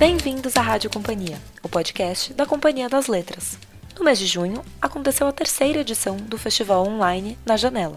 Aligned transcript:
Bem-vindos 0.00 0.56
à 0.56 0.62
Rádio 0.62 0.88
Companhia, 0.88 1.38
o 1.62 1.68
podcast 1.68 2.32
da 2.32 2.46
Companhia 2.46 2.88
das 2.88 3.06
Letras. 3.06 3.58
No 3.98 4.02
mês 4.02 4.18
de 4.18 4.24
junho, 4.24 4.64
aconteceu 4.80 5.26
a 5.26 5.32
terceira 5.32 5.80
edição 5.80 6.16
do 6.16 6.38
festival 6.38 6.88
online 6.88 7.36
Na 7.44 7.54
Janela. 7.54 7.96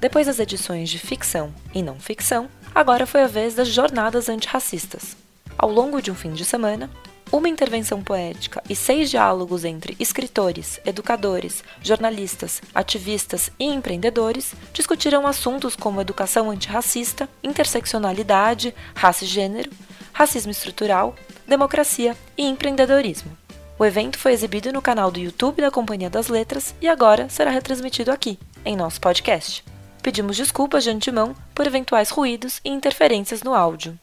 Depois 0.00 0.26
das 0.26 0.38
edições 0.38 0.88
de 0.88 0.98
ficção 0.98 1.52
e 1.74 1.82
não 1.82 2.00
ficção, 2.00 2.48
agora 2.74 3.06
foi 3.06 3.20
a 3.20 3.26
vez 3.26 3.54
das 3.54 3.68
jornadas 3.68 4.30
antirracistas. 4.30 5.14
Ao 5.58 5.70
longo 5.70 6.00
de 6.00 6.10
um 6.10 6.14
fim 6.14 6.32
de 6.32 6.42
semana, 6.42 6.88
uma 7.30 7.50
intervenção 7.50 8.02
poética 8.02 8.62
e 8.66 8.74
seis 8.74 9.10
diálogos 9.10 9.62
entre 9.62 9.94
escritores, 10.00 10.80
educadores, 10.86 11.62
jornalistas, 11.82 12.62
ativistas 12.74 13.50
e 13.60 13.66
empreendedores 13.66 14.54
discutiram 14.72 15.26
assuntos 15.26 15.76
como 15.76 16.00
educação 16.00 16.50
antirracista, 16.50 17.28
interseccionalidade, 17.44 18.74
raça 18.94 19.24
e 19.24 19.28
gênero, 19.28 19.70
racismo 20.14 20.50
estrutural, 20.50 21.14
democracia 21.52 22.16
e 22.34 22.46
empreendedorismo. 22.46 23.36
O 23.78 23.84
evento 23.84 24.18
foi 24.18 24.32
exibido 24.32 24.72
no 24.72 24.80
canal 24.80 25.10
do 25.10 25.20
YouTube 25.20 25.60
da 25.60 25.70
Companhia 25.70 26.08
das 26.08 26.28
Letras 26.28 26.74
e 26.80 26.88
agora 26.88 27.28
será 27.28 27.50
retransmitido 27.50 28.10
aqui, 28.10 28.38
em 28.64 28.74
nosso 28.74 28.98
podcast. 28.98 29.62
Pedimos 30.02 30.38
desculpas 30.38 30.82
de 30.82 30.88
antemão 30.88 31.36
por 31.54 31.66
eventuais 31.66 32.08
ruídos 32.08 32.58
e 32.64 32.70
interferências 32.70 33.42
no 33.42 33.52
áudio. 33.52 33.98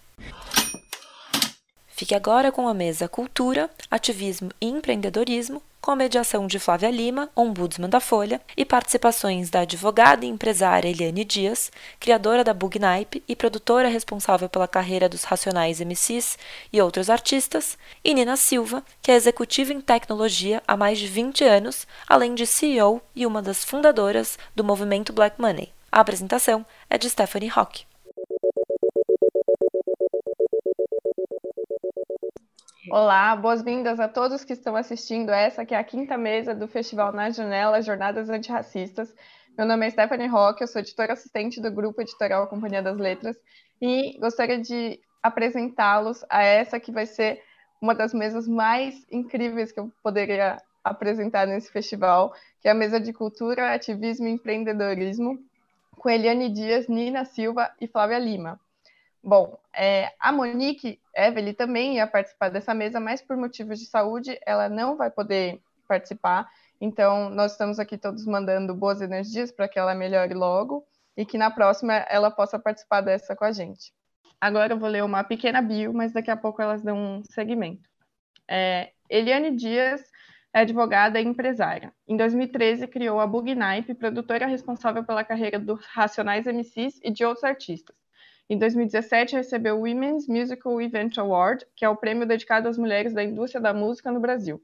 Fique 1.87 2.13
agora 2.13 2.51
com 2.51 2.67
a 2.67 2.73
mesa 2.73 3.07
Cultura, 3.07 3.67
Ativismo 3.89 4.51
e 4.61 4.67
Empreendedorismo, 4.67 5.59
com 5.81 5.95
mediação 5.95 6.45
de 6.47 6.59
Flávia 6.59 6.91
Lima, 6.91 7.29
ombudsman 7.35 7.89
da 7.89 7.99
Folha, 7.99 8.41
e 8.55 8.65
participações 8.65 9.49
da 9.49 9.61
advogada 9.61 10.25
e 10.25 10.29
empresária 10.29 10.89
Eliane 10.89 11.23
Dias, 11.23 11.71
criadora 11.99 12.43
da 12.43 12.53
Bugnipe 12.53 13.23
e 13.27 13.35
produtora 13.35 13.87
responsável 13.87 14.49
pela 14.49 14.67
carreira 14.67 15.09
dos 15.09 15.23
Racionais 15.23 15.79
MCs 15.79 16.37
e 16.71 16.81
outros 16.81 17.09
artistas, 17.09 17.77
e 18.03 18.13
Nina 18.13 18.35
Silva, 18.37 18.83
que 19.01 19.11
é 19.11 19.15
executiva 19.15 19.73
em 19.73 19.81
tecnologia 19.81 20.61
há 20.67 20.77
mais 20.77 20.99
de 20.99 21.07
20 21.07 21.43
anos, 21.43 21.87
além 22.07 22.35
de 22.35 22.45
CEO 22.45 23.01
e 23.15 23.25
uma 23.25 23.41
das 23.41 23.63
fundadoras 23.63 24.37
do 24.55 24.63
movimento 24.63 25.13
Black 25.13 25.41
Money. 25.41 25.71
A 25.91 26.01
apresentação 26.01 26.65
é 26.89 26.97
de 26.97 27.09
Stephanie 27.09 27.49
Rock. 27.49 27.88
Olá, 32.91 33.35
boas-vindas 33.35 33.99
a 33.99 34.07
todos 34.07 34.43
que 34.43 34.53
estão 34.53 34.75
assistindo 34.75 35.29
essa 35.29 35.63
que 35.63 35.75
é 35.75 35.77
a 35.77 35.83
quinta 35.83 36.17
mesa 36.17 36.55
do 36.55 36.67
Festival 36.67 37.11
Na 37.11 37.29
Janela 37.29 37.83
Jornadas 37.83 38.31
Antirracistas. 38.31 39.13
Meu 39.55 39.67
nome 39.67 39.85
é 39.85 39.91
Stephanie 39.91 40.27
Roque, 40.27 40.63
eu 40.63 40.67
sou 40.67 40.81
editora 40.81 41.13
assistente 41.13 41.61
do 41.61 41.69
grupo 41.69 42.01
editorial 42.01 42.47
Companhia 42.47 42.81
das 42.81 42.97
Letras 42.97 43.37
e 43.79 44.17
gostaria 44.19 44.59
de 44.59 44.99
apresentá-los 45.21 46.25
a 46.27 46.41
essa 46.41 46.79
que 46.79 46.91
vai 46.91 47.05
ser 47.05 47.43
uma 47.79 47.93
das 47.93 48.11
mesas 48.11 48.47
mais 48.47 49.05
incríveis 49.11 49.71
que 49.71 49.79
eu 49.79 49.91
poderia 50.01 50.57
apresentar 50.83 51.45
nesse 51.45 51.71
festival, 51.71 52.33
que 52.59 52.67
é 52.67 52.71
a 52.71 52.75
mesa 52.75 52.99
de 52.99 53.13
cultura, 53.13 53.71
ativismo 53.71 54.27
e 54.27 54.31
empreendedorismo, 54.31 55.37
com 55.95 56.09
Eliane 56.09 56.49
Dias, 56.49 56.87
Nina 56.87 57.23
Silva 57.23 57.69
e 57.79 57.87
Flávia 57.87 58.17
Lima. 58.17 58.59
Bom, 59.21 59.59
é, 59.73 60.13
a 60.19 60.31
Monique 60.31 60.99
Evelyn 61.15 61.53
também 61.53 61.95
ia 61.95 62.07
participar 62.07 62.49
dessa 62.49 62.73
mesa, 62.73 62.99
mas 62.99 63.21
por 63.21 63.35
motivos 63.35 63.79
de 63.79 63.85
saúde 63.85 64.39
ela 64.45 64.69
não 64.69 64.95
vai 64.95 65.11
poder 65.11 65.61
participar. 65.87 66.49
Então, 66.79 67.29
nós 67.29 67.51
estamos 67.51 67.79
aqui 67.79 67.97
todos 67.97 68.25
mandando 68.25 68.73
boas 68.73 69.01
energias 69.01 69.51
para 69.51 69.67
que 69.67 69.77
ela 69.77 69.93
melhore 69.93 70.33
logo 70.33 70.85
e 71.17 71.25
que 71.25 71.37
na 71.37 71.51
próxima 71.51 71.93
ela 71.93 72.31
possa 72.31 72.57
participar 72.57 73.01
dessa 73.01 73.35
com 73.35 73.43
a 73.43 73.51
gente. 73.51 73.93
Agora 74.39 74.73
eu 74.73 74.79
vou 74.79 74.87
ler 74.87 75.03
uma 75.03 75.21
pequena 75.23 75.61
bio, 75.61 75.93
mas 75.93 76.13
daqui 76.13 76.31
a 76.31 76.37
pouco 76.37 76.61
elas 76.61 76.81
dão 76.81 76.97
um 76.97 77.23
segmento. 77.25 77.89
É, 78.47 78.93
Eliane 79.09 79.53
Dias 79.53 80.01
é 80.53 80.61
advogada 80.61 81.19
e 81.19 81.25
empresária. 81.25 81.93
Em 82.07 82.15
2013, 82.15 82.87
criou 82.87 83.19
a 83.19 83.27
Bugnipe, 83.27 83.93
produtora 83.93 84.47
responsável 84.47 85.03
pela 85.03 85.25
carreira 85.25 85.59
dos 85.59 85.85
Racionais 85.87 86.47
MCs 86.47 87.01
e 87.03 87.11
de 87.11 87.25
outros 87.25 87.43
artistas. 87.43 87.98
Em 88.49 88.57
2017, 88.57 89.35
recebeu 89.35 89.77
o 89.77 89.81
Women's 89.81 90.27
Musical 90.27 90.81
Event 90.81 91.19
Award, 91.19 91.67
que 91.75 91.85
é 91.85 91.89
o 91.89 91.95
prêmio 91.95 92.27
dedicado 92.27 92.67
às 92.67 92.79
mulheres 92.79 93.13
da 93.13 93.23
indústria 93.23 93.61
da 93.61 93.75
música 93.75 94.11
no 94.11 94.19
Brasil. 94.19 94.59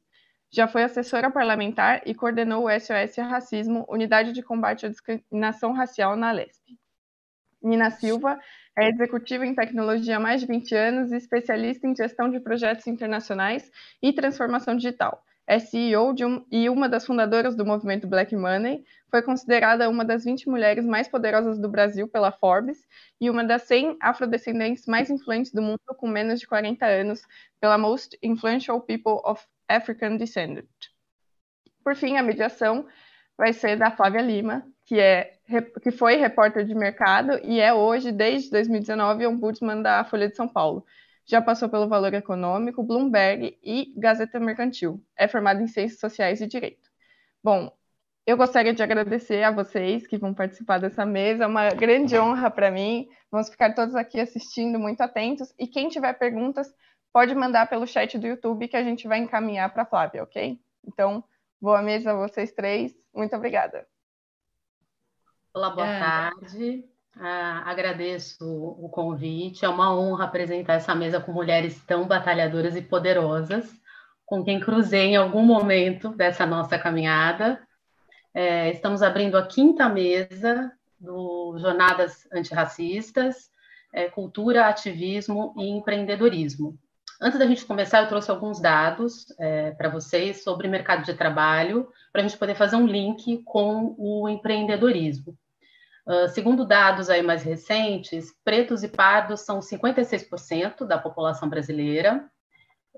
Já 0.50 0.68
foi 0.68 0.82
assessora 0.82 1.30
parlamentar 1.30 2.02
e 2.04 2.16
coordenou 2.16 2.66
o 2.66 2.80
SOS 2.80 3.18
Racismo, 3.18 3.86
Unidade 3.88 4.32
de 4.32 4.42
Combate 4.42 4.88
à 4.88 4.90
Discriminação 4.90 5.72
Racial 5.72 6.16
na 6.16 6.32
Lesp. 6.32 6.64
Nina 7.62 7.92
Silva 7.92 8.40
é 8.76 8.90
executiva 8.90 9.46
em 9.46 9.54
tecnologia 9.54 10.18
há 10.18 10.20
mais 10.20 10.42
de 10.42 10.48
20 10.48 10.76
anos 10.76 11.12
e 11.12 11.18
especialista 11.18 11.86
em 11.86 11.96
gestão 11.96 12.28
de 12.30 12.40
projetos 12.40 12.88
internacionais 12.88 13.72
e 14.02 14.12
transformação 14.12 14.76
digital 14.76 15.24
é 15.48 15.60
CEO 15.60 16.16
um, 16.22 16.46
e 16.52 16.70
uma 16.70 16.90
das 16.90 17.06
fundadoras 17.06 17.56
do 17.56 17.66
movimento 17.66 18.08
Black 18.08 18.36
Money, 18.36 18.84
foi 19.10 19.22
considerada 19.22 19.90
uma 19.90 20.04
das 20.04 20.24
20 20.24 20.50
mulheres 20.50 20.86
mais 20.86 21.08
poderosas 21.08 21.60
do 21.60 21.70
Brasil 21.70 22.08
pela 22.08 22.32
Forbes 22.32 22.86
e 23.22 23.30
uma 23.30 23.44
das 23.44 23.64
100 23.64 23.98
afrodescendentes 24.02 24.86
mais 24.88 25.10
influentes 25.10 25.52
do 25.52 25.62
mundo 25.62 25.80
com 25.98 26.08
menos 26.08 26.40
de 26.40 26.48
40 26.48 26.86
anos 26.86 27.22
pela 27.60 27.78
Most 27.78 28.18
Influential 28.22 28.82
People 28.82 29.22
of 29.24 29.46
African 29.68 30.18
Descent. 30.18 30.66
Por 31.84 31.96
fim, 31.96 32.18
a 32.18 32.24
mediação 32.24 32.86
vai 33.38 33.54
ser 33.54 33.78
da 33.78 33.92
Flávia 33.92 34.22
Lima, 34.22 34.66
que, 34.86 35.00
é, 35.00 35.34
que 35.82 35.92
foi 35.92 36.16
repórter 36.16 36.66
de 36.66 36.74
mercado 36.74 37.40
e 37.44 37.60
é 37.60 37.74
hoje, 37.74 38.12
desde 38.12 38.50
2019, 38.50 39.28
ombudsman 39.28 39.82
da 39.82 40.04
Folha 40.04 40.28
de 40.28 40.36
São 40.36 40.48
Paulo 40.48 40.86
já 41.26 41.42
passou 41.42 41.68
pelo 41.68 41.88
Valor 41.88 42.14
Econômico, 42.14 42.84
Bloomberg 42.84 43.58
e 43.64 43.94
Gazeta 43.98 44.40
Mercantil. 44.40 45.04
É 45.18 45.28
formado 45.28 45.62
em 45.62 45.68
Ciências 45.68 46.00
Sociais 46.00 46.40
e 46.42 46.48
Direito. 46.48 46.90
Bom, 47.44 47.72
eu 48.26 48.38
gostaria 48.38 48.74
de 48.74 48.82
agradecer 48.82 49.44
a 49.44 49.52
vocês 49.52 50.08
que 50.08 50.18
vão 50.18 50.34
participar 50.34 50.80
dessa 50.80 51.06
mesa. 51.06 51.44
É 51.44 51.48
uma 51.48 51.70
grande 51.70 52.18
honra 52.18 52.50
para 52.50 52.72
mim. 52.72 53.08
Vamos 53.32 53.50
ficar 53.50 53.74
todos 53.74 53.96
aqui 53.96 54.20
assistindo, 54.20 54.80
muito 54.80 55.02
atentos. 55.02 55.54
E 55.60 55.68
quem 55.68 55.90
tiver 55.90 56.14
perguntas, 56.14 56.74
pode 57.14 57.34
mandar 57.34 57.70
pelo 57.70 57.88
chat 57.88 58.18
do 58.18 58.28
YouTube 58.28 58.68
que 58.68 58.78
a 58.78 58.84
gente 58.84 59.08
vai 59.08 59.20
encaminhar 59.20 59.72
para 59.72 59.84
a 59.84 59.86
Flávia, 59.86 60.24
ok? 60.24 60.60
Então, 60.86 61.24
boa 61.62 61.82
mesa 61.82 62.12
a 62.12 62.16
vocês 62.16 62.52
três. 62.52 62.96
Muito 63.14 63.36
obrigada. 63.36 63.88
Olá, 65.54 65.70
boa 65.70 65.88
é. 65.88 66.00
tarde. 66.00 66.95
Ah, 67.18 67.64
agradeço 67.66 68.46
o 68.46 68.90
convite. 68.90 69.64
É 69.64 69.70
uma 69.70 69.96
honra 69.96 70.26
apresentar 70.26 70.74
essa 70.74 70.94
mesa 70.94 71.20
com 71.20 71.32
mulheres 71.32 71.82
tão 71.86 72.08
batalhadoras 72.08 72.76
e 72.76 72.82
poderosas, 72.82 73.74
com 74.26 74.44
quem 74.44 74.60
cruzei 74.60 75.08
em 75.08 75.16
algum 75.16 75.44
momento 75.44 76.10
dessa 76.10 76.46
nossa 76.46 76.78
caminhada. 76.78 77.62
É, 78.34 78.70
estamos 78.70 79.02
abrindo 79.02 79.38
a 79.38 79.48
quinta 79.48 79.88
mesa 79.88 80.72
do 81.00 81.58
Jornadas 81.58 82.28
Antirracistas, 82.34 83.50
é, 83.94 84.10
Cultura, 84.10 84.68
Ativismo 84.68 85.54
e 85.58 85.70
Empreendedorismo. 85.70 86.78
Antes 87.22 87.40
da 87.40 87.48
gente 87.48 87.64
começar, 87.64 88.02
eu 88.02 88.10
trouxe 88.10 88.30
alguns 88.30 88.60
dados 88.60 89.28
é, 89.40 89.72
para 89.72 89.88
vocês 89.88 90.44
sobre 90.44 90.68
mercado 90.68 91.06
de 91.06 91.14
trabalho, 91.14 91.88
para 92.12 92.22
a 92.22 92.28
gente 92.28 92.38
poder 92.38 92.56
fazer 92.56 92.76
um 92.76 92.86
link 92.86 93.42
com 93.46 93.96
o 93.98 94.28
empreendedorismo. 94.28 95.38
Uh, 96.06 96.30
segundo 96.30 96.66
dados 96.66 97.10
aí 97.10 97.24
mais 97.24 97.44
recentes, 97.44 98.34
pretos 98.44 98.84
e 98.84 98.88
pardos 98.88 99.42
são 99.42 99.60
56% 99.60 100.86
da 100.86 100.98
população 100.98 101.50
brasileira. 101.50 102.30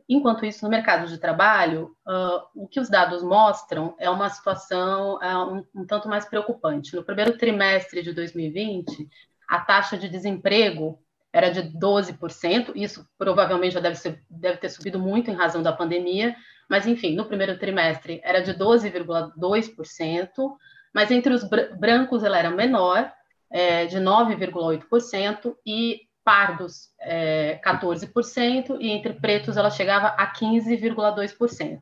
Enquanto 0.10 0.46
isso, 0.46 0.64
no 0.64 0.70
mercado 0.70 1.08
de 1.08 1.18
trabalho, 1.18 1.96
uh, 2.08 2.42
o 2.54 2.68
que 2.68 2.80
os 2.80 2.90
dados 2.90 3.24
mostram 3.24 3.96
é 3.98 4.10
uma 4.10 4.30
situação 4.30 5.16
uh, 5.16 5.54
um, 5.54 5.82
um 5.82 5.86
tanto 5.86 6.10
mais 6.10 6.26
preocupante. 6.26 6.96
No 6.96 7.04
primeiro 7.04 7.38
trimestre 7.38 8.04
de 8.04 8.14
2020, 8.14 9.10
a 9.50 9.60
taxa 9.60 9.98
de 9.98 10.10
desemprego 10.10 11.00
era 11.32 11.50
de 11.50 11.62
12%, 11.62 12.72
isso 12.76 13.08
provavelmente 13.18 13.74
já 13.74 13.80
deve, 13.80 13.96
ser, 13.96 14.24
deve 14.30 14.58
ter 14.58 14.70
subido 14.70 15.00
muito 15.00 15.30
em 15.30 15.36
razão 15.36 15.62
da 15.62 15.72
pandemia, 15.72 16.36
mas 16.70 16.88
enfim, 16.88 17.16
no 17.16 17.26
primeiro 17.26 17.58
trimestre 17.60 18.20
era 18.24 18.42
de 18.42 18.54
12,2%, 18.54 20.58
mas 20.94 21.12
entre 21.12 21.34
os 21.34 21.44
brancos 21.80 22.24
ela 22.24 22.38
era 22.38 22.50
menor, 22.50 23.12
é, 23.50 23.86
de 23.86 23.98
9,8%, 23.98 25.56
e 25.66 26.02
pardos, 26.24 26.90
é, 27.00 27.60
14%, 27.64 28.78
e 28.80 28.90
entre 28.90 29.14
pretos 29.14 29.56
ela 29.56 29.70
chegava 29.70 30.08
a 30.08 30.28
15,2%. 30.34 31.80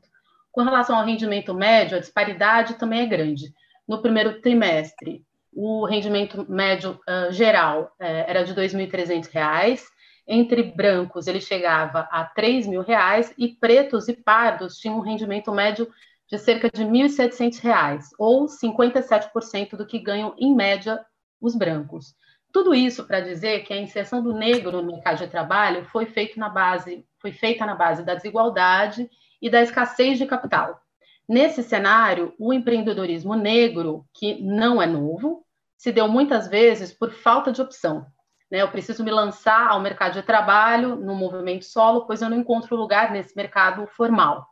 Com 0.51 0.63
relação 0.63 0.97
ao 0.97 1.05
rendimento 1.05 1.53
médio, 1.53 1.97
a 1.97 1.99
disparidade 1.99 2.75
também 2.75 3.01
é 3.01 3.05
grande. 3.05 3.53
No 3.87 4.01
primeiro 4.01 4.41
trimestre, 4.41 5.25
o 5.51 5.85
rendimento 5.85 6.45
médio 6.49 6.99
uh, 7.09 7.31
geral 7.31 7.91
é, 7.99 8.29
era 8.29 8.43
de 8.43 8.53
R$ 8.53 8.67
2.300, 8.67 9.81
entre 10.27 10.63
brancos 10.63 11.27
ele 11.27 11.39
chegava 11.39 12.07
a 12.11 12.21
R$ 12.23 12.29
3.000 12.37 13.33
e 13.37 13.49
pretos 13.49 14.07
e 14.07 14.13
pardos 14.13 14.77
tinham 14.77 14.97
um 14.97 15.01
rendimento 15.01 15.51
médio 15.51 15.87
de 16.29 16.37
cerca 16.37 16.69
de 16.69 16.83
R$ 16.83 16.89
1.700, 16.89 18.05
ou 18.17 18.45
57% 18.45 19.75
do 19.75 19.85
que 19.85 19.99
ganham, 19.99 20.33
em 20.37 20.55
média, 20.55 21.05
os 21.39 21.55
brancos. 21.55 22.15
Tudo 22.51 22.73
isso 22.73 23.05
para 23.05 23.19
dizer 23.19 23.63
que 23.63 23.73
a 23.73 23.77
inserção 23.77 24.23
do 24.23 24.33
negro 24.33 24.81
no 24.81 24.93
mercado 24.93 25.17
de 25.17 25.27
trabalho 25.27 25.85
foi, 25.85 26.05
feito 26.05 26.39
na 26.39 26.49
base, 26.49 27.05
foi 27.19 27.31
feita 27.31 27.65
na 27.65 27.75
base 27.75 28.03
da 28.03 28.15
desigualdade 28.15 29.09
e 29.41 29.49
da 29.49 29.61
escassez 29.61 30.17
de 30.17 30.25
capital. 30.25 30.79
Nesse 31.27 31.61
cenário, 31.61 32.33
o 32.39 32.53
empreendedorismo 32.53 33.35
negro, 33.35 34.05
que 34.13 34.41
não 34.41 34.81
é 34.81 34.85
novo, 34.85 35.43
se 35.77 35.91
deu 35.91 36.07
muitas 36.07 36.47
vezes 36.47 36.93
por 36.93 37.11
falta 37.11 37.51
de 37.51 37.61
opção. 37.61 38.05
Né? 38.49 38.61
Eu 38.61 38.71
preciso 38.71 39.03
me 39.03 39.11
lançar 39.11 39.67
ao 39.67 39.81
mercado 39.81 40.13
de 40.13 40.21
trabalho 40.21 40.95
no 40.95 41.15
movimento 41.15 41.65
solo, 41.65 42.05
pois 42.05 42.21
eu 42.21 42.29
não 42.29 42.37
encontro 42.37 42.75
lugar 42.75 43.11
nesse 43.11 43.35
mercado 43.35 43.85
formal. 43.87 44.47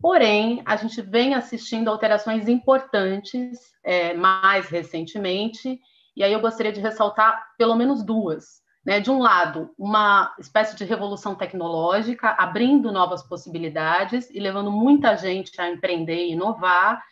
Porém, 0.00 0.62
a 0.64 0.76
gente 0.76 1.02
vem 1.02 1.34
assistindo 1.34 1.88
alterações 1.88 2.48
importantes 2.48 3.58
é, 3.84 4.14
mais 4.14 4.68
recentemente, 4.68 5.78
e 6.16 6.24
aí 6.24 6.32
eu 6.32 6.40
gostaria 6.40 6.72
de 6.72 6.80
ressaltar 6.80 7.54
pelo 7.58 7.76
menos 7.76 8.02
duas. 8.02 8.60
Né? 8.84 8.98
De 8.98 9.10
um 9.10 9.18
lado, 9.18 9.70
uma 9.78 10.34
espécie 10.38 10.74
de 10.74 10.84
revolução 10.84 11.34
tecnológica, 11.34 12.30
abrindo 12.38 12.90
novas 12.90 13.22
possibilidades 13.22 14.30
e 14.30 14.40
levando 14.40 14.70
muita 14.70 15.14
gente 15.16 15.60
a 15.60 15.68
empreender 15.68 16.26
e 16.26 16.32
inovar, 16.32 17.02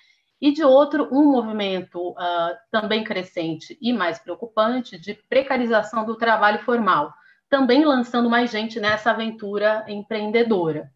e 0.40 0.52
de 0.52 0.64
outro, 0.64 1.08
um 1.12 1.32
movimento 1.32 2.12
uh, 2.12 2.56
também 2.70 3.04
crescente 3.04 3.76
e 3.82 3.92
mais 3.92 4.18
preocupante 4.18 4.98
de 4.98 5.14
precarização 5.28 6.06
do 6.06 6.16
trabalho 6.16 6.60
formal, 6.60 7.12
também 7.50 7.84
lançando 7.84 8.30
mais 8.30 8.50
gente 8.50 8.80
nessa 8.80 9.10
aventura 9.10 9.84
empreendedora. 9.88 10.90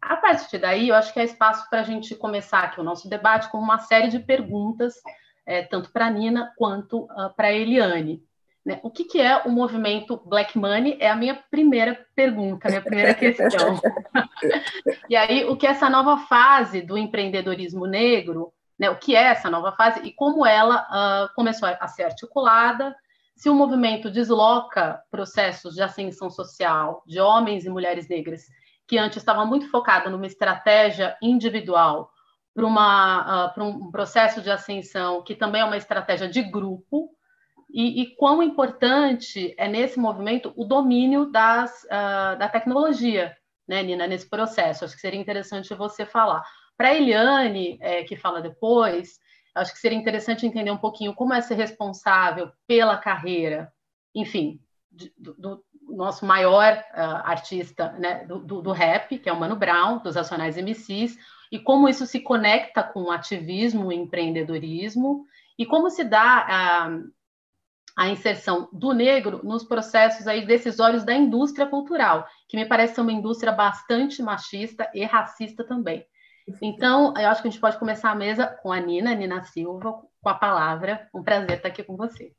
A 0.00 0.16
partir 0.16 0.58
daí, 0.58 0.88
eu 0.88 0.94
acho 0.94 1.12
que 1.12 1.20
é 1.20 1.24
espaço 1.24 1.68
para 1.68 1.80
a 1.80 1.84
gente 1.84 2.14
começar 2.14 2.60
aqui 2.60 2.80
o 2.80 2.84
nosso 2.84 3.08
debate 3.08 3.50
com 3.50 3.58
uma 3.58 3.78
série 3.78 4.08
de 4.08 4.18
perguntas, 4.18 4.94
é, 5.44 5.62
tanto 5.62 5.90
para 5.90 6.06
a 6.06 6.10
Nina 6.10 6.52
quanto 6.56 7.04
uh, 7.04 7.34
para 7.36 7.48
a 7.48 7.52
Eliane. 7.52 8.22
Né? 8.64 8.78
O 8.82 8.90
que, 8.90 9.04
que, 9.04 9.20
é 9.20 9.42
o 9.44 9.50
movimento 9.50 10.20
Black 10.26 10.58
Money? 10.58 10.98
É 11.00 11.10
a 11.10 11.16
minha 11.16 11.42
primeira 11.50 12.06
pergunta, 12.14 12.68
minha 12.68 12.82
primeira 12.82 13.14
questão. 13.14 13.80
e 15.08 15.16
aí, 15.16 15.44
o 15.46 15.56
que 15.56 15.66
é 15.66 15.70
essa 15.70 15.88
nova 15.88 16.18
fase 16.26 16.82
do 16.82 16.98
empreendedorismo 16.98 17.86
negro, 17.86 18.52
né? 18.78 18.90
o 18.90 18.96
que 18.96 19.16
é 19.16 19.22
essa 19.22 19.50
nova 19.50 19.72
fase 19.72 20.00
e 20.04 20.12
como 20.12 20.44
ela 20.44 20.82
uh, 20.82 21.34
começou 21.34 21.68
a 21.68 21.88
ser 21.88 22.04
articulada, 22.04 22.94
se 23.34 23.48
o 23.48 23.54
movimento 23.54 24.10
desloca 24.10 25.00
processos 25.10 25.74
de 25.74 25.82
ascensão 25.82 26.28
social 26.28 27.02
de 27.06 27.20
homens 27.20 27.64
e 27.64 27.70
mulheres 27.70 28.08
negras 28.08 28.42
que 28.88 28.96
antes 28.98 29.18
estava 29.18 29.44
muito 29.44 29.70
focada 29.70 30.08
numa 30.08 30.26
estratégia 30.26 31.16
individual 31.22 32.10
para 32.54 33.62
uh, 33.62 33.64
um 33.64 33.90
processo 33.90 34.40
de 34.40 34.50
ascensão 34.50 35.22
que 35.22 35.36
também 35.36 35.60
é 35.60 35.64
uma 35.64 35.76
estratégia 35.76 36.28
de 36.28 36.42
grupo, 36.42 37.10
e, 37.70 38.02
e 38.02 38.16
quão 38.16 38.42
importante 38.42 39.54
é 39.58 39.68
nesse 39.68 39.98
movimento 39.98 40.52
o 40.56 40.64
domínio 40.64 41.26
das, 41.26 41.84
uh, 41.84 42.38
da 42.38 42.48
tecnologia, 42.48 43.36
né, 43.66 43.82
Nina, 43.82 44.06
nesse 44.06 44.28
processo. 44.28 44.84
Acho 44.84 44.94
que 44.94 45.00
seria 45.00 45.20
interessante 45.20 45.74
você 45.74 46.06
falar. 46.06 46.42
Para 46.76 46.88
a 46.88 46.94
Eliane, 46.94 47.76
é, 47.82 48.04
que 48.04 48.16
fala 48.16 48.40
depois, 48.40 49.18
acho 49.54 49.72
que 49.72 49.78
seria 49.78 49.98
interessante 49.98 50.46
entender 50.46 50.70
um 50.70 50.78
pouquinho 50.78 51.14
como 51.14 51.34
é 51.34 51.42
ser 51.42 51.56
responsável 51.56 52.50
pela 52.66 52.96
carreira, 52.96 53.70
enfim, 54.14 54.58
do, 55.16 55.62
nosso 55.88 56.24
maior 56.26 56.72
uh, 56.72 57.00
artista 57.24 57.92
né, 57.92 58.24
do, 58.26 58.38
do, 58.38 58.62
do, 58.62 58.72
rap, 58.72 59.18
que 59.18 59.28
é 59.28 59.32
o 59.32 59.38
Mano 59.38 59.56
Brown, 59.56 59.98
dos 59.98 60.16
Racionais 60.16 60.56
MCs, 60.56 61.16
e 61.50 61.58
como 61.58 61.88
isso 61.88 62.06
se 62.06 62.20
conecta 62.20 62.82
com 62.82 63.10
ativismo 63.10 63.90
e 63.90 63.96
empreendedorismo, 63.96 65.24
e 65.58 65.66
como 65.66 65.90
se 65.90 66.04
dá 66.04 66.46
a, 66.48 66.98
a 67.96 68.08
inserção 68.08 68.68
do 68.72 68.92
negro 68.92 69.40
nos 69.42 69.64
processos 69.64 70.26
aí 70.26 70.46
decisórios 70.46 71.04
da 71.04 71.14
indústria 71.14 71.66
cultural, 71.66 72.26
que 72.48 72.56
me 72.56 72.66
parece 72.66 72.94
ser 72.94 73.00
uma 73.00 73.12
indústria 73.12 73.52
bastante 73.52 74.22
machista 74.22 74.90
e 74.94 75.04
racista 75.04 75.64
também. 75.64 76.06
Então, 76.62 77.12
eu 77.16 77.28
acho 77.28 77.42
que 77.42 77.48
a 77.48 77.50
gente 77.50 77.60
pode 77.60 77.78
começar 77.78 78.10
a 78.10 78.14
mesa 78.14 78.46
com 78.46 78.72
a 78.72 78.80
Nina, 78.80 79.14
Nina 79.14 79.42
Silva, 79.44 79.92
com 80.22 80.28
a 80.28 80.34
palavra. 80.34 81.08
Um 81.14 81.22
prazer 81.22 81.56
estar 81.56 81.68
aqui 81.68 81.82
com 81.82 81.96
você. 81.96 82.32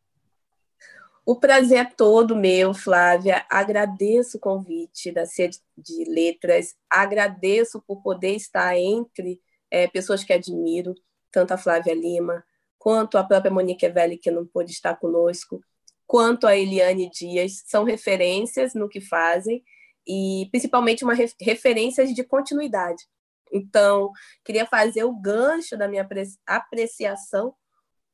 O 1.25 1.35
prazer 1.35 1.77
é 1.77 1.85
todo 1.85 2.35
meu, 2.35 2.73
Flávia. 2.73 3.45
Agradeço 3.49 4.37
o 4.37 4.39
convite 4.39 5.11
da 5.11 5.25
Cia 5.25 5.49
de 5.77 6.03
Letras, 6.05 6.75
agradeço 6.89 7.81
por 7.85 8.01
poder 8.01 8.35
estar 8.35 8.75
entre 8.77 9.41
é, 9.69 9.87
pessoas 9.87 10.23
que 10.23 10.33
admiro, 10.33 10.95
tanto 11.31 11.53
a 11.53 11.57
Flávia 11.57 11.93
Lima, 11.93 12.43
quanto 12.77 13.17
a 13.17 13.23
própria 13.23 13.51
Monique 13.51 13.87
Velli, 13.89 14.17
que 14.17 14.31
não 14.31 14.45
pôde 14.45 14.71
estar 14.71 14.95
conosco, 14.95 15.61
quanto 16.07 16.47
a 16.47 16.57
Eliane 16.57 17.09
Dias. 17.09 17.63
São 17.65 17.83
referências 17.83 18.73
no 18.73 18.89
que 18.89 19.01
fazem 19.01 19.63
e, 20.07 20.47
principalmente, 20.49 21.03
uma 21.03 21.13
referências 21.13 22.13
de 22.13 22.23
continuidade. 22.23 23.03
Então, 23.51 24.11
queria 24.43 24.65
fazer 24.65 25.03
o 25.03 25.13
gancho 25.13 25.77
da 25.77 25.87
minha 25.87 26.07
apreciação 26.47 27.53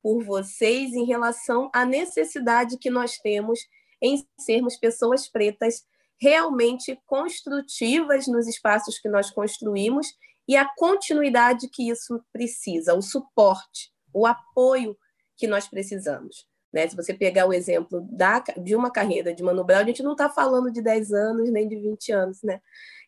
por 0.05 0.23
vocês 0.23 0.93
em 0.93 1.03
relação 1.03 1.67
à 1.73 1.83
necessidade 1.83 2.77
que 2.77 2.91
nós 2.91 3.17
temos 3.17 3.59
em 3.99 4.23
sermos 4.37 4.77
pessoas 4.77 5.27
pretas 5.27 5.83
realmente 6.21 6.95
construtivas 7.07 8.27
nos 8.27 8.47
espaços 8.47 8.99
que 8.99 9.09
nós 9.09 9.31
construímos 9.31 10.13
e 10.47 10.55
a 10.55 10.69
continuidade 10.77 11.67
que 11.69 11.89
isso 11.89 12.23
precisa, 12.31 12.93
o 12.93 13.01
suporte, 13.01 13.91
o 14.13 14.27
apoio 14.27 14.95
que 15.35 15.47
nós 15.47 15.67
precisamos. 15.67 16.47
Né? 16.71 16.87
Se 16.87 16.95
você 16.95 17.11
pegar 17.11 17.47
o 17.47 17.53
exemplo 17.53 18.07
da, 18.07 18.43
de 18.61 18.75
uma 18.75 18.91
carreira 18.91 19.33
de 19.33 19.41
Mano 19.41 19.63
Brown, 19.63 19.79
a 19.79 19.85
gente 19.85 20.03
não 20.03 20.11
está 20.11 20.29
falando 20.29 20.71
de 20.71 20.83
10 20.83 21.13
anos 21.13 21.49
nem 21.49 21.67
de 21.67 21.77
20 21.77 22.11
anos. 22.11 22.43
Né? 22.43 22.61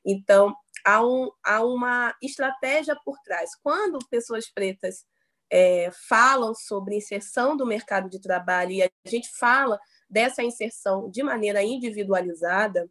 Então, 0.03 0.51
há, 0.83 1.05
um, 1.05 1.29
há 1.45 1.63
uma 1.63 2.15
estratégia 2.23 2.97
por 3.05 3.19
trás. 3.19 3.51
Quando 3.61 3.99
pessoas 4.09 4.49
pretas 4.49 5.05
é, 5.51 5.89
falam 6.07 6.53
sobre 6.53 6.97
inserção 6.97 7.55
do 7.55 7.65
mercado 7.65 8.09
de 8.09 8.19
trabalho 8.21 8.71
e 8.71 8.83
a 8.83 8.89
gente 9.05 9.29
fala 9.37 9.79
dessa 10.09 10.43
inserção 10.43 11.09
de 11.09 11.23
maneira 11.23 11.63
individualizada, 11.63 12.89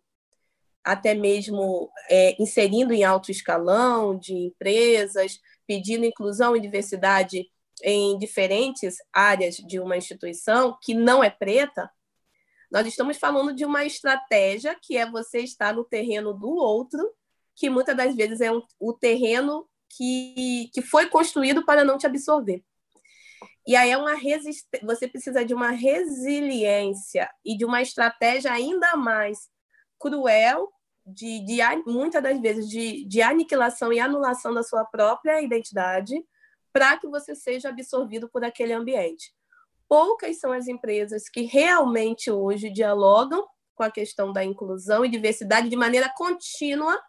até 0.85 1.15
mesmo 1.15 1.91
é, 2.09 2.41
inserindo 2.41 2.93
em 2.93 3.05
alto 3.05 3.31
escalão 3.31 4.19
de 4.19 4.35
empresas, 4.35 5.41
pedindo 5.67 6.05
inclusão 6.05 6.57
e 6.57 6.61
diversidade 6.61 7.47
em 7.83 8.17
diferentes 8.19 8.97
áreas 9.13 9.57
de 9.57 9.81
uma 9.81 9.97
instituição 9.97 10.79
que 10.81 10.95
não 10.95 11.23
é 11.23 11.29
preta, 11.29 11.91
nós 12.71 12.87
estamos 12.87 13.17
falando 13.17 13.55
de 13.55 13.65
uma 13.65 13.85
estratégia 13.85 14.77
que 14.81 14.97
é 14.97 15.09
você 15.09 15.41
estar 15.41 15.75
no 15.75 15.85
terreno 15.85 16.33
do 16.33 16.49
outro, 16.49 17.01
que 17.55 17.71
muitas 17.71 17.97
das 17.97 18.15
vezes 18.15 18.41
é 18.41 18.51
um, 18.53 18.61
o 18.79 18.93
terreno 18.93 19.69
que, 19.91 20.71
que 20.73 20.83
foi 20.83 21.09
construído 21.09 21.65
para 21.65 21.85
não 21.85 21.99
te 21.99 22.07
absorver. 22.07 22.63
E 23.67 23.75
aí 23.75 23.91
é 23.91 23.99
uma 23.99 24.15
resistência, 24.15 24.87
você 24.87 25.09
precisa 25.09 25.45
de 25.45 25.53
uma 25.53 25.71
resiliência 25.71 27.29
e 27.45 27.57
de 27.57 27.65
uma 27.65 27.83
estratégia 27.83 28.53
ainda 28.53 28.97
mais 28.97 29.49
cruel, 29.99 30.71
de, 31.05 31.45
de 31.45 31.61
muitas 31.85 32.23
das 32.23 32.41
vezes 32.41 32.69
de, 32.69 33.05
de 33.05 33.23
aniquilação 33.23 33.93
e 33.93 33.99
anulação 33.99 34.55
da 34.55 34.63
sua 34.63 34.85
própria 34.85 35.43
identidade, 35.43 36.15
para 36.73 36.97
que 36.99 37.09
você 37.09 37.35
seja 37.35 37.71
absorvido 37.71 38.29
por 38.29 38.45
aquele 38.45 38.73
ambiente. 38.73 39.33
Poucas 39.89 40.39
são 40.39 40.53
as 40.53 40.69
empresas 40.69 41.29
que 41.29 41.43
realmente 41.43 42.31
hoje 42.31 42.71
dialogam 42.71 43.47
com 43.75 43.83
a 43.83 43.91
questão 43.91 44.33
da 44.33 44.45
inclusão 44.45 45.05
e 45.05 45.09
diversidade 45.09 45.69
de 45.69 45.77
maneira 45.77 46.13
contínua, 46.17 47.01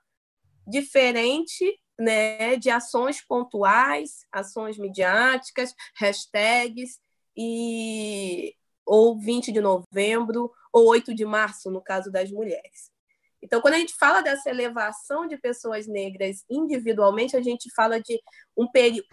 diferente 0.66 1.66
né, 2.00 2.56
de 2.56 2.70
ações 2.70 3.22
pontuais, 3.22 4.26
ações 4.32 4.78
midiáticas, 4.78 5.74
hashtags, 5.96 7.00
e, 7.36 8.56
ou 8.86 9.20
20 9.20 9.52
de 9.52 9.62
novembro, 9.62 10.52
ou 10.74 10.88
8 10.88 11.14
de 11.14 11.26
março, 11.26 11.70
no 11.70 11.82
caso 11.82 12.12
das 12.12 12.32
mulheres. 12.32 12.92
Então, 13.42 13.62
quando 13.62 13.76
a 13.76 13.80
gente 13.80 13.94
fala 13.94 14.22
dessa 14.22 14.50
elevação 14.50 15.28
de 15.28 15.38
pessoas 15.38 15.88
negras 15.88 16.44
individualmente, 16.50 17.38
a 17.38 17.42
gente 17.42 17.70
fala 17.76 18.02
de 18.02 18.20
um 18.58 18.68
período, 18.68 19.08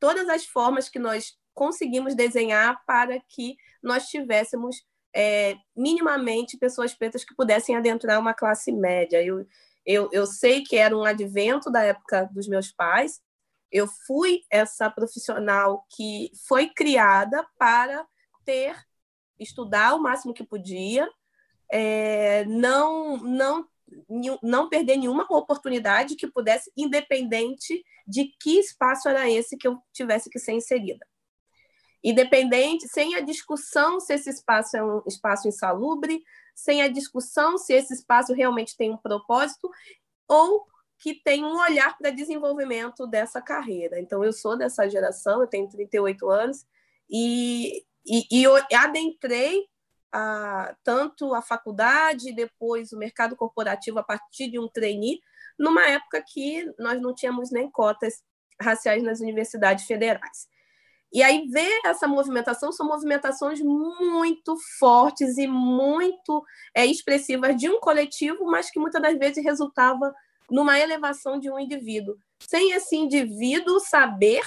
todas 0.00 0.28
as 0.28 0.46
formas 0.46 0.88
que 0.88 0.98
nós 0.98 1.38
conseguimos 1.54 2.14
desenhar 2.14 2.82
para 2.86 3.20
que 3.28 3.56
nós 3.82 4.06
tivéssemos 4.06 4.82
é, 5.14 5.56
minimamente 5.76 6.56
pessoas 6.56 6.94
pretas 6.94 7.24
que 7.24 7.34
pudessem 7.34 7.76
adentrar 7.76 8.18
uma 8.18 8.32
classe 8.32 8.72
média. 8.72 9.22
Eu, 9.22 9.46
eu, 9.84 10.08
eu 10.12 10.26
sei 10.26 10.62
que 10.62 10.76
era 10.76 10.96
um 10.96 11.04
advento 11.04 11.70
da 11.70 11.82
época 11.82 12.28
dos 12.32 12.46
meus 12.46 12.70
pais. 12.70 13.20
Eu 13.70 13.86
fui 13.86 14.42
essa 14.50 14.90
profissional 14.90 15.86
que 15.90 16.30
foi 16.46 16.68
criada 16.68 17.46
para 17.58 18.06
ter, 18.44 18.76
estudar 19.38 19.94
o 19.94 20.02
máximo 20.02 20.34
que 20.34 20.44
podia, 20.44 21.08
é, 21.70 22.44
não, 22.46 23.16
não, 23.18 23.68
não 24.42 24.68
perder 24.68 24.96
nenhuma 24.96 25.26
oportunidade 25.30 26.16
que 26.16 26.26
pudesse, 26.26 26.70
independente 26.76 27.84
de 28.06 28.26
que 28.40 28.58
espaço 28.58 29.08
era 29.08 29.30
esse 29.30 29.56
que 29.56 29.68
eu 29.68 29.78
tivesse 29.92 30.28
que 30.28 30.38
ser 30.38 30.52
inserida. 30.52 31.06
independente, 32.02 32.88
sem 32.88 33.14
a 33.14 33.20
discussão 33.20 34.00
se 34.00 34.14
esse 34.14 34.30
espaço 34.30 34.76
é 34.76 34.82
um 34.82 35.02
espaço 35.06 35.46
insalubre, 35.46 36.22
sem 36.62 36.82
a 36.82 36.88
discussão 36.88 37.56
se 37.56 37.72
esse 37.72 37.94
espaço 37.94 38.34
realmente 38.34 38.76
tem 38.76 38.90
um 38.90 38.96
propósito 38.96 39.70
ou 40.28 40.66
que 40.98 41.14
tem 41.14 41.42
um 41.42 41.58
olhar 41.58 41.96
para 41.96 42.10
desenvolvimento 42.10 43.06
dessa 43.06 43.40
carreira. 43.40 43.98
Então, 43.98 44.22
eu 44.22 44.32
sou 44.32 44.56
dessa 44.56 44.88
geração, 44.88 45.40
eu 45.40 45.46
tenho 45.46 45.68
38 45.68 46.28
anos, 46.28 46.66
e, 47.08 47.82
e, 48.06 48.26
e 48.30 48.42
eu 48.42 48.52
adentrei 48.74 49.66
a, 50.12 50.76
tanto 50.84 51.34
a 51.34 51.40
faculdade, 51.40 52.34
depois 52.34 52.92
o 52.92 52.98
mercado 52.98 53.34
corporativo 53.34 53.98
a 53.98 54.02
partir 54.02 54.50
de 54.50 54.58
um 54.58 54.68
trainee, 54.68 55.20
numa 55.58 55.86
época 55.86 56.22
que 56.22 56.70
nós 56.78 57.00
não 57.00 57.14
tínhamos 57.14 57.50
nem 57.50 57.70
cotas 57.70 58.22
raciais 58.60 59.02
nas 59.02 59.20
universidades 59.20 59.86
federais. 59.86 60.46
E 61.12 61.22
aí 61.22 61.48
ver 61.48 61.80
essa 61.84 62.06
movimentação 62.06 62.70
são 62.70 62.86
movimentações 62.86 63.60
muito 63.60 64.56
fortes 64.78 65.38
e 65.38 65.46
muito 65.46 66.44
é, 66.74 66.86
expressivas 66.86 67.56
de 67.56 67.68
um 67.68 67.80
coletivo, 67.80 68.44
mas 68.44 68.70
que 68.70 68.78
muitas 68.78 69.02
das 69.02 69.18
vezes 69.18 69.44
resultava 69.44 70.14
numa 70.48 70.78
elevação 70.78 71.38
de 71.38 71.50
um 71.50 71.58
indivíduo, 71.58 72.16
sem 72.38 72.72
esse 72.72 72.96
indivíduo 72.96 73.80
saber 73.80 74.42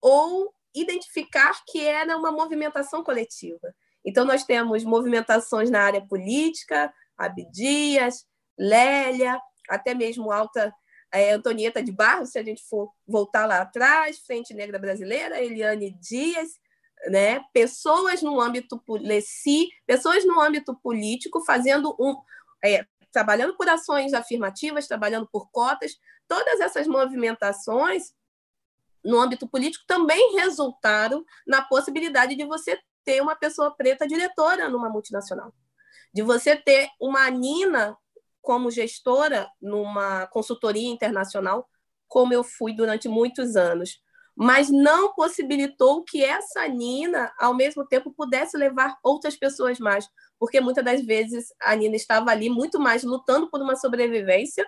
ou 0.00 0.52
identificar 0.74 1.62
que 1.66 1.84
era 1.84 2.16
uma 2.16 2.30
movimentação 2.30 3.02
coletiva. 3.02 3.74
Então, 4.04 4.24
nós 4.24 4.44
temos 4.44 4.84
movimentações 4.84 5.70
na 5.70 5.80
área 5.80 6.00
política, 6.00 6.92
Abdias, 7.16 8.26
Lélia, 8.58 9.40
até 9.68 9.94
mesmo 9.94 10.30
Alta 10.30 10.72
é, 11.18 11.32
Antonieta 11.32 11.82
de 11.82 11.92
Barros, 11.92 12.30
se 12.30 12.38
a 12.38 12.42
gente 12.42 12.62
for 12.64 12.92
voltar 13.06 13.46
lá 13.46 13.60
atrás, 13.60 14.18
Frente 14.18 14.54
Negra 14.54 14.78
Brasileira, 14.78 15.42
Eliane 15.42 15.92
Dias, 16.00 16.58
né? 17.08 17.40
pessoas 17.52 18.22
no 18.22 18.40
âmbito 18.40 18.82
Leci, 18.88 19.68
pessoas 19.86 20.24
no 20.24 20.40
âmbito 20.40 20.74
político 20.76 21.44
fazendo 21.44 21.94
um 21.98 22.16
é, 22.64 22.84
trabalhando 23.12 23.56
por 23.56 23.68
ações 23.68 24.12
afirmativas, 24.12 24.86
trabalhando 24.86 25.26
por 25.30 25.50
cotas, 25.50 25.96
todas 26.28 26.60
essas 26.60 26.86
movimentações 26.86 28.12
no 29.04 29.20
âmbito 29.20 29.48
político 29.48 29.84
também 29.86 30.34
resultaram 30.36 31.24
na 31.46 31.62
possibilidade 31.62 32.34
de 32.34 32.44
você 32.44 32.78
ter 33.04 33.22
uma 33.22 33.36
pessoa 33.36 33.70
preta 33.70 34.06
diretora 34.06 34.68
numa 34.68 34.90
multinacional, 34.90 35.54
de 36.12 36.22
você 36.22 36.56
ter 36.56 36.90
uma 37.00 37.30
Nina 37.30 37.96
como 38.46 38.70
gestora 38.70 39.50
numa 39.60 40.28
consultoria 40.28 40.88
internacional, 40.88 41.68
como 42.06 42.32
eu 42.32 42.44
fui 42.44 42.72
durante 42.72 43.08
muitos 43.08 43.56
anos, 43.56 44.00
mas 44.36 44.70
não 44.70 45.12
possibilitou 45.14 46.04
que 46.04 46.22
essa 46.22 46.64
Nina, 46.68 47.34
ao 47.40 47.52
mesmo 47.52 47.84
tempo, 47.84 48.14
pudesse 48.14 48.56
levar 48.56 48.96
outras 49.02 49.34
pessoas 49.36 49.80
mais, 49.80 50.08
porque 50.38 50.60
muitas 50.60 50.84
das 50.84 51.04
vezes 51.04 51.52
a 51.60 51.74
Nina 51.74 51.96
estava 51.96 52.30
ali 52.30 52.48
muito 52.48 52.78
mais 52.78 53.02
lutando 53.02 53.50
por 53.50 53.60
uma 53.60 53.74
sobrevivência 53.74 54.64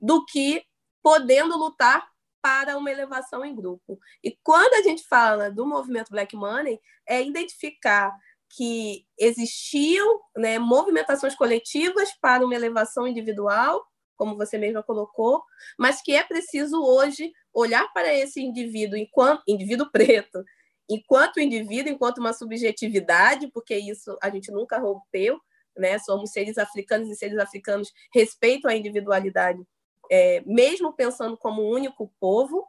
do 0.00 0.24
que 0.24 0.62
podendo 1.02 1.58
lutar 1.58 2.06
para 2.40 2.78
uma 2.78 2.92
elevação 2.92 3.44
em 3.44 3.56
grupo. 3.56 3.98
E 4.22 4.38
quando 4.40 4.74
a 4.74 4.82
gente 4.82 5.02
fala 5.08 5.50
do 5.50 5.66
movimento 5.66 6.10
Black 6.10 6.36
Money, 6.36 6.80
é 7.04 7.20
identificar 7.20 8.16
que 8.50 9.06
existiam 9.18 10.20
né, 10.36 10.58
movimentações 10.58 11.34
coletivas 11.36 12.10
para 12.20 12.44
uma 12.44 12.54
elevação 12.54 13.06
individual, 13.06 13.84
como 14.16 14.36
você 14.36 14.58
mesma 14.58 14.82
colocou, 14.82 15.42
mas 15.78 16.02
que 16.02 16.12
é 16.12 16.22
preciso 16.22 16.82
hoje 16.82 17.32
olhar 17.54 17.90
para 17.92 18.12
esse 18.12 18.40
indivíduo 18.42 18.98
enquanto 18.98 19.42
indivíduo 19.48 19.90
preto, 19.90 20.44
enquanto 20.88 21.40
indivíduo, 21.40 21.92
enquanto 21.92 22.18
uma 22.18 22.32
subjetividade, 22.32 23.48
porque 23.52 23.76
isso 23.76 24.18
a 24.20 24.28
gente 24.28 24.50
nunca 24.50 24.78
rompeu, 24.78 25.40
né? 25.76 25.98
Somos 26.00 26.32
seres 26.32 26.58
africanos 26.58 27.08
e 27.08 27.14
seres 27.14 27.38
africanos 27.38 27.92
respeitam 28.12 28.70
a 28.70 28.74
individualidade, 28.74 29.62
é, 30.10 30.42
mesmo 30.44 30.92
pensando 30.92 31.36
como 31.36 31.62
um 31.62 31.70
único 31.70 32.12
povo, 32.18 32.66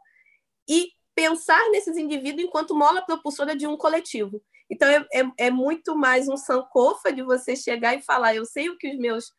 e 0.68 0.92
pensar 1.14 1.68
nesses 1.70 1.96
indivíduos 1.96 2.44
enquanto 2.44 2.74
mola 2.74 3.02
propulsora 3.02 3.54
de 3.54 3.66
um 3.66 3.76
coletivo. 3.76 4.40
Então, 4.72 4.88
é, 4.88 5.06
é, 5.12 5.46
é 5.46 5.50
muito 5.50 5.94
mais 5.94 6.30
um 6.30 6.36
sankofa 6.38 7.12
de 7.12 7.22
você 7.22 7.54
chegar 7.54 7.94
e 7.94 8.00
falar: 8.00 8.34
eu 8.34 8.46
sei 8.46 8.70
o 8.70 8.78
que 8.78 8.90
os 8.90 8.98
meus 8.98 9.30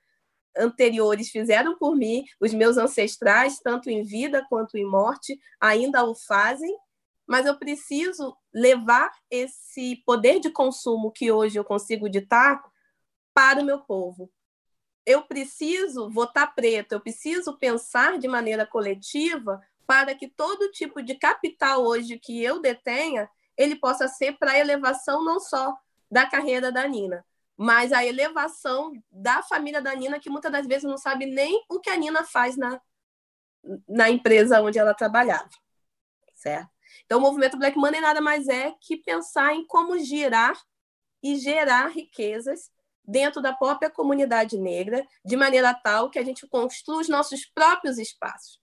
anteriores 0.56 1.32
fizeram 1.32 1.76
por 1.76 1.96
mim, 1.96 2.24
os 2.40 2.54
meus 2.54 2.78
ancestrais, 2.78 3.58
tanto 3.58 3.90
em 3.90 4.04
vida 4.04 4.46
quanto 4.48 4.78
em 4.78 4.86
morte, 4.86 5.36
ainda 5.60 6.06
o 6.06 6.14
fazem, 6.14 6.78
mas 7.26 7.48
eu 7.48 7.58
preciso 7.58 8.38
levar 8.54 9.12
esse 9.28 9.96
poder 10.06 10.40
de 10.40 10.52
consumo 10.52 11.12
que 11.12 11.32
hoje 11.32 11.58
eu 11.58 11.64
consigo 11.64 12.08
ditar 12.08 12.62
para 13.34 13.60
o 13.60 13.66
meu 13.66 13.80
povo. 13.80 14.32
Eu 15.04 15.24
preciso 15.24 16.12
votar 16.12 16.54
preto, 16.54 16.92
eu 16.92 17.02
preciso 17.02 17.58
pensar 17.58 18.20
de 18.20 18.28
maneira 18.28 18.68
coletiva 18.68 19.60
para 19.88 20.14
que 20.14 20.28
todo 20.28 20.72
tipo 20.72 21.02
de 21.02 21.16
capital 21.16 21.84
hoje 21.84 22.20
que 22.20 22.44
eu 22.44 22.62
detenha 22.62 23.28
ele 23.58 23.76
possa 23.76 24.08
ser 24.08 24.38
para 24.38 24.52
a 24.52 24.60
elevação 24.60 25.24
não 25.24 25.40
só 25.40 25.76
da 26.10 26.26
carreira 26.26 26.72
da 26.72 26.88
Nina, 26.88 27.26
mas 27.58 27.92
a 27.92 28.06
elevação 28.06 28.94
da 29.12 29.42
família 29.44 29.82
da 29.82 29.94
Nina, 29.96 30.20
que 30.20 30.30
muitas 30.30 30.52
das 30.52 30.68
vezes 30.68 30.84
não 30.84 30.98
sabe 30.98 31.26
nem 31.26 31.64
o 31.70 31.80
que 31.80 31.90
a 31.90 31.98
Nina 31.98 32.24
faz 32.24 32.58
na, 32.58 32.82
na 33.88 34.10
empresa 34.10 34.62
onde 34.62 34.80
ela 34.80 34.94
trabalhava, 34.94 35.50
certo? 36.36 36.72
Então, 37.06 37.20
o 37.20 37.22
movimento 37.22 37.58
Black 37.58 37.78
Money 37.78 38.02
nada 38.02 38.22
mais 38.22 38.48
é 38.48 38.74
que 38.80 38.98
pensar 38.98 39.54
em 39.54 39.66
como 39.66 39.98
girar 40.00 40.60
e 41.22 41.36
gerar 41.36 41.88
riquezas 41.88 42.72
dentro 43.04 43.42
da 43.42 43.54
própria 43.54 43.90
comunidade 43.90 44.58
negra, 44.58 45.06
de 45.26 45.36
maneira 45.36 45.74
tal 45.74 46.10
que 46.10 46.20
a 46.20 46.24
gente 46.24 46.48
construa 46.48 47.02
os 47.02 47.10
nossos 47.10 47.46
próprios 47.46 47.98
espaços, 47.98 48.60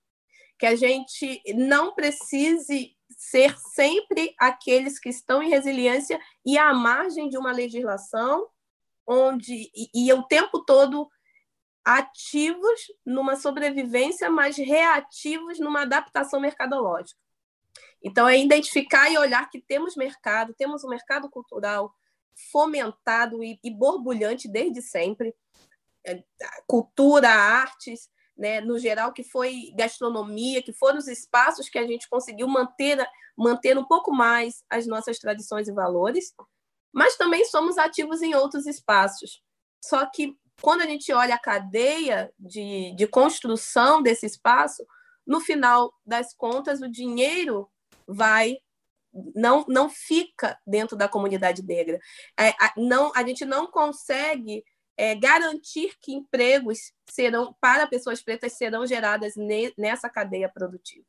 que 0.59 0.67
a 0.67 0.75
gente 0.75 1.43
não 1.55 1.95
precise 1.95 2.97
ser 3.11 3.59
sempre 3.59 4.35
aqueles 4.39 4.99
que 4.99 5.09
estão 5.09 5.43
em 5.43 5.51
resiliência 5.51 6.21
e 6.45 6.57
à 6.57 6.73
margem 6.73 7.29
de 7.29 7.37
uma 7.37 7.53
legislação 7.53 8.49
onde 9.07 9.71
e, 9.75 9.91
e 9.95 10.13
o 10.13 10.23
tempo 10.25 10.65
todo 10.65 11.11
ativos 11.85 12.81
numa 13.05 13.37
sobrevivência, 13.37 14.31
mas 14.31 14.57
reativos 14.57 15.59
numa 15.59 15.83
adaptação 15.83 16.39
mercadológica. 16.39 17.19
Então, 18.03 18.29
é 18.29 18.39
identificar 18.39 19.11
e 19.11 19.19
olhar 19.19 19.51
que 19.51 19.61
temos 19.61 19.97
mercado, 19.97 20.55
temos 20.55 20.85
um 20.85 20.89
mercado 20.89 21.29
cultural 21.29 21.93
fomentado 22.51 23.43
e, 23.43 23.59
e 23.63 23.71
borbulhante 23.71 24.49
desde 24.49 24.81
sempre, 24.81 25.35
é, 26.07 26.23
cultura, 26.67 27.29
artes, 27.29 28.09
né, 28.41 28.59
no 28.63 28.79
geral, 28.79 29.13
que 29.13 29.23
foi 29.23 29.71
gastronomia, 29.77 30.63
que 30.63 30.73
foram 30.73 30.97
os 30.97 31.07
espaços 31.07 31.69
que 31.69 31.79
a 31.79 31.87
gente 31.87 32.09
conseguiu 32.09 32.49
manter, 32.49 33.07
manter 33.37 33.77
um 33.77 33.85
pouco 33.85 34.11
mais 34.11 34.65
as 34.71 34.87
nossas 34.87 35.19
tradições 35.19 35.69
e 35.69 35.73
valores, 35.73 36.35
mas 36.91 37.17
também 37.17 37.45
somos 37.45 37.77
ativos 37.77 38.23
em 38.23 38.35
outros 38.35 38.67
espaços. 38.67 39.43
Só 39.85 40.07
que 40.07 40.35
quando 40.63 40.81
a 40.81 40.87
gente 40.87 41.13
olha 41.13 41.35
a 41.35 41.39
cadeia 41.39 42.33
de, 42.39 42.95
de 42.97 43.07
construção 43.07 44.03
desse 44.03 44.25
espaço, 44.25 44.87
no 45.27 45.41
final 45.41 45.93
das 46.05 46.33
contas, 46.33 46.81
o 46.81 46.91
dinheiro 46.91 47.69
vai 48.09 48.57
não 49.35 49.67
não 49.69 49.91
fica 49.91 50.59
dentro 50.67 50.97
da 50.97 51.09
comunidade 51.09 51.63
negra. 51.63 52.01
É, 52.39 52.55
não, 52.77 53.13
a 53.15 53.23
gente 53.23 53.45
não 53.45 53.67
consegue 53.67 54.65
é, 55.01 55.15
garantir 55.15 55.97
que 55.99 56.13
empregos 56.13 56.93
serão 57.09 57.57
para 57.59 57.87
pessoas 57.87 58.21
pretas 58.21 58.53
serão 58.53 58.85
geradas 58.87 59.35
ne, 59.35 59.73
nessa 59.79 60.11
cadeia 60.11 60.47
produtiva. 60.47 61.07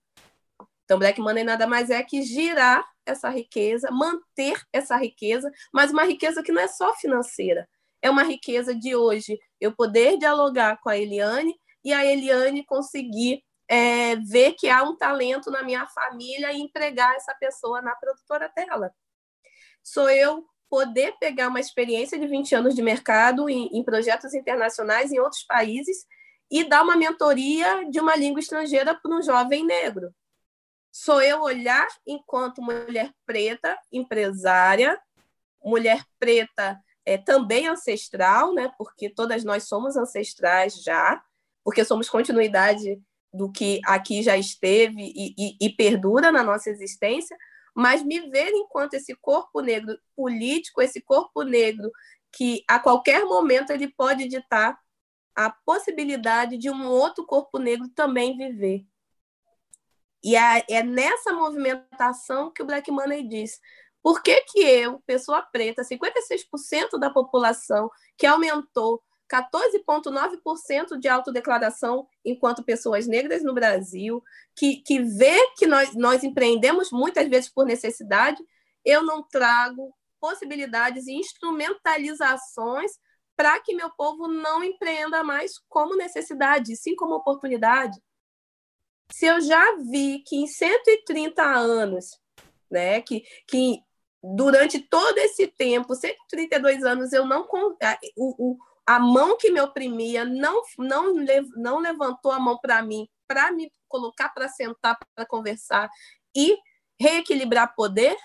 Então, 0.85 0.97
Black 0.97 1.19
Money 1.19 1.43
nada 1.43 1.67
mais 1.67 1.89
é 1.89 2.01
que 2.01 2.21
girar 2.21 2.89
essa 3.05 3.27
riqueza, 3.27 3.91
manter 3.91 4.61
essa 4.71 4.95
riqueza, 4.95 5.51
mas 5.73 5.91
uma 5.91 6.05
riqueza 6.05 6.41
que 6.41 6.53
não 6.53 6.61
é 6.61 6.69
só 6.69 6.95
financeira, 6.95 7.67
é 8.01 8.09
uma 8.09 8.23
riqueza 8.23 8.73
de 8.73 8.95
hoje. 8.95 9.37
Eu 9.59 9.75
poder 9.75 10.17
dialogar 10.17 10.79
com 10.79 10.87
a 10.87 10.97
Eliane 10.97 11.53
e 11.83 11.91
a 11.91 12.05
Eliane 12.05 12.63
conseguir 12.63 13.43
é, 13.67 14.15
ver 14.15 14.53
que 14.53 14.69
há 14.69 14.83
um 14.83 14.95
talento 14.95 15.51
na 15.51 15.63
minha 15.63 15.85
família 15.87 16.53
e 16.53 16.61
empregar 16.61 17.13
essa 17.15 17.35
pessoa 17.35 17.81
na 17.81 17.93
produtora 17.93 18.49
dela. 18.55 18.95
Sou 19.83 20.09
eu 20.09 20.45
poder 20.71 21.13
pegar 21.19 21.49
uma 21.49 21.59
experiência 21.59 22.17
de 22.17 22.25
20 22.25 22.55
anos 22.55 22.73
de 22.73 22.81
mercado 22.81 23.49
em, 23.49 23.67
em 23.77 23.83
projetos 23.83 24.33
internacionais 24.33 25.11
em 25.11 25.19
outros 25.19 25.43
países 25.43 26.05
e 26.49 26.63
dar 26.63 26.81
uma 26.81 26.95
mentoria 26.95 27.85
de 27.89 27.99
uma 27.99 28.15
língua 28.15 28.39
estrangeira 28.39 28.95
para 28.95 29.13
um 29.13 29.21
jovem 29.21 29.65
negro. 29.65 30.15
Sou 30.89 31.21
eu 31.21 31.41
olhar 31.41 31.85
enquanto 32.07 32.61
mulher 32.61 33.11
preta, 33.25 33.77
empresária, 33.91 34.97
mulher 35.61 36.05
preta 36.17 36.79
é, 37.05 37.17
também 37.17 37.67
ancestral, 37.67 38.53
né? 38.53 38.71
porque 38.77 39.09
todas 39.09 39.43
nós 39.43 39.65
somos 39.65 39.97
ancestrais 39.97 40.81
já, 40.81 41.21
porque 41.65 41.83
somos 41.83 42.09
continuidade 42.09 42.97
do 43.33 43.51
que 43.51 43.81
aqui 43.85 44.23
já 44.23 44.37
esteve 44.37 45.01
e, 45.01 45.35
e, 45.37 45.57
e 45.65 45.69
perdura 45.69 46.31
na 46.31 46.43
nossa 46.43 46.69
existência, 46.69 47.37
mas 47.73 48.03
me 48.03 48.29
ver 48.29 48.51
enquanto 48.53 48.93
esse 48.95 49.15
corpo 49.15 49.61
negro 49.61 49.97
político, 50.15 50.81
esse 50.81 51.01
corpo 51.01 51.43
negro 51.43 51.91
que 52.31 52.63
a 52.67 52.79
qualquer 52.79 53.25
momento 53.25 53.71
ele 53.71 53.87
pode 53.87 54.27
ditar 54.27 54.79
a 55.35 55.49
possibilidade 55.49 56.57
de 56.57 56.69
um 56.69 56.87
outro 56.87 57.25
corpo 57.25 57.57
negro 57.57 57.87
também 57.89 58.37
viver. 58.37 58.85
E 60.23 60.35
é 60.35 60.83
nessa 60.83 61.33
movimentação 61.33 62.51
que 62.51 62.61
o 62.61 62.65
Black 62.65 62.91
Money 62.91 63.27
diz: 63.27 63.59
por 64.03 64.21
que, 64.21 64.41
que 64.41 64.59
eu, 64.59 65.01
pessoa 65.05 65.41
preta, 65.41 65.83
56% 65.83 66.99
da 66.99 67.09
população, 67.09 67.89
que 68.17 68.25
aumentou 68.25 69.01
14,9% 69.31 70.97
de 70.99 71.07
autodeclaração 71.07 72.05
enquanto 72.25 72.63
pessoas 72.63 73.07
negras 73.07 73.41
no 73.43 73.53
Brasil, 73.53 74.21
que, 74.53 74.77
que 74.77 74.99
vê 74.99 75.37
que 75.55 75.65
nós, 75.65 75.95
nós 75.95 76.23
empreendemos 76.23 76.91
muitas 76.91 77.29
vezes 77.29 77.49
por 77.49 77.65
necessidade, 77.65 78.43
eu 78.83 79.03
não 79.03 79.23
trago 79.23 79.95
possibilidades 80.19 81.07
e 81.07 81.13
instrumentalizações 81.13 82.91
para 83.35 83.59
que 83.61 83.73
meu 83.73 83.89
povo 83.91 84.27
não 84.27 84.63
empreenda 84.63 85.23
mais 85.23 85.53
como 85.69 85.95
necessidade, 85.95 86.75
sim 86.75 86.95
como 86.95 87.15
oportunidade. 87.15 87.97
Se 89.11 89.25
eu 89.25 89.39
já 89.41 89.77
vi 89.77 90.19
que 90.19 90.35
em 90.35 90.47
130 90.47 91.41
anos, 91.41 92.19
né, 92.69 93.01
que, 93.01 93.23
que 93.47 93.81
durante 94.23 94.79
todo 94.79 95.17
esse 95.17 95.47
tempo, 95.47 95.95
132 95.95 96.83
anos, 96.83 97.11
eu 97.11 97.25
não 97.25 97.47
o, 98.15 98.51
o, 98.51 98.57
a 98.85 98.99
mão 98.99 99.37
que 99.37 99.51
me 99.51 99.61
oprimia 99.61 100.25
não 100.25 100.61
não 100.77 101.13
não 101.55 101.79
levantou 101.79 102.31
a 102.31 102.39
mão 102.39 102.57
para 102.59 102.81
mim, 102.81 103.07
para 103.27 103.51
me 103.51 103.71
colocar 103.87 104.29
para 104.29 104.47
sentar, 104.47 104.97
para 105.15 105.25
conversar 105.25 105.89
e 106.35 106.57
reequilibrar 106.99 107.75
poder, 107.75 108.15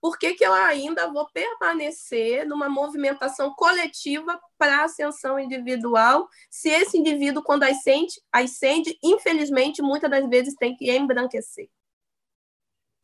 por 0.00 0.18
que, 0.18 0.34
que 0.34 0.44
eu 0.46 0.52
ainda 0.52 1.10
vou 1.10 1.26
permanecer 1.32 2.46
numa 2.46 2.68
movimentação 2.68 3.52
coletiva 3.54 4.40
para 4.56 4.84
ascensão 4.84 5.38
individual, 5.38 6.28
se 6.50 6.68
esse 6.68 6.96
indivíduo, 6.96 7.42
quando 7.42 7.64
ascende, 7.64 8.14
ascende, 8.30 8.96
infelizmente, 9.02 9.82
muitas 9.82 10.10
das 10.10 10.28
vezes 10.28 10.54
tem 10.54 10.76
que 10.76 10.90
embranquecer? 10.90 11.68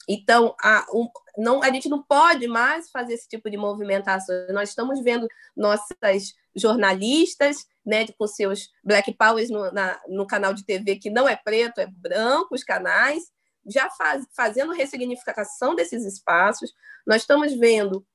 Então, 0.08 0.54
a, 0.62 0.86
um, 0.92 1.08
não, 1.36 1.62
a 1.62 1.70
gente 1.70 1.88
não 1.88 2.02
pode 2.02 2.46
mais 2.46 2.90
fazer 2.90 3.14
esse 3.14 3.28
tipo 3.28 3.50
de 3.50 3.56
movimentação. 3.56 4.34
Nós 4.50 4.70
estamos 4.70 5.02
vendo 5.02 5.28
nossas 5.56 6.34
jornalistas 6.54 7.66
né, 7.84 8.06
com 8.18 8.26
seus 8.26 8.70
Black 8.84 9.12
Powers 9.14 9.50
no, 9.50 9.70
na, 9.72 10.00
no 10.08 10.26
canal 10.26 10.52
de 10.52 10.64
TV 10.64 10.96
que 10.96 11.10
não 11.10 11.28
é 11.28 11.36
preto, 11.36 11.80
é 11.80 11.86
branco, 11.86 12.54
os 12.54 12.64
canais, 12.64 13.32
já 13.66 13.88
faz, 13.90 14.26
fazendo 14.34 14.72
ressignificação 14.72 15.74
desses 15.74 16.04
espaços. 16.04 16.72
Nós 17.06 17.22
estamos 17.22 17.54
vendo 17.54 18.06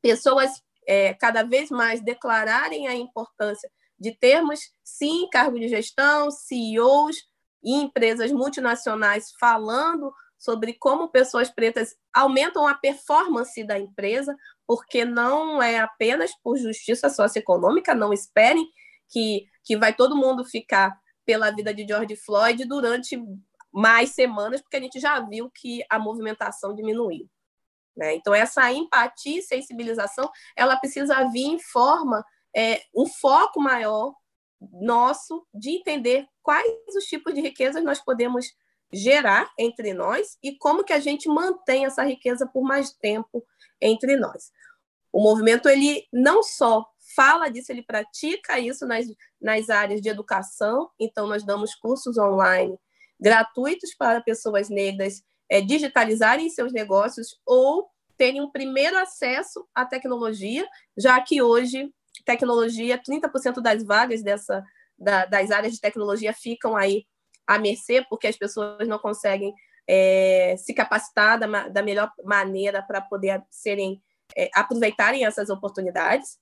pessoas 0.00 0.62
é, 0.86 1.14
cada 1.14 1.42
vez 1.42 1.70
mais 1.70 2.02
declararem 2.02 2.86
a 2.86 2.94
importância 2.94 3.70
de 3.98 4.12
termos, 4.12 4.60
sim, 4.82 5.28
cargo 5.30 5.58
de 5.58 5.68
gestão, 5.68 6.30
CEOs 6.30 7.16
e 7.62 7.74
empresas 7.74 8.30
multinacionais 8.30 9.32
falando 9.40 10.12
sobre 10.38 10.74
como 10.74 11.08
pessoas 11.08 11.50
pretas 11.50 11.94
aumentam 12.12 12.66
a 12.66 12.74
performance 12.74 13.62
da 13.64 13.78
empresa, 13.78 14.36
porque 14.66 15.04
não 15.04 15.62
é 15.62 15.78
apenas 15.78 16.32
por 16.42 16.56
justiça 16.56 17.08
socioeconômica, 17.08 17.94
não 17.94 18.12
esperem 18.12 18.66
que, 19.08 19.46
que 19.62 19.76
vai 19.76 19.94
todo 19.94 20.16
mundo 20.16 20.44
ficar 20.44 20.98
pela 21.24 21.50
vida 21.50 21.72
de 21.72 21.86
George 21.86 22.16
Floyd 22.16 22.64
durante 22.66 23.18
mais 23.72 24.10
semanas, 24.10 24.60
porque 24.60 24.76
a 24.76 24.80
gente 24.80 25.00
já 25.00 25.20
viu 25.20 25.50
que 25.50 25.84
a 25.90 25.98
movimentação 25.98 26.74
diminuiu. 26.74 27.28
Né? 27.96 28.14
Então, 28.14 28.34
essa 28.34 28.72
empatia 28.72 29.38
e 29.38 29.42
sensibilização, 29.42 30.30
ela 30.56 30.76
precisa 30.76 31.28
vir 31.30 31.46
em 31.46 31.58
forma, 31.58 32.24
é, 32.54 32.82
um 32.94 33.06
foco 33.06 33.60
maior 33.60 34.14
nosso 34.72 35.46
de 35.52 35.70
entender 35.70 36.26
quais 36.42 36.66
os 36.96 37.04
tipos 37.04 37.34
de 37.34 37.40
riquezas 37.40 37.82
nós 37.82 38.00
podemos 38.00 38.46
gerar 38.94 39.52
entre 39.58 39.92
nós 39.92 40.38
e 40.42 40.56
como 40.56 40.84
que 40.84 40.92
a 40.92 41.00
gente 41.00 41.28
mantém 41.28 41.84
essa 41.84 42.02
riqueza 42.02 42.46
por 42.46 42.62
mais 42.62 42.92
tempo 42.92 43.44
entre 43.80 44.16
nós. 44.16 44.52
O 45.12 45.22
movimento 45.22 45.68
ele 45.68 46.06
não 46.12 46.42
só 46.42 46.86
fala 47.14 47.48
disso, 47.48 47.70
ele 47.70 47.82
pratica 47.82 48.58
isso 48.58 48.86
nas, 48.86 49.06
nas 49.40 49.70
áreas 49.70 50.00
de 50.00 50.08
educação, 50.08 50.90
então 50.98 51.26
nós 51.26 51.44
damos 51.44 51.74
cursos 51.74 52.18
online 52.18 52.78
gratuitos 53.20 53.94
para 53.94 54.20
pessoas 54.20 54.68
negras 54.68 55.22
é, 55.48 55.60
digitalizarem 55.60 56.50
seus 56.50 56.72
negócios 56.72 57.40
ou 57.46 57.88
terem 58.16 58.40
um 58.40 58.50
primeiro 58.50 58.98
acesso 58.98 59.66
à 59.74 59.84
tecnologia, 59.84 60.66
já 60.96 61.20
que 61.20 61.42
hoje 61.42 61.92
tecnologia, 62.24 62.98
30% 62.98 63.60
das 63.60 63.82
vagas 63.82 64.22
dessa, 64.22 64.64
da, 64.98 65.26
das 65.26 65.50
áreas 65.50 65.74
de 65.74 65.80
tecnologia 65.80 66.32
ficam 66.32 66.76
aí 66.76 67.06
à 67.46 67.58
mercê, 67.58 68.04
porque 68.08 68.26
as 68.26 68.36
pessoas 68.36 68.86
não 68.88 68.98
conseguem 68.98 69.54
é, 69.86 70.56
se 70.58 70.72
capacitar 70.72 71.38
da, 71.38 71.68
da, 71.68 71.82
melhor 71.82 72.10
maneira 72.24 72.82
para 72.82 73.00
poder 73.00 73.42
serem 73.50 74.02
é, 74.36 74.50
aproveitarem 74.54 75.24
essas 75.24 75.50
oportunidades. 75.50 76.38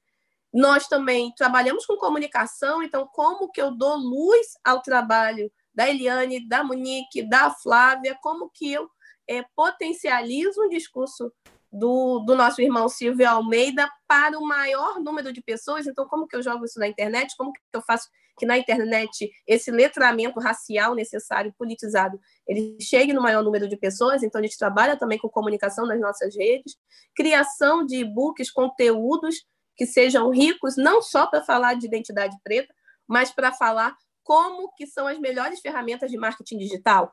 Nós 0.52 0.86
também 0.86 1.32
trabalhamos 1.34 1.86
com 1.86 1.96
comunicação, 1.96 2.82
então 2.82 3.08
como 3.12 3.50
que 3.50 3.60
eu 3.60 3.70
dou 3.70 3.96
luz 3.96 4.48
ao 4.62 4.82
trabalho 4.82 5.50
da 5.74 5.88
Eliane, 5.88 6.46
da 6.46 6.62
Monique, 6.62 7.22
da 7.22 7.50
Flávia, 7.50 8.16
como 8.22 8.50
que 8.50 8.70
eu 8.72 8.88
é, 9.26 9.42
potencializo 9.56 10.62
um 10.62 10.68
discurso 10.68 11.32
do, 11.72 12.18
do 12.20 12.36
nosso 12.36 12.60
irmão 12.60 12.88
Silvio 12.88 13.28
Almeida 13.28 13.90
para 14.06 14.38
o 14.38 14.46
maior 14.46 15.00
número 15.00 15.32
de 15.32 15.40
pessoas. 15.40 15.86
Então, 15.86 16.06
como 16.06 16.26
que 16.26 16.36
eu 16.36 16.42
jogo 16.42 16.66
isso 16.66 16.78
na 16.78 16.86
internet? 16.86 17.34
Como 17.36 17.52
que 17.52 17.60
eu 17.72 17.80
faço 17.80 18.08
que 18.38 18.46
na 18.46 18.56
internet 18.56 19.30
esse 19.46 19.70
letramento 19.70 20.40
racial 20.40 20.94
necessário, 20.94 21.54
politizado, 21.56 22.18
ele 22.46 22.76
chegue 22.80 23.12
no 23.12 23.22
maior 23.22 23.42
número 23.42 23.68
de 23.68 23.76
pessoas? 23.76 24.22
Então, 24.22 24.40
a 24.40 24.42
gente 24.42 24.58
trabalha 24.58 24.96
também 24.96 25.18
com 25.18 25.28
comunicação 25.28 25.86
nas 25.86 26.00
nossas 26.00 26.34
redes, 26.36 26.76
criação 27.14 27.84
de 27.84 27.96
e-books, 27.96 28.50
conteúdos 28.50 29.44
que 29.76 29.86
sejam 29.86 30.30
ricos, 30.30 30.76
não 30.76 31.00
só 31.02 31.26
para 31.26 31.42
falar 31.42 31.74
de 31.74 31.86
identidade 31.86 32.36
preta, 32.42 32.72
mas 33.06 33.30
para 33.30 33.52
falar 33.52 33.96
como 34.22 34.72
que 34.76 34.86
são 34.86 35.06
as 35.06 35.18
melhores 35.18 35.60
ferramentas 35.60 36.10
de 36.10 36.16
marketing 36.16 36.58
digital, 36.58 37.12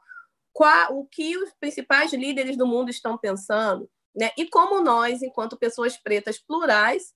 qual, 0.53 0.97
o 0.97 1.05
que 1.05 1.37
os 1.37 1.51
principais 1.59 2.11
líderes 2.13 2.57
do 2.57 2.67
mundo 2.67 2.89
estão 2.89 3.17
pensando, 3.17 3.89
né? 4.15 4.31
E 4.37 4.47
como 4.49 4.81
nós, 4.81 5.21
enquanto 5.21 5.57
pessoas 5.57 5.97
pretas 5.97 6.37
plurais 6.37 7.13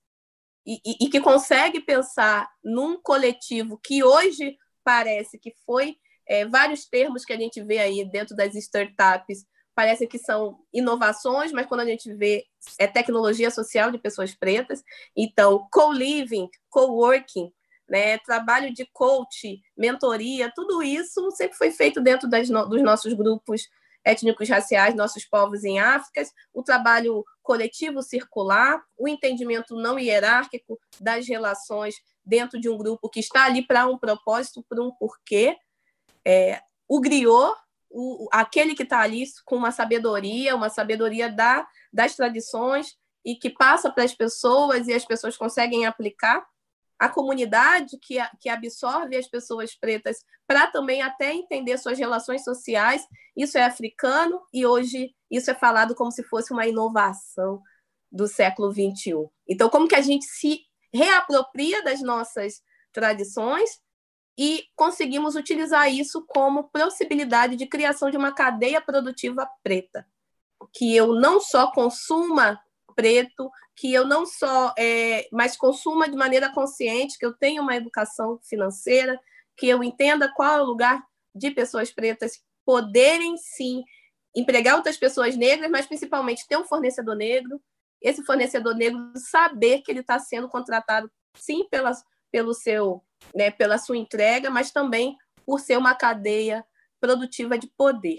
e, 0.66 0.80
e, 0.84 1.06
e 1.06 1.10
que 1.10 1.20
consegue 1.20 1.80
pensar 1.80 2.48
num 2.62 3.00
coletivo 3.00 3.78
que 3.82 4.02
hoje 4.02 4.56
parece 4.82 5.38
que 5.38 5.52
foi 5.66 5.96
é, 6.26 6.46
vários 6.46 6.86
termos 6.86 7.24
que 7.24 7.32
a 7.32 7.36
gente 7.36 7.62
vê 7.62 7.78
aí 7.78 8.04
dentro 8.04 8.34
das 8.34 8.54
startups 8.54 9.44
parece 9.74 10.06
que 10.06 10.18
são 10.18 10.58
inovações, 10.72 11.52
mas 11.52 11.66
quando 11.66 11.80
a 11.80 11.84
gente 11.84 12.12
vê 12.14 12.44
é 12.78 12.86
tecnologia 12.86 13.50
social 13.50 13.90
de 13.90 13.98
pessoas 13.98 14.34
pretas, 14.34 14.82
então 15.16 15.66
co-living, 15.70 16.48
co-working, 16.70 17.52
né, 17.88 18.16
trabalho 18.18 18.72
de 18.72 18.86
coach, 18.92 19.60
mentoria, 19.76 20.50
tudo 20.54 20.82
isso 20.82 21.30
sempre 21.32 21.56
foi 21.56 21.70
feito 21.70 22.00
dentro 22.00 22.28
das, 22.28 22.48
dos 22.48 22.82
nossos 22.82 23.12
grupos 23.12 23.68
étnicos 24.04 24.48
raciais, 24.48 24.94
nossos 24.94 25.24
povos 25.24 25.64
em 25.64 25.80
África, 25.80 26.22
o 26.52 26.62
trabalho 26.62 27.24
coletivo 27.42 28.02
circular, 28.02 28.82
o 28.96 29.08
entendimento 29.08 29.74
não 29.76 29.98
hierárquico 29.98 30.78
das 31.00 31.26
relações 31.26 31.94
dentro 32.24 32.60
de 32.60 32.68
um 32.68 32.76
grupo 32.76 33.08
que 33.08 33.20
está 33.20 33.44
ali 33.44 33.66
para 33.66 33.86
um 33.86 33.98
propósito, 33.98 34.64
para 34.68 34.82
um 34.82 34.90
porquê. 34.90 35.56
É, 36.24 36.60
o 36.88 37.00
griot, 37.00 37.54
o, 37.90 38.28
aquele 38.32 38.74
que 38.74 38.82
está 38.82 39.00
ali 39.00 39.24
com 39.44 39.56
uma 39.56 39.72
sabedoria, 39.72 40.56
uma 40.56 40.68
sabedoria 40.68 41.30
da, 41.30 41.66
das 41.92 42.14
tradições 42.14 42.96
e 43.24 43.34
que 43.34 43.48
passa 43.48 43.90
para 43.90 44.04
as 44.04 44.14
pessoas 44.14 44.86
e 44.86 44.92
as 44.92 45.04
pessoas 45.04 45.36
conseguem 45.36 45.86
aplicar 45.86 46.44
a 47.04 47.08
comunidade 47.10 47.98
que, 48.00 48.16
que 48.40 48.48
absorve 48.48 49.14
as 49.16 49.28
pessoas 49.28 49.74
pretas 49.74 50.24
para 50.46 50.66
também 50.66 51.02
até 51.02 51.34
entender 51.34 51.76
suas 51.76 51.98
relações 51.98 52.42
sociais. 52.42 53.06
Isso 53.36 53.58
é 53.58 53.64
africano 53.64 54.40
e 54.52 54.64
hoje 54.64 55.14
isso 55.30 55.50
é 55.50 55.54
falado 55.54 55.94
como 55.94 56.10
se 56.10 56.22
fosse 56.22 56.52
uma 56.52 56.66
inovação 56.66 57.60
do 58.10 58.26
século 58.26 58.72
XXI. 58.72 59.28
Então, 59.46 59.68
como 59.68 59.86
que 59.86 59.94
a 59.94 60.00
gente 60.00 60.24
se 60.24 60.60
reapropria 60.94 61.82
das 61.82 62.00
nossas 62.00 62.62
tradições 62.90 63.68
e 64.38 64.64
conseguimos 64.74 65.34
utilizar 65.34 65.92
isso 65.92 66.24
como 66.26 66.70
possibilidade 66.70 67.54
de 67.56 67.66
criação 67.66 68.10
de 68.10 68.16
uma 68.16 68.32
cadeia 68.32 68.80
produtiva 68.80 69.46
preta, 69.62 70.06
que 70.72 70.96
eu 70.96 71.14
não 71.14 71.38
só 71.38 71.70
consuma 71.70 72.58
preto, 72.94 73.50
que 73.76 73.92
eu 73.92 74.06
não 74.06 74.24
só, 74.24 74.72
é, 74.78 75.28
mas 75.32 75.56
consuma 75.56 76.08
de 76.08 76.16
maneira 76.16 76.52
consciente, 76.52 77.18
que 77.18 77.26
eu 77.26 77.34
tenha 77.34 77.60
uma 77.60 77.76
educação 77.76 78.38
financeira, 78.42 79.18
que 79.56 79.68
eu 79.68 79.82
entenda 79.82 80.32
qual 80.34 80.58
é 80.58 80.62
o 80.62 80.66
lugar 80.66 81.02
de 81.34 81.50
pessoas 81.50 81.90
pretas 81.90 82.42
poderem 82.64 83.36
sim 83.36 83.82
empregar 84.34 84.76
outras 84.76 84.96
pessoas 84.96 85.36
negras, 85.36 85.70
mas 85.70 85.86
principalmente 85.86 86.46
ter 86.48 86.56
um 86.56 86.64
fornecedor 86.64 87.14
negro, 87.14 87.60
esse 88.00 88.24
fornecedor 88.24 88.74
negro 88.74 89.12
saber 89.16 89.80
que 89.82 89.90
ele 89.90 90.00
está 90.00 90.18
sendo 90.18 90.48
contratado 90.48 91.10
sim 91.34 91.66
pela, 91.68 91.92
pelo 92.30 92.52
seu, 92.52 93.02
né, 93.34 93.50
pela 93.50 93.78
sua 93.78 93.96
entrega, 93.96 94.50
mas 94.50 94.70
também 94.70 95.16
por 95.46 95.60
ser 95.60 95.78
uma 95.78 95.94
cadeia 95.94 96.64
produtiva 97.00 97.58
de 97.58 97.66
poder. 97.66 98.18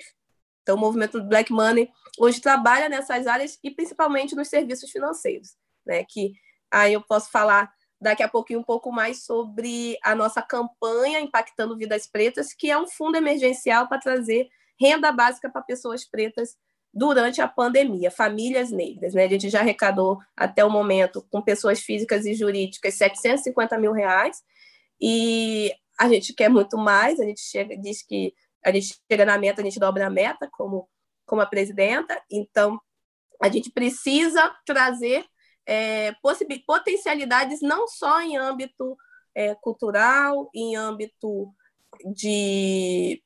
Então, 0.66 0.76
o 0.76 0.80
movimento 0.80 1.20
do 1.20 1.28
Black 1.28 1.54
Money 1.54 1.88
hoje 2.18 2.42
trabalha 2.42 2.90
nessas 2.90 3.28
áreas 3.28 3.60
e 3.64 3.70
principalmente 3.70 4.36
nos 4.36 4.48
serviços 4.48 4.90
financeiros, 4.90 5.50
né? 5.86 6.04
Que 6.04 6.34
aí 6.72 6.94
eu 6.94 7.02
posso 7.02 7.30
falar 7.30 7.72
daqui 8.02 8.24
a 8.24 8.28
pouquinho 8.28 8.62
um 8.62 8.64
pouco 8.64 8.92
mais 8.92 9.24
sobre 9.24 9.96
a 10.04 10.16
nossa 10.16 10.42
campanha 10.42 11.20
Impactando 11.20 11.78
Vidas 11.78 12.08
Pretas, 12.08 12.52
que 12.52 12.72
é 12.72 12.78
um 12.78 12.88
fundo 12.88 13.16
emergencial 13.16 13.88
para 13.88 14.00
trazer 14.00 14.50
renda 14.80 15.12
básica 15.12 15.52
para 15.52 15.62
pessoas 15.62 16.04
pretas 16.04 16.58
durante 16.92 17.42
a 17.42 17.48
pandemia, 17.48 18.10
famílias 18.10 18.72
negras. 18.72 19.14
Né? 19.14 19.26
A 19.26 19.30
gente 19.30 19.50
já 19.50 19.60
arrecadou 19.60 20.18
até 20.36 20.66
o 20.66 20.70
momento, 20.70 21.24
com 21.30 21.44
pessoas 21.44 21.80
físicas 21.80 22.26
e 22.26 22.34
jurídicas, 22.34 22.96
750 22.96 23.78
mil 23.78 23.92
reais, 23.92 24.42
e 25.00 25.72
a 26.00 26.10
gente 26.10 26.34
quer 26.34 26.50
muito 26.50 26.76
mais, 26.76 27.20
a 27.20 27.24
gente 27.24 27.42
chega, 27.42 27.78
diz 27.78 28.02
que 28.02 28.34
a 28.66 28.72
gente 28.72 29.00
chega 29.10 29.26
na 29.26 29.38
meta, 29.38 29.62
a 29.62 29.64
gente 29.64 29.80
dobra 29.80 30.08
a 30.08 30.10
meta 30.10 30.50
como, 30.52 30.90
como 31.26 31.42
a 31.42 31.46
presidenta, 31.46 32.22
então 32.30 32.80
a 33.42 33.50
gente 33.50 33.72
precisa 33.72 34.56
trazer 34.66 35.26
é, 35.66 36.14
potencialidades 36.66 37.62
não 37.62 37.88
só 37.88 38.22
em 38.22 38.38
âmbito 38.38 38.98
é, 39.34 39.56
cultural, 39.56 40.50
em 40.54 40.76
âmbito 40.76 41.54
de 42.14 43.22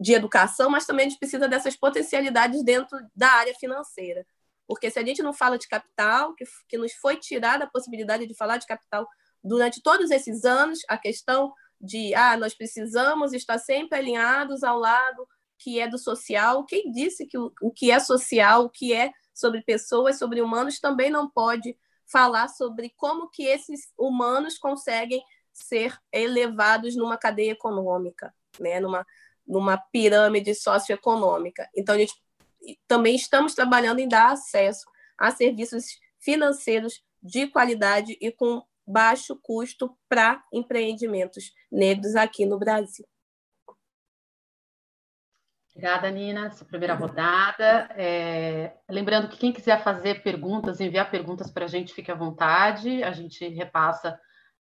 de 0.00 0.14
educação, 0.14 0.70
mas 0.70 0.86
também 0.86 1.04
a 1.04 1.08
gente 1.10 1.18
precisa 1.18 1.46
dessas 1.46 1.76
potencialidades 1.76 2.64
dentro 2.64 2.98
da 3.14 3.30
área 3.32 3.54
financeira. 3.54 4.26
Porque 4.66 4.90
se 4.90 4.98
a 4.98 5.04
gente 5.04 5.22
não 5.22 5.34
fala 5.34 5.58
de 5.58 5.68
capital, 5.68 6.34
que, 6.34 6.44
que 6.68 6.78
nos 6.78 6.94
foi 6.94 7.18
tirada 7.18 7.64
a 7.64 7.70
possibilidade 7.70 8.26
de 8.26 8.34
falar 8.34 8.56
de 8.56 8.66
capital 8.66 9.06
durante 9.44 9.82
todos 9.82 10.10
esses 10.10 10.46
anos, 10.46 10.78
a 10.88 10.96
questão 10.96 11.52
de 11.80 12.14
ah, 12.14 12.36
nós 12.36 12.54
precisamos 12.54 13.32
estar 13.32 13.58
sempre 13.58 13.98
alinhados 13.98 14.62
ao 14.62 14.78
lado 14.78 15.26
que 15.58 15.78
é 15.78 15.86
do 15.86 15.98
social. 15.98 16.64
Quem 16.64 16.90
disse 16.90 17.26
que 17.26 17.38
o, 17.38 17.52
o 17.60 17.70
que 17.70 17.90
é 17.90 17.98
social, 17.98 18.64
o 18.64 18.70
que 18.70 18.92
é 18.92 19.12
sobre 19.34 19.62
pessoas, 19.62 20.18
sobre 20.18 20.40
humanos, 20.40 20.80
também 20.80 21.10
não 21.10 21.28
pode 21.28 21.76
falar 22.06 22.48
sobre 22.48 22.92
como 22.96 23.30
que 23.30 23.44
esses 23.44 23.92
humanos 23.96 24.58
conseguem 24.58 25.22
ser 25.52 25.96
elevados 26.12 26.96
numa 26.96 27.16
cadeia 27.16 27.52
econômica, 27.52 28.34
né? 28.58 28.80
numa, 28.80 29.06
numa 29.46 29.76
pirâmide 29.76 30.54
socioeconômica. 30.54 31.68
Então, 31.76 31.94
a 31.94 31.98
gente 31.98 32.14
também 32.88 33.14
estamos 33.14 33.54
trabalhando 33.54 34.00
em 34.00 34.08
dar 34.08 34.32
acesso 34.32 34.86
a 35.16 35.30
serviços 35.30 35.98
financeiros 36.18 37.02
de 37.22 37.46
qualidade 37.46 38.16
e 38.20 38.32
com 38.32 38.62
baixo 38.90 39.38
custo 39.42 39.96
para 40.08 40.42
empreendimentos 40.52 41.52
negros 41.70 42.16
aqui 42.16 42.44
no 42.44 42.58
Brasil. 42.58 43.06
Obrigada, 45.70 46.10
Nina, 46.10 46.46
essa 46.46 46.64
primeira 46.64 46.94
rodada. 46.94 47.88
É, 47.96 48.74
lembrando 48.88 49.28
que 49.28 49.38
quem 49.38 49.52
quiser 49.52 49.82
fazer 49.82 50.22
perguntas, 50.22 50.80
enviar 50.80 51.10
perguntas 51.10 51.50
para 51.50 51.64
a 51.64 51.68
gente, 51.68 51.94
fique 51.94 52.10
à 52.10 52.14
vontade. 52.14 53.02
A 53.02 53.12
gente 53.12 53.48
repassa 53.48 54.18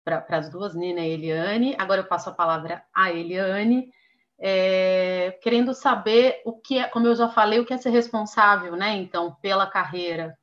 para 0.03 0.25
as 0.31 0.51
duas, 0.51 0.75
Nina 0.75 1.01
e 1.01 1.11
Eliane. 1.11 1.77
Agora 1.79 2.01
eu 2.01 2.07
passo 2.07 2.31
a 2.31 2.35
palavra 2.35 2.83
à 2.93 3.13
Eliane 3.13 3.93
é, 4.39 5.39
querendo 5.43 5.73
saber 5.73 6.43
o 6.45 6.61
que 6.61 6.79
é, 6.79 6.89
como 6.89 7.07
eu 7.07 7.15
já 7.15 7.29
falei, 7.29 7.61
o 7.61 7.65
que 7.65 7.73
é 7.73 7.79
ser 7.79 7.91
responsável, 7.91 8.75
né? 8.77 8.97
Então, 8.97 9.37
pela 9.41 9.67
carreira 9.67 10.37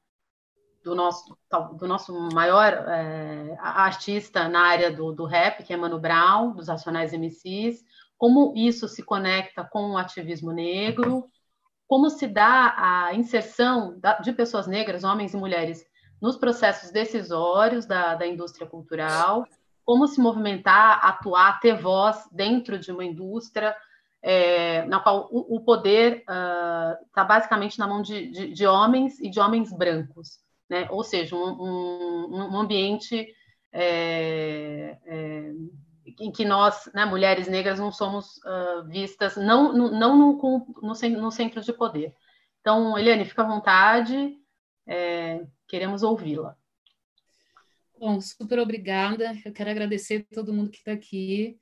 do 0.83 0.95
nosso, 0.95 1.37
do 1.77 1.87
nosso 1.87 2.13
maior 2.33 2.73
é, 2.73 3.55
artista 3.59 4.47
na 4.47 4.61
área 4.61 4.91
do, 4.91 5.11
do 5.11 5.25
rap, 5.25 5.63
que 5.63 5.73
é 5.73 5.77
Mano 5.77 5.99
Brown, 5.99 6.51
dos 6.51 6.67
Racionais 6.67 7.13
MCs, 7.13 7.83
como 8.17 8.53
isso 8.55 8.87
se 8.87 9.03
conecta 9.03 9.63
com 9.63 9.91
o 9.91 9.97
ativismo 9.97 10.51
negro, 10.51 11.29
como 11.87 12.09
se 12.09 12.27
dá 12.27 12.73
a 12.77 13.15
inserção 13.15 13.99
de 14.23 14.31
pessoas 14.31 14.67
negras, 14.67 15.03
homens 15.03 15.33
e 15.33 15.37
mulheres, 15.37 15.85
nos 16.21 16.37
processos 16.37 16.91
decisórios 16.91 17.85
da, 17.85 18.15
da 18.15 18.27
indústria 18.27 18.67
cultural, 18.67 19.45
como 19.83 20.07
se 20.07 20.21
movimentar, 20.21 21.03
atuar, 21.03 21.59
ter 21.59 21.81
voz 21.81 22.29
dentro 22.31 22.77
de 22.77 22.91
uma 22.91 23.03
indústria 23.03 23.75
é, 24.21 24.85
na 24.85 24.99
qual 24.99 25.27
o, 25.31 25.55
o 25.55 25.61
poder 25.61 26.19
está 26.19 26.97
ah, 27.15 27.23
uh, 27.23 27.27
basicamente 27.27 27.79
na 27.79 27.87
mão 27.87 28.01
de, 28.01 28.29
de, 28.29 28.53
de, 28.53 28.67
homens 28.67 29.19
e 29.19 29.29
de 29.29 29.39
homens 29.39 29.73
brancos, 29.73 30.39
né? 30.71 30.87
ou 30.89 31.03
seja, 31.03 31.35
um, 31.35 31.49
um, 31.49 32.53
um 32.53 32.57
ambiente 32.57 33.27
é, 33.73 34.97
é, 35.05 35.51
em 36.17 36.31
que 36.31 36.45
nós, 36.45 36.89
né, 36.93 37.03
mulheres 37.03 37.49
negras, 37.49 37.77
não 37.77 37.91
somos 37.91 38.37
uh, 38.37 38.87
vistas, 38.87 39.35
não, 39.35 39.73
no, 39.73 39.91
não 39.91 40.17
no, 40.17 40.81
no, 40.81 41.21
no, 41.21 41.31
centro 41.31 41.61
de 41.61 41.73
poder. 41.73 42.15
Então, 42.61 42.97
Eliane, 42.97 43.25
fica 43.25 43.41
à 43.41 43.47
vontade, 43.47 44.37
é, 44.87 45.45
queremos 45.67 46.03
ouvi-la. 46.03 46.55
Bom, 47.99 48.21
super 48.21 48.57
obrigada. 48.57 49.33
Eu 49.43 49.51
quero 49.51 49.69
agradecer 49.69 50.25
a 50.31 50.35
todo 50.35 50.53
mundo 50.53 50.71
que 50.71 50.77
está 50.77 50.93
aqui 50.93 51.59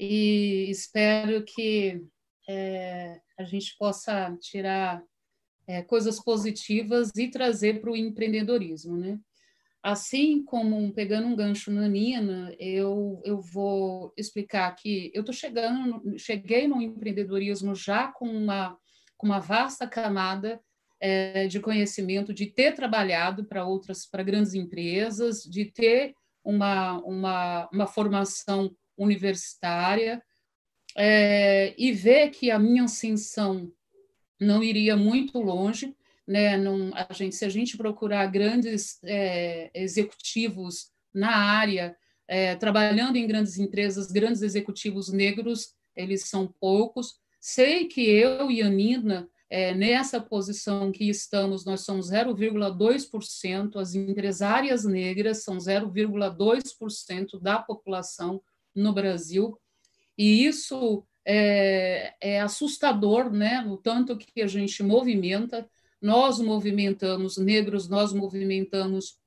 e 0.00 0.66
espero 0.70 1.44
que 1.44 2.02
é, 2.48 3.20
a 3.38 3.44
gente 3.44 3.76
possa 3.76 4.34
tirar 4.40 5.02
é, 5.66 5.82
coisas 5.82 6.22
positivas 6.22 7.10
e 7.16 7.28
trazer 7.28 7.80
para 7.80 7.90
o 7.90 7.96
empreendedorismo, 7.96 8.96
né? 8.96 9.18
Assim 9.82 10.42
como 10.42 10.92
pegando 10.92 11.28
um 11.28 11.36
gancho 11.36 11.70
na 11.70 11.86
Nina, 11.86 12.54
eu, 12.58 13.20
eu 13.24 13.40
vou 13.40 14.12
explicar 14.16 14.74
que 14.74 15.12
eu 15.14 15.20
estou 15.20 15.32
chegando, 15.34 16.02
cheguei 16.18 16.66
no 16.66 16.82
empreendedorismo 16.82 17.74
já 17.74 18.08
com 18.08 18.28
uma, 18.28 18.76
com 19.16 19.26
uma 19.26 19.38
vasta 19.38 19.86
camada 19.86 20.60
é, 21.00 21.46
de 21.46 21.60
conhecimento, 21.60 22.34
de 22.34 22.46
ter 22.46 22.74
trabalhado 22.74 23.44
para 23.44 23.64
outras, 23.64 24.06
para 24.06 24.24
grandes 24.24 24.54
empresas, 24.54 25.42
de 25.42 25.66
ter 25.66 26.14
uma, 26.42 26.98
uma, 27.04 27.68
uma 27.72 27.86
formação 27.86 28.74
universitária, 28.96 30.22
é, 30.96 31.74
e 31.76 31.92
ver 31.92 32.30
que 32.30 32.50
a 32.50 32.58
minha 32.58 32.84
ascensão 32.84 33.70
não 34.40 34.62
iria 34.62 34.96
muito 34.96 35.38
longe, 35.38 35.94
né? 36.26 36.56
Não, 36.56 36.90
a 36.94 37.12
gente, 37.12 37.34
se 37.34 37.44
a 37.44 37.48
gente 37.48 37.76
procurar 37.76 38.26
grandes 38.26 38.98
é, 39.04 39.70
executivos 39.74 40.90
na 41.14 41.36
área, 41.36 41.96
é, 42.28 42.56
trabalhando 42.56 43.16
em 43.16 43.26
grandes 43.26 43.58
empresas, 43.58 44.10
grandes 44.10 44.42
executivos 44.42 45.12
negros, 45.12 45.74
eles 45.94 46.24
são 46.24 46.52
poucos. 46.60 47.14
Sei 47.40 47.86
que 47.86 48.02
eu 48.02 48.50
e 48.50 48.62
a 48.62 48.68
Nina 48.68 49.28
é, 49.48 49.72
nessa 49.72 50.20
posição 50.20 50.90
que 50.90 51.08
estamos, 51.08 51.64
nós 51.64 51.82
somos 51.82 52.10
0,2%, 52.10 53.76
as 53.76 53.94
empresárias 53.94 54.84
negras 54.84 55.44
são 55.44 55.56
0,2% 55.56 57.40
da 57.40 57.60
população 57.60 58.42
no 58.74 58.92
Brasil, 58.92 59.58
e 60.18 60.44
isso 60.44 61.06
é, 61.26 62.14
é, 62.20 62.40
assustador, 62.40 63.30
né? 63.30 63.66
O 63.68 63.76
tanto 63.76 64.16
que 64.16 64.40
a 64.40 64.46
gente 64.46 64.80
movimenta, 64.82 65.68
nós 66.00 66.38
movimentamos, 66.38 67.36
negros, 67.36 67.88
nós 67.88 68.12
movimentamos 68.12 69.18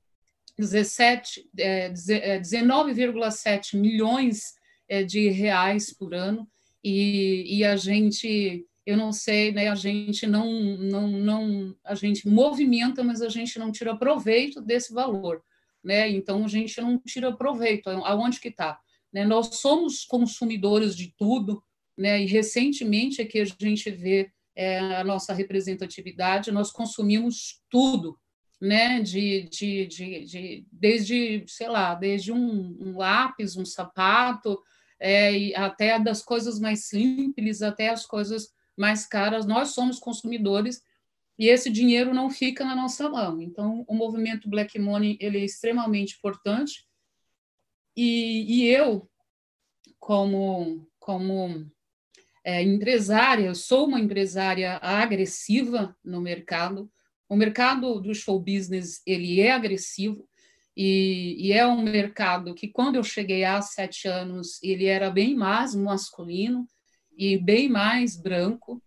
17, 0.58 1.50
é, 1.58 1.90
19,7 1.90 3.74
é, 3.74 3.78
milhões 3.78 4.54
é, 4.88 5.04
de 5.04 5.28
reais 5.30 5.94
por 5.94 6.14
ano, 6.14 6.48
e, 6.82 7.58
e 7.58 7.66
a 7.66 7.76
gente 7.76 8.66
eu 8.86 8.98
não 8.98 9.12
sei, 9.12 9.52
né? 9.52 9.68
A 9.68 9.76
gente 9.76 10.26
não, 10.26 10.52
não, 10.78 11.08
não, 11.08 11.76
a 11.84 11.94
gente 11.94 12.28
movimenta, 12.28 13.04
mas 13.04 13.22
a 13.22 13.30
gente 13.30 13.60
não 13.60 13.72
tira 13.72 13.96
proveito 13.96 14.60
desse 14.62 14.92
valor, 14.92 15.44
né? 15.84 16.10
Então 16.10 16.44
a 16.44 16.48
gente 16.48 16.82
não 16.82 16.98
tira 16.98 17.32
proveito. 17.32 17.88
Aonde 17.88 18.40
que 18.40 18.48
está? 18.48 18.80
Né? 19.14 19.26
Nós 19.26 19.58
somos 19.58 20.06
consumidores 20.06 20.96
de 20.96 21.14
tudo, 21.16 21.62
né? 22.00 22.22
E 22.24 22.26
recentemente 22.26 23.22
é 23.22 23.26
que 23.26 23.40
a 23.40 23.46
gente 23.46 23.92
vê 23.92 24.32
é, 24.56 24.80
a 24.80 25.04
nossa 25.04 25.34
representatividade. 25.34 26.52
Nós 26.52 26.72
consumimos 26.72 27.62
tudo, 27.70 28.18
né? 28.60 29.02
De, 29.02 29.50
de, 29.50 29.86
de, 29.86 30.24
de 30.24 30.68
desde 30.72 31.44
sei 31.46 31.68
lá, 31.68 31.94
desde 31.94 32.32
um, 32.32 32.78
um 32.80 32.98
lápis, 32.98 33.58
um 33.58 33.66
sapato, 33.66 34.58
é, 34.98 35.54
até 35.56 36.00
das 36.00 36.24
coisas 36.24 36.58
mais 36.58 36.86
simples, 36.86 37.62
até 37.62 37.90
as 37.90 38.06
coisas 38.06 38.54
mais 38.78 39.06
caras, 39.06 39.46
nós 39.46 39.70
somos 39.70 40.00
consumidores 40.00 40.82
e 41.38 41.48
esse 41.48 41.70
dinheiro 41.70 42.14
não 42.14 42.30
fica 42.30 42.64
na 42.64 42.76
nossa 42.76 43.10
mão. 43.10 43.42
Então, 43.42 43.84
o 43.90 43.94
movimento 43.94 44.50
Black 44.50 44.80
Money 44.80 45.18
ele 45.20 45.38
é 45.38 45.44
extremamente 45.44 46.16
importante 46.16 46.86
e, 47.96 48.46
e 48.48 48.68
eu, 48.68 49.10
como, 50.00 50.88
como 50.98 51.70
é, 52.50 52.64
empresária, 52.64 53.54
sou 53.54 53.86
uma 53.86 54.00
empresária 54.00 54.78
agressiva 54.78 55.96
no 56.04 56.20
mercado. 56.20 56.92
O 57.28 57.36
mercado 57.36 58.00
do 58.00 58.16
show 58.16 58.40
business 58.40 59.04
ele 59.06 59.40
é 59.40 59.52
agressivo 59.52 60.28
e, 60.76 61.36
e, 61.38 61.54
é 61.54 61.68
um 61.68 61.84
mercado 61.84 62.56
que 62.56 62.68
quando 62.68 62.96
eu 62.96 63.04
cheguei 63.04 63.44
há 63.44 63.62
sete 63.62 64.08
anos 64.08 64.58
ele 64.64 64.86
era 64.86 65.12
bem 65.12 65.36
mais 65.36 65.76
masculino 65.76 66.68
e 67.16 67.38
bem 67.38 67.70
mais 67.70 68.20
branco 68.20 68.82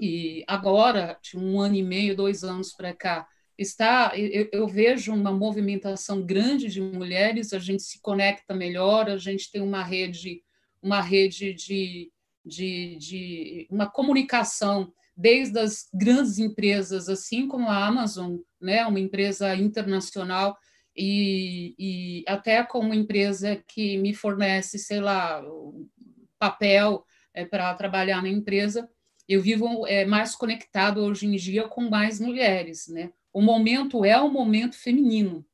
e 0.00 0.42
agora 0.48 1.16
de 1.22 1.38
um 1.38 1.60
ano 1.60 1.76
e 1.76 1.82
meio, 1.84 2.16
dois 2.16 2.42
anos 2.42 2.72
para 2.72 2.92
cá 2.92 3.24
está 3.56 4.12
eu, 4.16 4.48
eu, 4.50 4.66
vejo 4.66 5.12
uma 5.12 5.30
movimentação 5.30 6.22
grande 6.22 6.66
de 6.68 6.80
mulheres. 6.80 7.52
A 7.52 7.60
gente 7.60 7.84
se 7.84 8.00
conecta 8.00 8.52
melhor, 8.52 9.08
a 9.08 9.16
gente 9.16 9.48
tem 9.52 9.60
uma 9.60 9.84
rede 9.84 10.42
uma 10.82 11.00
rede 11.00 11.52
de 11.52 12.10
de, 12.44 12.96
de 12.96 13.66
uma 13.70 13.88
comunicação 13.88 14.92
desde 15.16 15.58
as 15.58 15.88
grandes 15.92 16.38
empresas, 16.38 17.08
assim 17.08 17.46
como 17.46 17.68
a 17.68 17.86
Amazon, 17.86 18.38
né, 18.60 18.86
uma 18.86 19.00
empresa 19.00 19.54
internacional, 19.54 20.56
e, 20.96 21.74
e 21.78 22.24
até 22.26 22.62
com 22.62 22.80
uma 22.80 22.96
empresa 22.96 23.62
que 23.68 23.96
me 23.98 24.14
fornece, 24.14 24.78
sei 24.78 25.00
lá, 25.00 25.42
papel 26.38 27.04
é, 27.34 27.44
para 27.44 27.74
trabalhar 27.74 28.22
na 28.22 28.28
empresa, 28.28 28.88
eu 29.28 29.40
vivo 29.40 29.86
é, 29.86 30.04
mais 30.04 30.34
conectado 30.34 31.00
hoje 31.02 31.26
em 31.26 31.36
dia 31.36 31.68
com 31.68 31.88
mais 31.88 32.18
mulheres, 32.18 32.88
né? 32.88 33.12
O 33.32 33.40
momento 33.40 34.04
é 34.04 34.20
o 34.20 34.28
momento 34.28 34.76
feminino, 34.76 35.46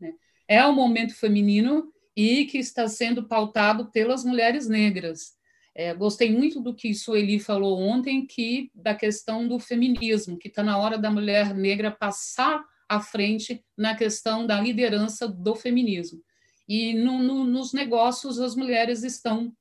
né? 0.00 0.14
É 0.48 0.64
o 0.64 0.72
momento 0.72 1.14
feminino 1.14 1.92
e 2.16 2.46
que 2.46 2.58
está 2.58 2.88
sendo 2.88 3.28
pautado 3.28 3.90
pelas 3.90 4.24
mulheres 4.24 4.66
negras. 4.66 5.34
É, 5.74 5.94
gostei 5.94 6.30
muito 6.30 6.60
do 6.60 6.74
que 6.74 6.94
Sueli 6.94 7.38
falou 7.38 7.80
ontem, 7.80 8.26
que 8.26 8.70
da 8.74 8.94
questão 8.94 9.48
do 9.48 9.58
feminismo, 9.58 10.38
que 10.38 10.48
está 10.48 10.62
na 10.62 10.76
hora 10.76 10.98
da 10.98 11.10
mulher 11.10 11.54
negra 11.54 11.90
passar 11.90 12.62
à 12.88 13.00
frente 13.00 13.64
na 13.76 13.96
questão 13.96 14.46
da 14.46 14.60
liderança 14.60 15.26
do 15.26 15.54
feminismo. 15.54 16.22
E 16.68 16.94
no, 16.94 17.22
no, 17.22 17.44
nos 17.44 17.72
negócios 17.72 18.38
as 18.38 18.54
mulheres 18.54 19.02
estão 19.02 19.52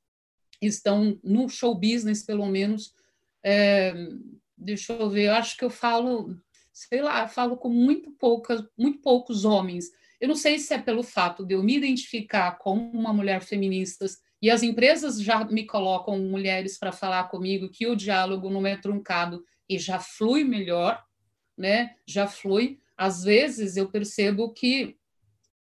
estão 0.62 1.20
no 1.24 1.50
show 1.50 1.74
business 1.74 2.24
pelo 2.24 2.46
menos. 2.46 2.94
É, 3.44 3.94
deixa 4.56 4.94
eu 4.94 5.10
ver, 5.10 5.28
eu 5.28 5.34
acho 5.34 5.58
que 5.58 5.66
eu 5.66 5.70
falo, 5.70 6.38
sei 6.72 7.02
lá, 7.02 7.28
falo 7.28 7.58
com 7.58 7.70
muito 7.70 8.12
poucas, 8.12 8.64
muito 8.78 9.00
poucos 9.00 9.44
homens. 9.44 9.86
Eu 10.20 10.28
não 10.28 10.36
sei 10.36 10.60
se 10.60 10.74
é 10.74 10.78
pelo 10.78 11.02
fato 11.02 11.44
de 11.44 11.56
eu 11.56 11.64
me 11.64 11.76
identificar 11.76 12.60
como 12.60 12.92
uma 12.92 13.12
mulher 13.12 13.42
feminista 13.42 14.06
e 14.42 14.50
as 14.50 14.64
empresas 14.64 15.22
já 15.22 15.44
me 15.46 15.66
colocam 15.66 16.18
mulheres 16.18 16.78
para 16.78 16.92
falar 16.92 17.26
comigo 17.26 17.70
que 17.70 17.86
o 17.86 17.96
diálogo 17.96 18.50
não 18.50 18.66
é 18.66 18.76
truncado 18.76 19.46
e 19.70 19.78
já 19.78 20.00
flui 20.00 20.44
melhor, 20.44 21.04
né? 21.58 21.96
Já 22.08 22.28
flui. 22.28 22.80
Às 22.98 23.24
vezes 23.24 23.78
eu 23.78 23.90
percebo 23.90 24.52
que 24.52 24.98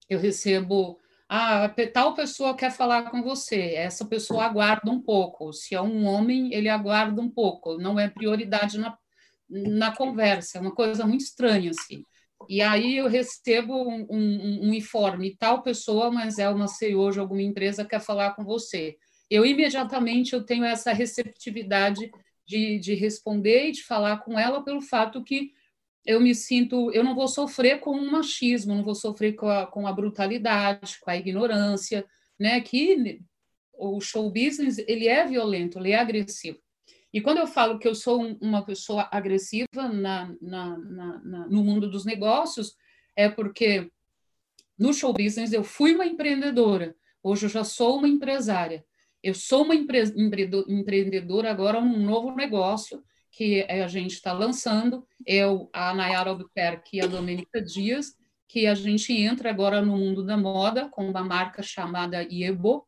eu 0.09 0.19
recebo 0.19 0.99
ah, 1.27 1.73
tal 1.91 2.13
pessoa 2.13 2.55
quer 2.55 2.71
falar 2.71 3.09
com 3.09 3.23
você, 3.23 3.73
essa 3.73 4.05
pessoa 4.05 4.45
aguarda 4.45 4.91
um 4.91 5.01
pouco. 5.01 5.51
Se 5.53 5.73
é 5.73 5.81
um 5.81 6.05
homem, 6.05 6.53
ele 6.53 6.69
aguarda 6.69 7.19
um 7.19 7.29
pouco, 7.29 7.77
não 7.77 7.99
é 7.99 8.07
prioridade 8.07 8.77
na, 8.77 8.95
na 9.49 9.95
conversa, 9.95 10.57
é 10.57 10.61
uma 10.61 10.75
coisa 10.75 11.05
muito 11.05 11.21
estranha 11.21 11.71
assim. 11.71 12.03
E 12.47 12.61
aí 12.61 12.97
eu 12.97 13.07
recebo 13.07 13.73
um, 13.73 14.05
um, 14.09 14.67
um, 14.67 14.73
informe, 14.73 15.35
tal 15.35 15.63
pessoa, 15.63 16.11
mas 16.11 16.37
é 16.37 16.47
uma 16.49 16.67
CEO 16.67 17.11
de 17.11 17.19
alguma 17.19 17.41
empresa 17.41 17.85
quer 17.85 17.99
falar 17.99 18.35
com 18.35 18.43
você. 18.43 18.97
Eu 19.29 19.45
imediatamente 19.45 20.33
eu 20.33 20.43
tenho 20.43 20.63
essa 20.63 20.93
receptividade 20.93 22.11
de, 22.45 22.77
de 22.79 22.93
responder 22.93 23.69
e 23.69 23.71
de 23.71 23.83
falar 23.83 24.17
com 24.17 24.37
ela 24.37 24.63
pelo 24.63 24.81
fato 24.81 25.23
que 25.23 25.51
eu 26.05 26.21
me 26.21 26.35
sinto, 26.35 26.91
eu 26.91 27.03
não 27.03 27.15
vou 27.15 27.27
sofrer 27.27 27.79
com 27.79 27.91
o 27.91 28.11
machismo, 28.11 28.75
não 28.75 28.83
vou 28.83 28.93
sofrer 28.93 29.33
com 29.33 29.49
a, 29.49 29.65
com 29.65 29.87
a 29.87 29.91
brutalidade, 29.91 30.99
com 30.99 31.09
a 31.09 31.17
ignorância, 31.17 32.05
né? 32.39 32.61
Que 32.61 33.21
o 33.73 33.99
show 33.99 34.29
business 34.29 34.77
ele 34.87 35.07
é 35.07 35.25
violento, 35.25 35.79
ele 35.79 35.91
é 35.91 35.99
agressivo. 35.99 36.59
E 37.15 37.21
quando 37.21 37.37
eu 37.37 37.47
falo 37.47 37.79
que 37.79 37.87
eu 37.87 37.95
sou 37.95 38.21
uma 38.41 38.65
pessoa 38.65 39.07
agressiva 39.09 39.87
na, 39.87 40.35
na, 40.41 40.77
na, 40.77 41.47
no 41.47 41.63
mundo 41.63 41.89
dos 41.89 42.03
negócios, 42.03 42.75
é 43.15 43.29
porque 43.29 43.89
no 44.77 44.93
show 44.93 45.13
business 45.13 45.53
eu 45.53 45.63
fui 45.63 45.95
uma 45.95 46.05
empreendedora, 46.05 46.93
hoje 47.23 47.45
eu 47.45 47.49
já 47.49 47.63
sou 47.63 47.99
uma 47.99 48.09
empresária. 48.09 48.83
Eu 49.23 49.33
sou 49.33 49.63
uma 49.63 49.73
empre 49.73 50.03
empreendedora 50.67 51.49
agora 51.49 51.79
num 51.79 52.05
novo 52.05 52.35
negócio 52.35 53.01
que 53.31 53.63
a 53.63 53.87
gente 53.87 54.15
está 54.15 54.33
lançando, 54.33 55.07
eu, 55.25 55.69
a 55.71 55.93
Nayara 55.93 56.31
Albuquerque 56.31 56.97
e 56.97 57.01
a 57.01 57.07
Domênica 57.07 57.61
Dias, 57.61 58.17
que 58.45 58.67
a 58.67 58.75
gente 58.75 59.13
entra 59.13 59.49
agora 59.49 59.81
no 59.81 59.97
mundo 59.97 60.21
da 60.21 60.35
moda 60.35 60.89
com 60.89 61.09
uma 61.09 61.23
marca 61.23 61.63
chamada 61.63 62.21
Iebo, 62.29 62.85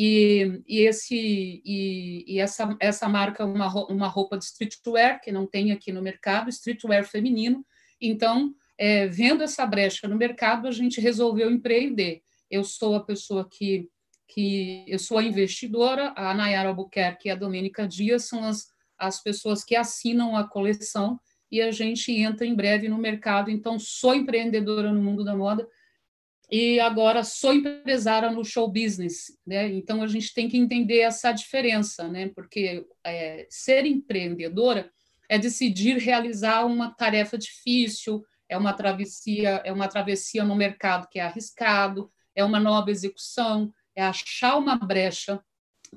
e, 0.00 0.62
e, 0.64 0.82
esse, 0.82 1.60
e, 1.64 2.24
e, 2.24 2.38
essa, 2.38 2.76
essa 2.78 3.08
marca 3.08 3.42
é 3.42 3.46
uma, 3.46 3.66
uma 3.90 4.06
roupa 4.06 4.38
de 4.38 4.44
streetwear, 4.44 5.20
que 5.20 5.32
não 5.32 5.44
tem 5.44 5.72
aqui 5.72 5.90
no 5.90 6.00
mercado, 6.00 6.48
streetwear 6.50 7.04
feminino. 7.04 7.66
Então, 8.00 8.54
é, 8.78 9.08
vendo 9.08 9.42
essa 9.42 9.66
brecha 9.66 10.06
no 10.06 10.14
mercado, 10.14 10.68
a 10.68 10.70
gente 10.70 11.00
resolveu 11.00 11.50
empreender. 11.50 12.22
Eu 12.48 12.62
sou 12.62 12.94
a 12.94 13.02
pessoa 13.02 13.48
que, 13.50 13.88
que 14.28 14.84
eu 14.86 15.00
sou 15.00 15.18
a 15.18 15.24
investidora, 15.24 16.12
a 16.16 16.32
Nayara 16.32 16.68
Albuquerque 16.68 17.26
e 17.26 17.32
a 17.32 17.34
Domênica 17.34 17.84
Dias 17.88 18.26
são 18.26 18.44
as, 18.44 18.68
as 18.96 19.20
pessoas 19.20 19.64
que 19.64 19.74
assinam 19.74 20.36
a 20.36 20.48
coleção 20.48 21.18
e 21.50 21.60
a 21.60 21.72
gente 21.72 22.12
entra 22.12 22.46
em 22.46 22.54
breve 22.54 22.88
no 22.88 22.98
mercado. 22.98 23.50
Então, 23.50 23.80
sou 23.80 24.14
empreendedora 24.14 24.92
no 24.92 25.02
mundo 25.02 25.24
da 25.24 25.34
moda, 25.34 25.66
e 26.50 26.80
agora 26.80 27.22
sou 27.22 27.52
empresária 27.52 28.30
no 28.30 28.44
show 28.44 28.66
business, 28.70 29.36
né? 29.46 29.68
Então 29.68 30.02
a 30.02 30.06
gente 30.06 30.32
tem 30.32 30.48
que 30.48 30.56
entender 30.56 31.00
essa 31.00 31.30
diferença, 31.30 32.08
né? 32.08 32.30
Porque 32.34 32.86
é, 33.04 33.46
ser 33.50 33.84
empreendedora 33.84 34.90
é 35.28 35.38
decidir 35.38 35.98
realizar 35.98 36.64
uma 36.64 36.90
tarefa 36.94 37.36
difícil, 37.36 38.24
é 38.48 38.56
uma 38.56 38.72
travessia, 38.72 39.60
é 39.62 39.70
uma 39.70 39.88
travessia 39.88 40.42
no 40.42 40.56
mercado 40.56 41.06
que 41.10 41.18
é 41.18 41.22
arriscado, 41.22 42.10
é 42.34 42.42
uma 42.42 42.58
nova 42.58 42.90
execução, 42.90 43.70
é 43.94 44.02
achar 44.02 44.56
uma 44.56 44.76
brecha 44.76 45.42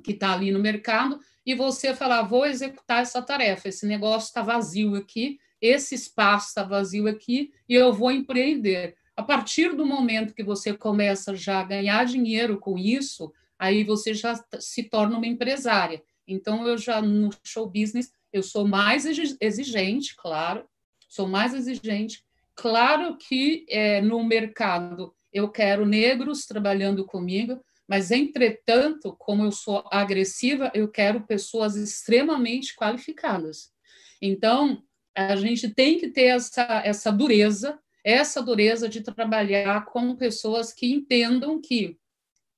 que 0.04 0.12
está 0.12 0.34
ali 0.34 0.50
no 0.50 0.58
mercado 0.58 1.18
e 1.46 1.54
você 1.54 1.94
falar, 1.94 2.22
vou 2.22 2.44
executar 2.44 3.02
essa 3.02 3.22
tarefa, 3.22 3.68
esse 3.68 3.86
negócio 3.86 4.28
está 4.28 4.42
vazio 4.42 4.94
aqui, 4.96 5.38
esse 5.60 5.94
espaço 5.94 6.48
está 6.48 6.62
vazio 6.62 7.06
aqui 7.06 7.52
e 7.68 7.74
eu 7.74 7.92
vou 7.92 8.10
empreender. 8.10 8.96
A 9.16 9.22
partir 9.22 9.74
do 9.76 9.84
momento 9.84 10.34
que 10.34 10.42
você 10.42 10.72
começa 10.72 11.36
já 11.36 11.60
a 11.60 11.64
ganhar 11.64 12.04
dinheiro 12.06 12.58
com 12.58 12.78
isso, 12.78 13.32
aí 13.58 13.84
você 13.84 14.14
já 14.14 14.42
se 14.58 14.84
torna 14.84 15.16
uma 15.16 15.26
empresária. 15.26 16.02
Então, 16.26 16.66
eu 16.66 16.78
já 16.78 17.02
no 17.02 17.30
show 17.44 17.68
business, 17.68 18.12
eu 18.32 18.42
sou 18.42 18.66
mais 18.66 19.04
exigente, 19.40 20.16
claro, 20.16 20.64
sou 21.08 21.28
mais 21.28 21.52
exigente. 21.52 22.24
Claro 22.54 23.16
que 23.18 23.66
é, 23.68 24.00
no 24.00 24.24
mercado 24.24 25.14
eu 25.32 25.48
quero 25.48 25.84
negros 25.84 26.46
trabalhando 26.46 27.04
comigo, 27.04 27.62
mas, 27.86 28.10
entretanto, 28.10 29.14
como 29.18 29.44
eu 29.44 29.52
sou 29.52 29.84
agressiva, 29.90 30.70
eu 30.72 30.88
quero 30.88 31.26
pessoas 31.26 31.76
extremamente 31.76 32.74
qualificadas. 32.74 33.70
Então, 34.20 34.82
a 35.14 35.36
gente 35.36 35.68
tem 35.68 35.98
que 35.98 36.08
ter 36.08 36.26
essa, 36.26 36.82
essa 36.84 37.12
dureza 37.12 37.78
essa 38.04 38.42
dureza 38.42 38.88
de 38.88 39.00
trabalhar 39.00 39.84
com 39.86 40.16
pessoas 40.16 40.72
que 40.72 40.92
entendam 40.92 41.60
que 41.60 41.96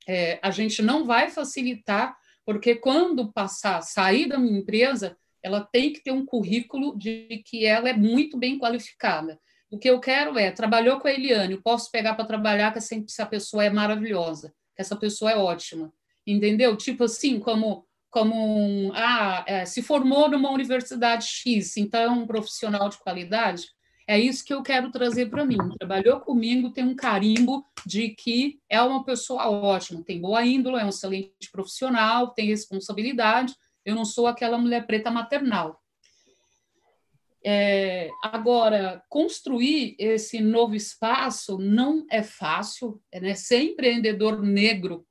é, 0.07 0.38
a 0.42 0.50
gente 0.50 0.83
não 0.83 1.04
vai 1.04 1.30
facilitar, 1.30 2.16
porque 2.44 2.74
quando 2.74 3.33
passar, 3.33 3.83
sair 3.83 4.26
da 4.26 4.38
minha 4.38 4.59
empresa, 4.59 5.16
ela 5.42 5.61
tem 5.61 5.92
que 5.92 6.02
ter 6.02 6.11
um 6.11 6.24
currículo 6.24 6.96
de 6.96 7.42
que 7.46 7.64
ela 7.64 7.88
é 7.88 7.92
muito 7.92 8.37
bem 8.37 8.59
qualificada. 8.59 9.38
O 9.70 9.78
que 9.78 9.88
eu 9.88 9.98
quero 9.98 10.38
é, 10.38 10.50
trabalhou 10.50 11.00
com 11.00 11.09
a 11.09 11.12
Eliane, 11.12 11.61
posso 11.61 11.90
pegar 11.90 12.14
para 12.14 12.24
trabalhar 12.24 12.72
que 12.72 12.78
essa 12.78 13.26
pessoa 13.26 13.64
é 13.64 13.70
maravilhosa, 13.70 14.54
que 14.74 14.83
essa 14.83 14.96
pessoa 14.96 15.33
é 15.33 15.37
ótima, 15.37 15.92
entendeu? 16.26 16.76
Tipo 16.76 17.04
assim, 17.04 17.38
como 17.40 17.87
como 18.14 18.37
um, 18.37 18.92
ah, 18.94 19.44
é, 19.44 19.64
se 19.64 19.83
formou 19.83 20.30
numa 20.30 20.48
universidade 20.52 21.26
X, 21.26 21.76
então 21.76 22.00
é 22.00 22.09
um 22.09 22.24
profissional 22.24 22.88
de 22.88 22.96
qualidade, 22.98 23.66
é 24.07 24.19
isso 24.19 24.45
que 24.45 24.53
eu 24.53 24.62
quero 24.62 24.90
trazer 24.90 25.31
para 25.31 25.45
mim. 25.45 25.57
Trabalhou 25.79 26.21
comigo, 26.21 26.71
tem 26.71 26.85
um 26.85 26.95
carimbo 26.95 27.64
de 27.87 28.11
que 28.11 28.61
é 28.69 28.81
uma 28.83 29.05
pessoa 29.05 29.49
ótima, 29.49 30.05
tem 30.05 30.21
boa 30.21 30.45
índole, 30.45 30.79
é 30.79 30.85
um 30.85 30.90
excelente 30.90 31.51
profissional, 31.51 32.31
tem 32.31 32.47
responsabilidade. 32.47 33.55
Eu 33.85 33.95
não 33.95 34.05
sou 34.05 34.27
aquela 34.27 34.59
mulher 34.59 34.87
preta 34.87 35.11
maternal. 35.11 35.81
É, 37.47 38.09
agora, 38.23 39.03
construir 39.09 39.95
esse 39.99 40.40
novo 40.40 40.75
espaço 40.75 41.59
não 41.59 42.07
é 42.11 42.23
fácil, 42.23 43.03
é, 43.12 43.21
né? 43.21 43.35
ser 43.35 43.61
empreendedor 43.61 44.43
negro 44.43 45.07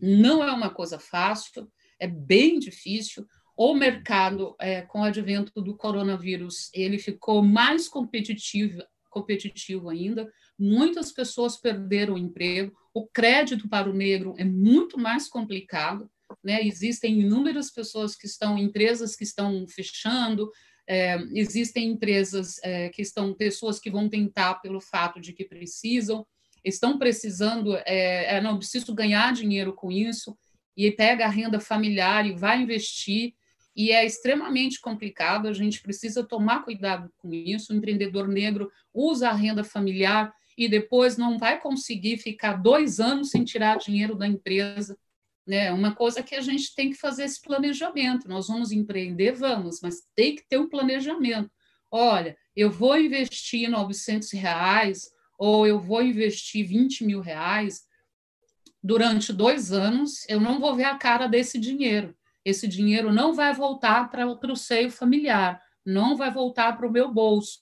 não 0.00 0.42
é 0.42 0.50
uma 0.50 0.70
coisa 0.70 0.98
fácil, 0.98 1.70
é 2.00 2.08
bem 2.08 2.58
difícil. 2.58 3.24
O 3.56 3.74
mercado, 3.74 4.56
é, 4.58 4.82
com 4.82 5.00
o 5.00 5.04
advento 5.04 5.60
do 5.60 5.76
coronavírus, 5.76 6.70
ele 6.72 6.98
ficou 6.98 7.42
mais 7.42 7.88
competitivo, 7.88 8.82
competitivo 9.10 9.90
ainda. 9.90 10.30
Muitas 10.58 11.12
pessoas 11.12 11.56
perderam 11.56 12.14
o 12.14 12.18
emprego. 12.18 12.72
O 12.94 13.06
crédito 13.06 13.68
para 13.68 13.90
o 13.90 13.94
negro 13.94 14.34
é 14.38 14.44
muito 14.44 14.98
mais 14.98 15.28
complicado. 15.28 16.10
Né? 16.42 16.66
Existem 16.66 17.20
inúmeras 17.20 17.70
pessoas 17.70 18.16
que 18.16 18.26
estão, 18.26 18.58
empresas 18.58 19.14
que 19.14 19.24
estão 19.24 19.66
fechando, 19.68 20.50
é, 20.88 21.16
existem 21.34 21.90
empresas 21.90 22.58
é, 22.62 22.88
que 22.88 23.02
estão, 23.02 23.34
pessoas 23.34 23.78
que 23.78 23.90
vão 23.90 24.08
tentar 24.08 24.54
pelo 24.56 24.80
fato 24.80 25.20
de 25.20 25.32
que 25.32 25.44
precisam, 25.44 26.26
estão 26.64 26.98
precisando, 26.98 27.76
é, 27.86 28.36
é 28.36 28.40
não 28.40 28.58
preciso 28.58 28.94
ganhar 28.94 29.32
dinheiro 29.32 29.72
com 29.74 29.92
isso, 29.92 30.36
e 30.76 30.90
pega 30.90 31.26
a 31.26 31.28
renda 31.28 31.60
familiar 31.60 32.26
e 32.26 32.32
vai 32.32 32.62
investir, 32.62 33.34
e 33.74 33.90
é 33.90 34.04
extremamente 34.04 34.80
complicado, 34.80 35.48
a 35.48 35.52
gente 35.52 35.80
precisa 35.80 36.22
tomar 36.22 36.62
cuidado 36.62 37.10
com 37.16 37.32
isso. 37.32 37.72
O 37.72 37.76
empreendedor 37.76 38.28
negro 38.28 38.70
usa 38.92 39.30
a 39.30 39.32
renda 39.32 39.64
familiar 39.64 40.32
e 40.56 40.68
depois 40.68 41.16
não 41.16 41.38
vai 41.38 41.58
conseguir 41.58 42.18
ficar 42.18 42.54
dois 42.54 43.00
anos 43.00 43.30
sem 43.30 43.44
tirar 43.44 43.78
dinheiro 43.78 44.14
da 44.14 44.26
empresa. 44.26 44.96
Né? 45.46 45.72
Uma 45.72 45.94
coisa 45.94 46.22
que 46.22 46.34
a 46.34 46.42
gente 46.42 46.74
tem 46.74 46.90
que 46.90 46.96
fazer 46.96 47.24
esse 47.24 47.40
planejamento. 47.40 48.28
Nós 48.28 48.48
vamos 48.48 48.72
empreender, 48.72 49.32
vamos, 49.32 49.80
mas 49.80 50.02
tem 50.14 50.36
que 50.36 50.46
ter 50.46 50.58
um 50.58 50.68
planejamento. 50.68 51.50
Olha, 51.90 52.36
eu 52.54 52.70
vou 52.70 52.98
investir 52.98 53.70
900 53.70 54.32
reais 54.32 55.10
ou 55.38 55.66
eu 55.66 55.80
vou 55.80 56.02
investir 56.02 56.66
20 56.66 57.04
mil 57.04 57.20
reais 57.20 57.84
durante 58.82 59.32
dois 59.32 59.72
anos, 59.72 60.28
eu 60.28 60.40
não 60.40 60.58
vou 60.58 60.74
ver 60.74 60.84
a 60.84 60.98
cara 60.98 61.26
desse 61.26 61.58
dinheiro 61.58 62.14
esse 62.44 62.66
dinheiro 62.66 63.12
não 63.12 63.32
vai 63.32 63.52
voltar 63.54 64.10
para 64.10 64.26
o 64.26 64.56
seio 64.56 64.90
familiar, 64.90 65.60
não 65.84 66.16
vai 66.16 66.30
voltar 66.30 66.76
para 66.76 66.86
o 66.86 66.90
meu 66.90 67.12
bolso. 67.12 67.60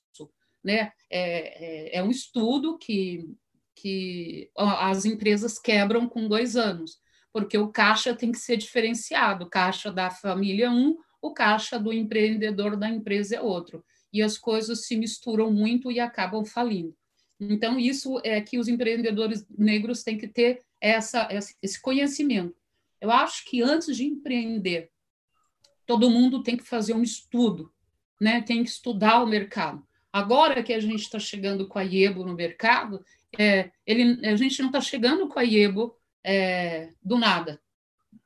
Né? 0.63 0.93
É, 1.11 1.95
é, 1.95 1.99
é, 1.99 2.03
um 2.03 2.11
estudo 2.11 2.77
que, 2.77 3.35
que 3.75 4.51
as 4.57 5.07
empresas 5.07 5.59
quebram 5.59 6.07
com 6.07 6.29
dois 6.29 6.55
anos, 6.55 6.99
porque 7.33 7.57
o 7.57 7.69
caixa 7.69 8.15
tem 8.15 8.31
que 8.31 8.39
ser 8.39 8.59
diferenciado, 8.59 9.49
caixa 9.49 9.91
da 9.91 10.11
família 10.11 10.67
é 10.67 10.71
um, 10.71 10.99
o 11.23 11.33
caixa 11.33 11.79
do 11.79 11.93
empreendedor 11.93 12.77
da 12.77 12.91
empresa 12.91 13.37
é 13.37 13.41
outro. 13.41 13.85
E 14.13 14.23
as 14.23 14.37
coisas 14.37 14.87
se 14.87 14.97
misturam 14.97 15.51
muito 15.51 15.91
e 15.91 16.01
acabam 16.01 16.45
falindo. 16.45 16.95
Então, 17.39 17.79
isso 17.79 18.21
é 18.23 18.41
que 18.41 18.59
os 18.59 18.69
empreendedores 18.69 19.47
negros 19.57 20.03
têm 20.03 20.19
que 20.19 20.29
ter 20.29 20.61
essa, 20.79 21.27
esse 21.63 21.81
conhecimento 21.81 22.60
eu 23.01 23.11
acho 23.11 23.45
que 23.45 23.63
antes 23.63 23.97
de 23.97 24.05
empreender, 24.05 24.91
todo 25.87 26.11
mundo 26.11 26.43
tem 26.43 26.57
que 26.57 26.65
fazer 26.65 26.95
um 26.95 27.03
estudo, 27.03 27.73
né? 28.21 28.43
tem 28.43 28.63
que 28.63 28.71
estudar 28.71 29.23
o 29.23 29.27
mercado. 29.27 29.85
Agora 30.13 30.63
que 30.63 30.73
a 30.73 30.81
gente 30.81 31.03
está 31.03 31.19
chegando 31.19 31.67
com 31.69 31.79
a 31.79 31.83
IEBO 31.83 32.25
no 32.25 32.35
mercado, 32.35 33.05
é, 33.39 33.71
ele, 33.87 34.27
a 34.27 34.37
gente 34.37 34.61
não 34.61 34.69
está 34.69 34.81
chegando 34.81 35.29
com 35.29 35.39
a 35.39 35.43
IEBO 35.43 35.97
é, 36.25 36.93
do 37.03 37.17
nada. 37.17 37.61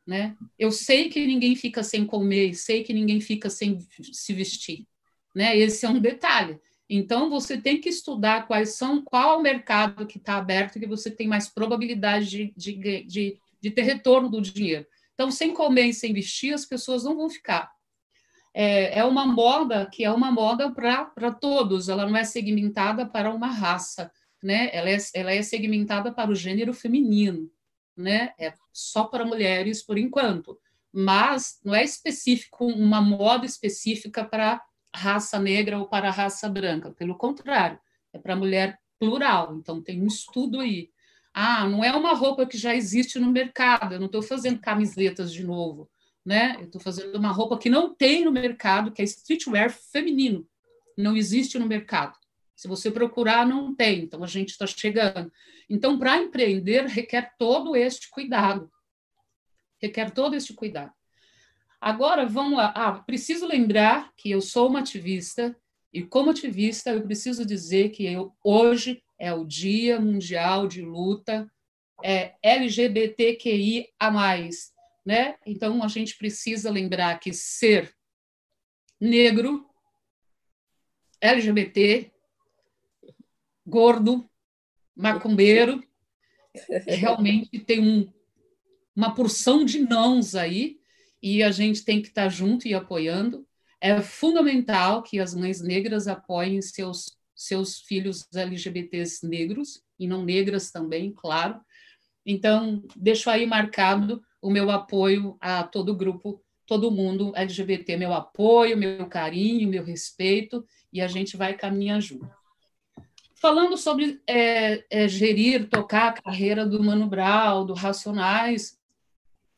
Né? 0.06 0.36
Eu 0.58 0.70
sei 0.70 1.08
que 1.08 1.26
ninguém 1.26 1.54
fica 1.56 1.82
sem 1.82 2.04
comer, 2.04 2.54
sei 2.54 2.82
que 2.82 2.92
ninguém 2.92 3.20
fica 3.20 3.48
sem 3.48 3.78
se 4.12 4.32
vestir. 4.32 4.86
Né? 5.34 5.56
Esse 5.56 5.86
é 5.86 5.88
um 5.88 5.98
detalhe. 5.98 6.58
Então, 6.88 7.30
você 7.30 7.56
tem 7.56 7.80
que 7.80 7.88
estudar 7.88 8.46
quais 8.46 8.76
são, 8.76 9.02
qual 9.02 9.34
é 9.34 9.36
o 9.36 9.42
mercado 9.42 10.06
que 10.06 10.18
está 10.18 10.36
aberto, 10.36 10.78
que 10.78 10.86
você 10.86 11.10
tem 11.10 11.26
mais 11.26 11.48
probabilidade 11.48 12.26
de, 12.28 12.54
de, 12.56 13.04
de 13.04 13.38
de 13.64 13.70
ter 13.70 13.80
retorno 13.80 14.28
do 14.28 14.42
dinheiro. 14.42 14.86
Então, 15.14 15.30
sem 15.30 15.54
comer 15.54 15.86
e 15.86 15.94
sem 15.94 16.12
vestir, 16.12 16.52
as 16.52 16.66
pessoas 16.66 17.02
não 17.02 17.16
vão 17.16 17.30
ficar. 17.30 17.72
É, 18.52 18.98
é 18.98 19.04
uma 19.04 19.26
moda 19.26 19.88
que 19.90 20.04
é 20.04 20.10
uma 20.10 20.30
moda 20.30 20.70
para 20.70 21.32
todos, 21.32 21.88
ela 21.88 22.06
não 22.06 22.14
é 22.14 22.24
segmentada 22.24 23.06
para 23.06 23.32
uma 23.32 23.46
raça, 23.46 24.12
né? 24.42 24.68
ela, 24.70 24.90
é, 24.90 24.98
ela 25.14 25.32
é 25.32 25.42
segmentada 25.42 26.12
para 26.12 26.30
o 26.30 26.34
gênero 26.34 26.74
feminino, 26.74 27.50
né? 27.96 28.34
é 28.38 28.52
só 28.70 29.04
para 29.04 29.24
mulheres 29.24 29.82
por 29.82 29.96
enquanto, 29.96 30.60
mas 30.92 31.58
não 31.64 31.74
é 31.74 31.82
específico, 31.82 32.66
uma 32.66 33.00
moda 33.00 33.46
específica 33.46 34.22
para 34.24 34.62
raça 34.94 35.38
negra 35.40 35.78
ou 35.78 35.88
para 35.88 36.10
raça 36.10 36.48
branca, 36.48 36.92
pelo 36.92 37.16
contrário, 37.16 37.80
é 38.12 38.18
para 38.18 38.36
mulher 38.36 38.78
plural, 39.00 39.56
então 39.56 39.82
tem 39.82 40.02
um 40.02 40.06
estudo 40.06 40.60
aí. 40.60 40.90
Ah, 41.34 41.68
não 41.68 41.82
é 41.82 41.90
uma 41.92 42.14
roupa 42.14 42.46
que 42.46 42.56
já 42.56 42.76
existe 42.76 43.18
no 43.18 43.32
mercado, 43.32 43.94
eu 43.94 43.98
não 43.98 44.06
estou 44.06 44.22
fazendo 44.22 44.60
camisetas 44.60 45.32
de 45.32 45.44
novo, 45.44 45.90
né? 46.24 46.54
Eu 46.60 46.66
estou 46.66 46.80
fazendo 46.80 47.16
uma 47.16 47.32
roupa 47.32 47.58
que 47.58 47.68
não 47.68 47.92
tem 47.92 48.24
no 48.24 48.30
mercado, 48.30 48.92
que 48.92 49.02
é 49.02 49.04
streetwear 49.04 49.68
feminino, 49.68 50.46
não 50.96 51.16
existe 51.16 51.58
no 51.58 51.66
mercado. 51.66 52.16
Se 52.54 52.68
você 52.68 52.88
procurar, 52.88 53.44
não 53.44 53.74
tem, 53.74 54.04
então 54.04 54.22
a 54.22 54.28
gente 54.28 54.50
está 54.50 54.64
chegando. 54.64 55.30
Então, 55.68 55.98
para 55.98 56.18
empreender, 56.18 56.86
requer 56.86 57.34
todo 57.36 57.74
este 57.74 58.08
cuidado. 58.08 58.70
Requer 59.82 60.12
todo 60.12 60.36
este 60.36 60.54
cuidado. 60.54 60.92
Agora, 61.80 62.24
vamos 62.24 62.56
lá. 62.56 62.72
Ah, 62.76 62.92
preciso 62.92 63.44
lembrar 63.44 64.12
que 64.16 64.30
eu 64.30 64.40
sou 64.40 64.68
uma 64.68 64.78
ativista, 64.78 65.54
e 65.92 66.02
como 66.02 66.30
ativista, 66.30 66.90
eu 66.90 67.02
preciso 67.02 67.44
dizer 67.44 67.90
que 67.90 68.06
eu 68.06 68.34
hoje 68.42 69.02
é 69.24 69.32
o 69.32 69.42
Dia 69.42 69.98
Mundial 69.98 70.68
de 70.68 70.82
Luta 70.82 71.50
é, 72.02 72.34
LGBTQI 72.42 73.88
a 73.98 74.10
mais, 74.10 74.70
né? 75.04 75.36
Então 75.46 75.82
a 75.82 75.88
gente 75.88 76.18
precisa 76.18 76.70
lembrar 76.70 77.18
que 77.18 77.32
ser 77.32 77.96
negro, 79.00 79.66
LGBT, 81.22 82.12
gordo, 83.66 84.28
macumbeiro, 84.94 85.82
realmente 86.86 87.58
tem 87.60 87.80
um, 87.80 88.12
uma 88.94 89.14
porção 89.14 89.64
de 89.64 89.78
nãos 89.78 90.34
aí 90.34 90.78
e 91.22 91.42
a 91.42 91.50
gente 91.50 91.82
tem 91.82 92.02
que 92.02 92.08
estar 92.08 92.28
junto 92.28 92.68
e 92.68 92.74
apoiando. 92.74 93.48
É 93.80 94.02
fundamental 94.02 95.02
que 95.02 95.18
as 95.18 95.34
mães 95.34 95.62
negras 95.62 96.06
apoiem 96.06 96.60
seus 96.60 97.16
seus 97.34 97.80
filhos 97.80 98.26
LGBTs 98.34 99.26
negros, 99.26 99.82
e 99.98 100.06
não 100.06 100.24
negras 100.24 100.70
também, 100.70 101.12
claro. 101.12 101.60
Então, 102.24 102.82
deixo 102.96 103.28
aí 103.28 103.46
marcado 103.46 104.22
o 104.40 104.50
meu 104.50 104.70
apoio 104.70 105.36
a 105.40 105.62
todo 105.62 105.90
o 105.90 105.96
grupo, 105.96 106.42
todo 106.66 106.90
mundo 106.90 107.32
LGBT, 107.34 107.96
meu 107.96 108.12
apoio, 108.12 108.76
meu 108.76 109.06
carinho, 109.06 109.68
meu 109.68 109.84
respeito, 109.84 110.64
e 110.92 111.00
a 111.00 111.06
gente 111.06 111.36
vai 111.36 111.54
caminhar 111.54 112.00
junto. 112.00 112.30
Falando 113.34 113.76
sobre 113.76 114.20
é, 114.26 114.84
é, 114.88 115.06
gerir, 115.06 115.68
tocar 115.68 116.08
a 116.08 116.22
carreira 116.22 116.64
do 116.64 116.82
Mano 116.82 117.06
Brown, 117.06 117.66
do 117.66 117.74
Racionais, 117.74 118.78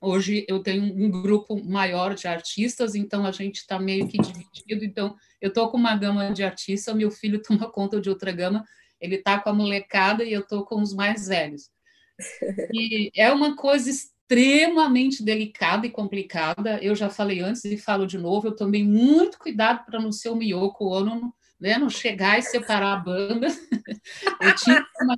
Hoje 0.06 0.44
eu 0.46 0.60
tenho 0.62 0.84
um 0.84 1.10
grupo 1.10 1.60
maior 1.64 2.14
de 2.14 2.28
artistas, 2.28 2.94
então 2.94 3.26
a 3.26 3.32
gente 3.32 3.56
está 3.56 3.76
meio 3.76 4.06
que 4.06 4.16
dividido. 4.18 4.84
Então 4.84 5.16
eu 5.40 5.48
estou 5.48 5.68
com 5.68 5.76
uma 5.76 5.96
gama 5.96 6.32
de 6.32 6.44
artistas, 6.44 6.94
meu 6.94 7.10
filho 7.10 7.42
toma 7.42 7.68
conta 7.68 8.00
de 8.00 8.08
outra 8.08 8.30
gama, 8.30 8.64
ele 9.00 9.16
está 9.16 9.40
com 9.40 9.50
a 9.50 9.52
molecada 9.52 10.22
e 10.22 10.32
eu 10.32 10.42
estou 10.42 10.64
com 10.64 10.80
os 10.80 10.94
mais 10.94 11.26
velhos. 11.26 11.70
E 12.72 13.10
é 13.16 13.32
uma 13.32 13.56
coisa 13.56 13.90
extremamente 13.90 15.24
delicada 15.24 15.86
e 15.86 15.90
complicada. 15.90 16.78
Eu 16.80 16.94
já 16.94 17.10
falei 17.10 17.40
antes 17.40 17.64
e 17.64 17.76
falo 17.76 18.06
de 18.06 18.16
novo, 18.16 18.46
eu 18.46 18.56
tomei 18.56 18.84
muito 18.84 19.38
cuidado 19.38 19.84
para 19.84 20.00
não 20.00 20.12
ser 20.12 20.28
o 20.28 20.36
Miyoko 20.36 20.86
Ono, 20.86 21.34
né? 21.60 21.78
não 21.78 21.88
chegar 21.88 22.38
e 22.38 22.42
separar 22.42 22.94
a 22.94 22.96
banda. 22.96 23.48
Eu 24.40 24.54
tinha, 24.56 24.82
que 24.82 24.92
tomar, 24.98 25.16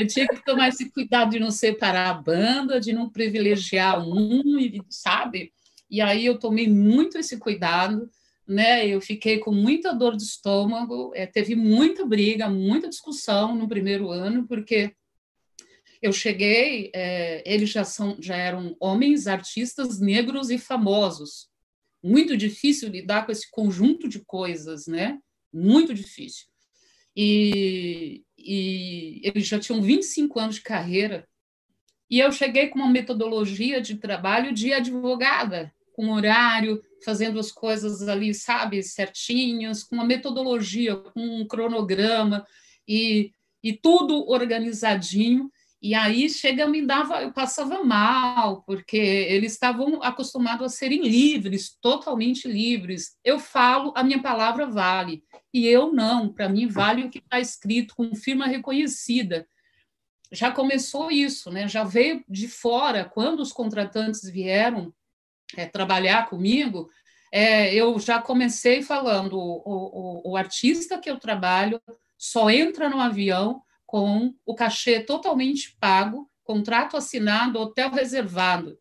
eu 0.00 0.06
tinha 0.06 0.26
que 0.26 0.44
tomar 0.44 0.68
esse 0.68 0.90
cuidado 0.90 1.30
de 1.30 1.38
não 1.38 1.50
separar 1.50 2.10
a 2.10 2.14
banda, 2.14 2.80
de 2.80 2.92
não 2.92 3.08
privilegiar 3.08 4.00
um, 4.00 4.42
sabe? 4.88 5.52
E 5.90 6.00
aí 6.00 6.24
eu 6.24 6.38
tomei 6.38 6.68
muito 6.68 7.18
esse 7.18 7.38
cuidado, 7.38 8.10
né? 8.46 8.86
Eu 8.86 9.00
fiquei 9.00 9.38
com 9.38 9.52
muita 9.52 9.92
dor 9.92 10.16
de 10.16 10.22
estômago, 10.22 11.12
é, 11.14 11.26
teve 11.26 11.54
muita 11.54 12.04
briga, 12.04 12.48
muita 12.48 12.88
discussão 12.88 13.54
no 13.54 13.68
primeiro 13.68 14.10
ano, 14.10 14.46
porque 14.46 14.94
eu 16.00 16.12
cheguei, 16.12 16.90
é, 16.94 17.42
eles 17.44 17.70
já 17.70 17.84
são, 17.84 18.16
já 18.20 18.36
eram 18.36 18.74
homens, 18.80 19.26
artistas 19.26 20.00
negros 20.00 20.50
e 20.50 20.58
famosos, 20.58 21.49
muito 22.02 22.36
difícil 22.36 22.88
lidar 22.88 23.26
com 23.26 23.32
esse 23.32 23.50
conjunto 23.50 24.08
de 24.08 24.20
coisas, 24.20 24.86
né? 24.86 25.18
Muito 25.52 25.92
difícil. 25.92 26.46
E, 27.14 28.22
e 28.38 29.20
eles 29.24 29.46
já 29.46 29.58
tinham 29.58 29.82
25 29.82 30.38
anos 30.38 30.54
de 30.56 30.62
carreira. 30.62 31.28
E 32.08 32.18
eu 32.18 32.32
cheguei 32.32 32.68
com 32.68 32.78
uma 32.78 32.90
metodologia 32.90 33.80
de 33.80 33.96
trabalho 33.96 34.52
de 34.52 34.72
advogada, 34.72 35.72
com 35.92 36.10
horário, 36.10 36.82
fazendo 37.04 37.38
as 37.38 37.52
coisas 37.52 38.08
ali, 38.08 38.34
sabe, 38.34 38.82
certinhas, 38.82 39.84
com 39.84 39.96
uma 39.96 40.04
metodologia, 40.04 40.96
com 40.96 41.20
um 41.20 41.46
cronograma 41.46 42.46
e, 42.86 43.32
e 43.62 43.72
tudo 43.72 44.28
organizadinho. 44.28 45.50
E 45.82 45.94
aí 45.94 46.28
chega 46.28 46.66
me 46.66 46.84
dava, 46.84 47.22
eu 47.22 47.32
passava 47.32 47.82
mal, 47.82 48.62
porque 48.64 48.98
eles 48.98 49.52
estavam 49.52 50.02
acostumados 50.02 50.66
a 50.66 50.68
serem 50.68 51.02
livres, 51.02 51.74
totalmente 51.80 52.46
livres. 52.46 53.16
Eu 53.24 53.38
falo, 53.38 53.92
a 53.96 54.04
minha 54.04 54.20
palavra 54.20 54.66
vale, 54.66 55.24
e 55.54 55.66
eu 55.66 55.90
não. 55.90 56.30
Para 56.30 56.50
mim 56.50 56.66
vale 56.66 57.04
o 57.04 57.10
que 57.10 57.18
está 57.18 57.40
escrito 57.40 57.96
com 57.96 58.14
firma 58.14 58.46
reconhecida. 58.46 59.48
Já 60.30 60.52
começou 60.52 61.10
isso, 61.10 61.50
né? 61.50 61.66
Já 61.66 61.82
veio 61.82 62.22
de 62.28 62.46
fora 62.46 63.04
quando 63.04 63.40
os 63.40 63.52
contratantes 63.52 64.28
vieram 64.30 64.92
é, 65.56 65.64
trabalhar 65.64 66.28
comigo. 66.28 66.90
É, 67.32 67.74
eu 67.74 67.98
já 67.98 68.20
comecei 68.20 68.82
falando, 68.82 69.38
o, 69.38 69.62
o, 69.64 70.32
o 70.32 70.36
artista 70.36 70.98
que 70.98 71.10
eu 71.10 71.18
trabalho 71.18 71.80
só 72.18 72.50
entra 72.50 72.90
no 72.90 73.00
avião 73.00 73.62
com 73.90 74.32
o 74.46 74.54
cachê 74.54 75.00
totalmente 75.00 75.76
pago, 75.80 76.30
contrato 76.44 76.96
assinado, 76.96 77.58
hotel 77.58 77.90
reservado. 77.90 78.78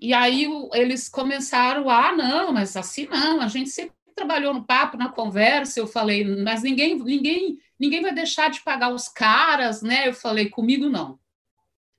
E 0.00 0.14
aí 0.14 0.48
eles 0.72 1.10
começaram, 1.10 1.90
ah, 1.90 2.16
não, 2.16 2.50
mas 2.50 2.74
assim 2.74 3.06
não, 3.06 3.42
a 3.42 3.48
gente 3.48 3.68
sempre 3.68 3.94
trabalhou 4.16 4.54
no 4.54 4.64
papo, 4.64 4.96
na 4.96 5.10
conversa, 5.10 5.78
eu 5.78 5.86
falei, 5.86 6.24
mas 6.24 6.62
ninguém, 6.62 6.98
ninguém, 6.98 7.58
ninguém 7.78 8.00
vai 8.00 8.14
deixar 8.14 8.48
de 8.48 8.62
pagar 8.62 8.94
os 8.94 9.10
caras, 9.10 9.82
né? 9.82 10.08
Eu 10.08 10.14
falei, 10.14 10.48
comigo 10.48 10.88
não. 10.88 11.20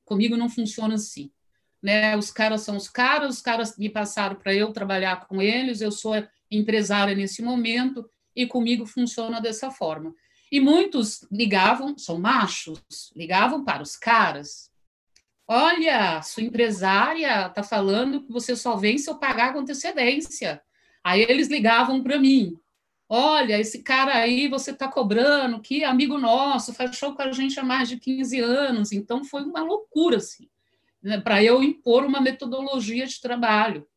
Comigo 0.03 0.35
não 0.35 0.49
funciona 0.49 0.95
assim. 0.95 1.31
Né? 1.79 2.17
Os 2.17 2.31
caras 2.31 2.61
são 2.61 2.75
os 2.75 2.89
caras, 2.89 3.35
os 3.35 3.41
caras 3.43 3.77
me 3.77 3.87
passaram 3.87 4.35
para 4.35 4.51
eu 4.51 4.73
trabalhar 4.73 5.27
com 5.27 5.39
eles, 5.39 5.79
eu 5.79 5.91
sou 5.91 6.15
empresária 6.49 7.13
nesse 7.13 7.43
momento 7.43 8.09
e 8.35 8.47
comigo 8.47 8.87
funciona 8.87 9.39
dessa 9.39 9.69
forma. 9.69 10.11
E 10.51 10.59
muitos 10.59 11.25
ligavam, 11.31 11.97
são 11.97 12.19
machos, 12.19 13.11
ligavam 13.15 13.63
para 13.63 13.83
os 13.83 13.95
caras. 13.95 14.71
Olha, 15.47 16.21
sua 16.21 16.43
empresária 16.43 17.47
está 17.47 17.63
falando 17.63 18.21
que 18.21 18.31
você 18.31 18.55
só 18.55 18.75
vem 18.75 18.97
se 18.97 19.09
eu 19.09 19.15
pagar 19.15 19.53
com 19.53 19.59
antecedência. 19.59 20.61
Aí 21.03 21.21
eles 21.21 21.47
ligavam 21.47 22.03
para 22.03 22.19
mim. 22.19 22.57
Olha, 23.07 23.59
esse 23.59 23.81
cara 23.81 24.13
aí 24.13 24.47
você 24.47 24.69
está 24.69 24.87
cobrando, 24.87 25.59
que 25.59 25.83
amigo 25.83 26.19
nosso, 26.19 26.73
fechou 26.73 27.15
com 27.15 27.23
a 27.23 27.31
gente 27.31 27.59
há 27.59 27.63
mais 27.63 27.89
de 27.89 27.97
15 27.97 28.39
anos. 28.39 28.91
Então 28.91 29.23
foi 29.23 29.41
uma 29.41 29.63
loucura, 29.63 30.17
assim, 30.17 30.47
né, 31.01 31.19
para 31.19 31.43
eu 31.43 31.63
impor 31.63 32.05
uma 32.05 32.21
metodologia 32.21 33.07
de 33.07 33.19
trabalho. 33.19 33.87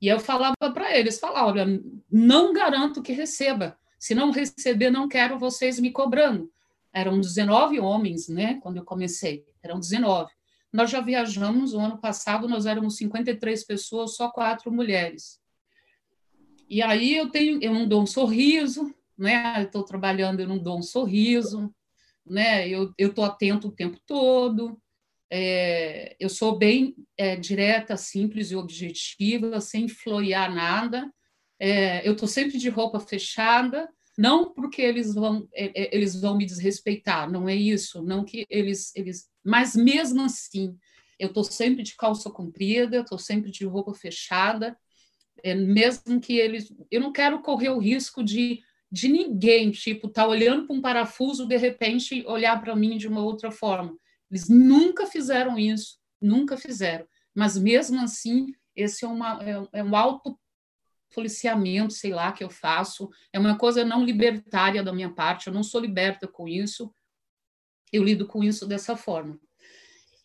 E 0.00 0.08
eu 0.08 0.18
falava 0.18 0.54
para 0.72 0.96
eles, 0.96 1.18
falava, 1.18 1.48
olha, 1.48 1.82
não 2.10 2.52
garanto 2.52 3.02
que 3.02 3.12
receba, 3.12 3.78
se 3.98 4.14
não 4.14 4.30
receber, 4.30 4.90
não 4.90 5.08
quero 5.08 5.38
vocês 5.38 5.78
me 5.78 5.90
cobrando. 5.90 6.50
Eram 6.92 7.20
19 7.20 7.80
homens, 7.80 8.28
né? 8.28 8.58
Quando 8.62 8.78
eu 8.78 8.84
comecei, 8.84 9.44
eram 9.62 9.78
19. 9.78 10.30
Nós 10.72 10.90
já 10.90 11.00
viajamos, 11.00 11.72
o 11.74 11.80
ano 11.80 11.98
passado 11.98 12.48
nós 12.48 12.66
éramos 12.66 12.96
53 12.96 13.64
pessoas, 13.64 14.14
só 14.14 14.30
quatro 14.30 14.70
mulheres. 14.70 15.40
E 16.68 16.82
aí 16.82 17.16
eu 17.16 17.30
tenho, 17.30 17.62
eu 17.62 17.72
não 17.72 17.86
dou 17.86 18.02
um 18.02 18.06
sorriso, 18.06 18.94
né? 19.16 19.62
Estou 19.62 19.84
trabalhando, 19.84 20.40
eu 20.40 20.48
não 20.48 20.58
dou 20.58 20.78
um 20.78 20.82
sorriso, 20.82 21.72
né? 22.24 22.68
Eu 22.68 22.92
estou 22.98 23.24
atento 23.24 23.68
o 23.68 23.72
tempo 23.72 23.98
todo. 24.06 24.80
É, 25.30 26.16
eu 26.20 26.28
sou 26.28 26.56
bem 26.56 26.94
é, 27.16 27.36
direta, 27.36 27.96
simples 27.96 28.50
e 28.50 28.56
objetiva, 28.56 29.60
sem 29.60 29.88
florear 29.88 30.54
nada. 30.54 31.10
É, 31.58 32.06
eu 32.06 32.12
estou 32.12 32.28
sempre 32.28 32.58
de 32.58 32.68
roupa 32.68 33.00
fechada, 33.00 33.88
não 34.16 34.52
porque 34.52 34.80
eles 34.82 35.14
vão 35.14 35.48
é, 35.54 35.82
é, 35.82 35.94
eles 35.94 36.20
vão 36.20 36.36
me 36.36 36.46
desrespeitar, 36.46 37.30
não 37.30 37.48
é 37.48 37.54
isso, 37.54 38.02
não 38.02 38.24
que 38.24 38.46
eles 38.48 38.94
eles, 38.94 39.28
mas 39.44 39.74
mesmo 39.74 40.22
assim 40.22 40.76
eu 41.18 41.28
estou 41.28 41.44
sempre 41.44 41.82
de 41.82 41.96
calça 41.96 42.30
comprida, 42.30 43.00
estou 43.00 43.18
sempre 43.18 43.50
de 43.50 43.64
roupa 43.64 43.94
fechada, 43.94 44.76
é, 45.42 45.54
mesmo 45.54 46.20
que 46.20 46.38
eles, 46.38 46.72
eu 46.90 47.00
não 47.00 47.12
quero 47.12 47.40
correr 47.40 47.70
o 47.70 47.78
risco 47.78 48.22
de 48.22 48.60
de 48.90 49.08
ninguém, 49.08 49.70
tipo, 49.70 50.08
tá 50.08 50.26
olhando 50.26 50.66
para 50.66 50.76
um 50.76 50.80
parafuso, 50.80 51.46
de 51.46 51.56
repente 51.56 52.24
olhar 52.26 52.60
para 52.60 52.76
mim 52.76 52.96
de 52.96 53.08
uma 53.08 53.20
outra 53.20 53.50
forma. 53.50 53.96
Eles 54.30 54.48
nunca 54.48 55.06
fizeram 55.06 55.58
isso, 55.58 55.98
nunca 56.20 56.56
fizeram. 56.56 57.06
Mas 57.34 57.58
mesmo 57.58 58.00
assim, 58.00 58.54
esse 58.74 59.04
é, 59.04 59.08
uma, 59.08 59.42
é, 59.42 59.80
é 59.80 59.84
um 59.84 59.94
alto 59.94 60.38
policiamento, 61.14 61.92
sei 61.92 62.12
lá, 62.12 62.32
que 62.32 62.44
eu 62.44 62.50
faço. 62.50 63.10
É 63.32 63.38
uma 63.38 63.56
coisa 63.56 63.84
não 63.84 64.04
libertária 64.04 64.82
da 64.82 64.92
minha 64.92 65.10
parte, 65.10 65.46
eu 65.46 65.52
não 65.52 65.62
sou 65.62 65.80
liberta 65.80 66.26
com 66.26 66.46
isso, 66.46 66.92
eu 67.92 68.02
lido 68.02 68.26
com 68.26 68.42
isso 68.42 68.66
dessa 68.66 68.96
forma. 68.96 69.38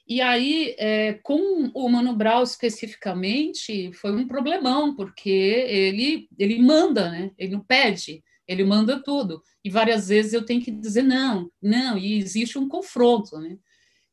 E 0.07 0.19
aí, 0.19 0.75
é, 0.77 1.13
com 1.23 1.71
o 1.73 1.89
Mano 1.89 2.13
Brown 2.13 2.43
especificamente, 2.43 3.93
foi 3.93 4.11
um 4.11 4.27
problemão, 4.27 4.93
porque 4.95 5.29
ele, 5.29 6.27
ele 6.37 6.61
manda, 6.61 7.09
né? 7.09 7.31
ele 7.37 7.53
não 7.53 7.61
pede, 7.61 8.21
ele 8.47 8.63
manda 8.63 9.01
tudo. 9.01 9.41
E 9.63 9.69
várias 9.69 10.09
vezes 10.09 10.33
eu 10.33 10.43
tenho 10.43 10.61
que 10.61 10.71
dizer 10.71 11.03
não, 11.03 11.49
não, 11.61 11.97
e 11.97 12.17
existe 12.17 12.59
um 12.59 12.67
confronto. 12.67 13.37
Né? 13.39 13.57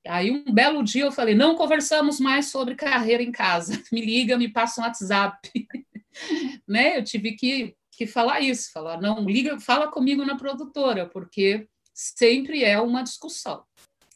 Aí, 0.07 0.31
um 0.31 0.53
belo 0.53 0.83
dia, 0.83 1.05
eu 1.05 1.13
falei: 1.13 1.35
não 1.35 1.57
conversamos 1.57 2.21
mais 2.21 2.47
sobre 2.47 2.75
carreira 2.75 3.23
em 3.23 3.33
casa, 3.33 3.73
me 3.93 4.01
liga, 4.01 4.39
me 4.39 4.49
passa 4.49 4.81
um 4.81 4.85
WhatsApp. 4.85 5.51
né? 6.67 6.99
Eu 6.99 7.05
tive 7.05 7.33
que, 7.33 7.75
que 7.93 8.07
falar 8.07 8.41
isso, 8.41 8.73
falar, 8.73 9.01
não, 9.01 9.25
liga, 9.25 9.59
fala 9.61 9.89
comigo 9.89 10.25
na 10.25 10.37
produtora, 10.37 11.07
porque 11.07 11.69
sempre 11.95 12.65
é 12.65 12.81
uma 12.81 13.03
discussão, 13.03 13.65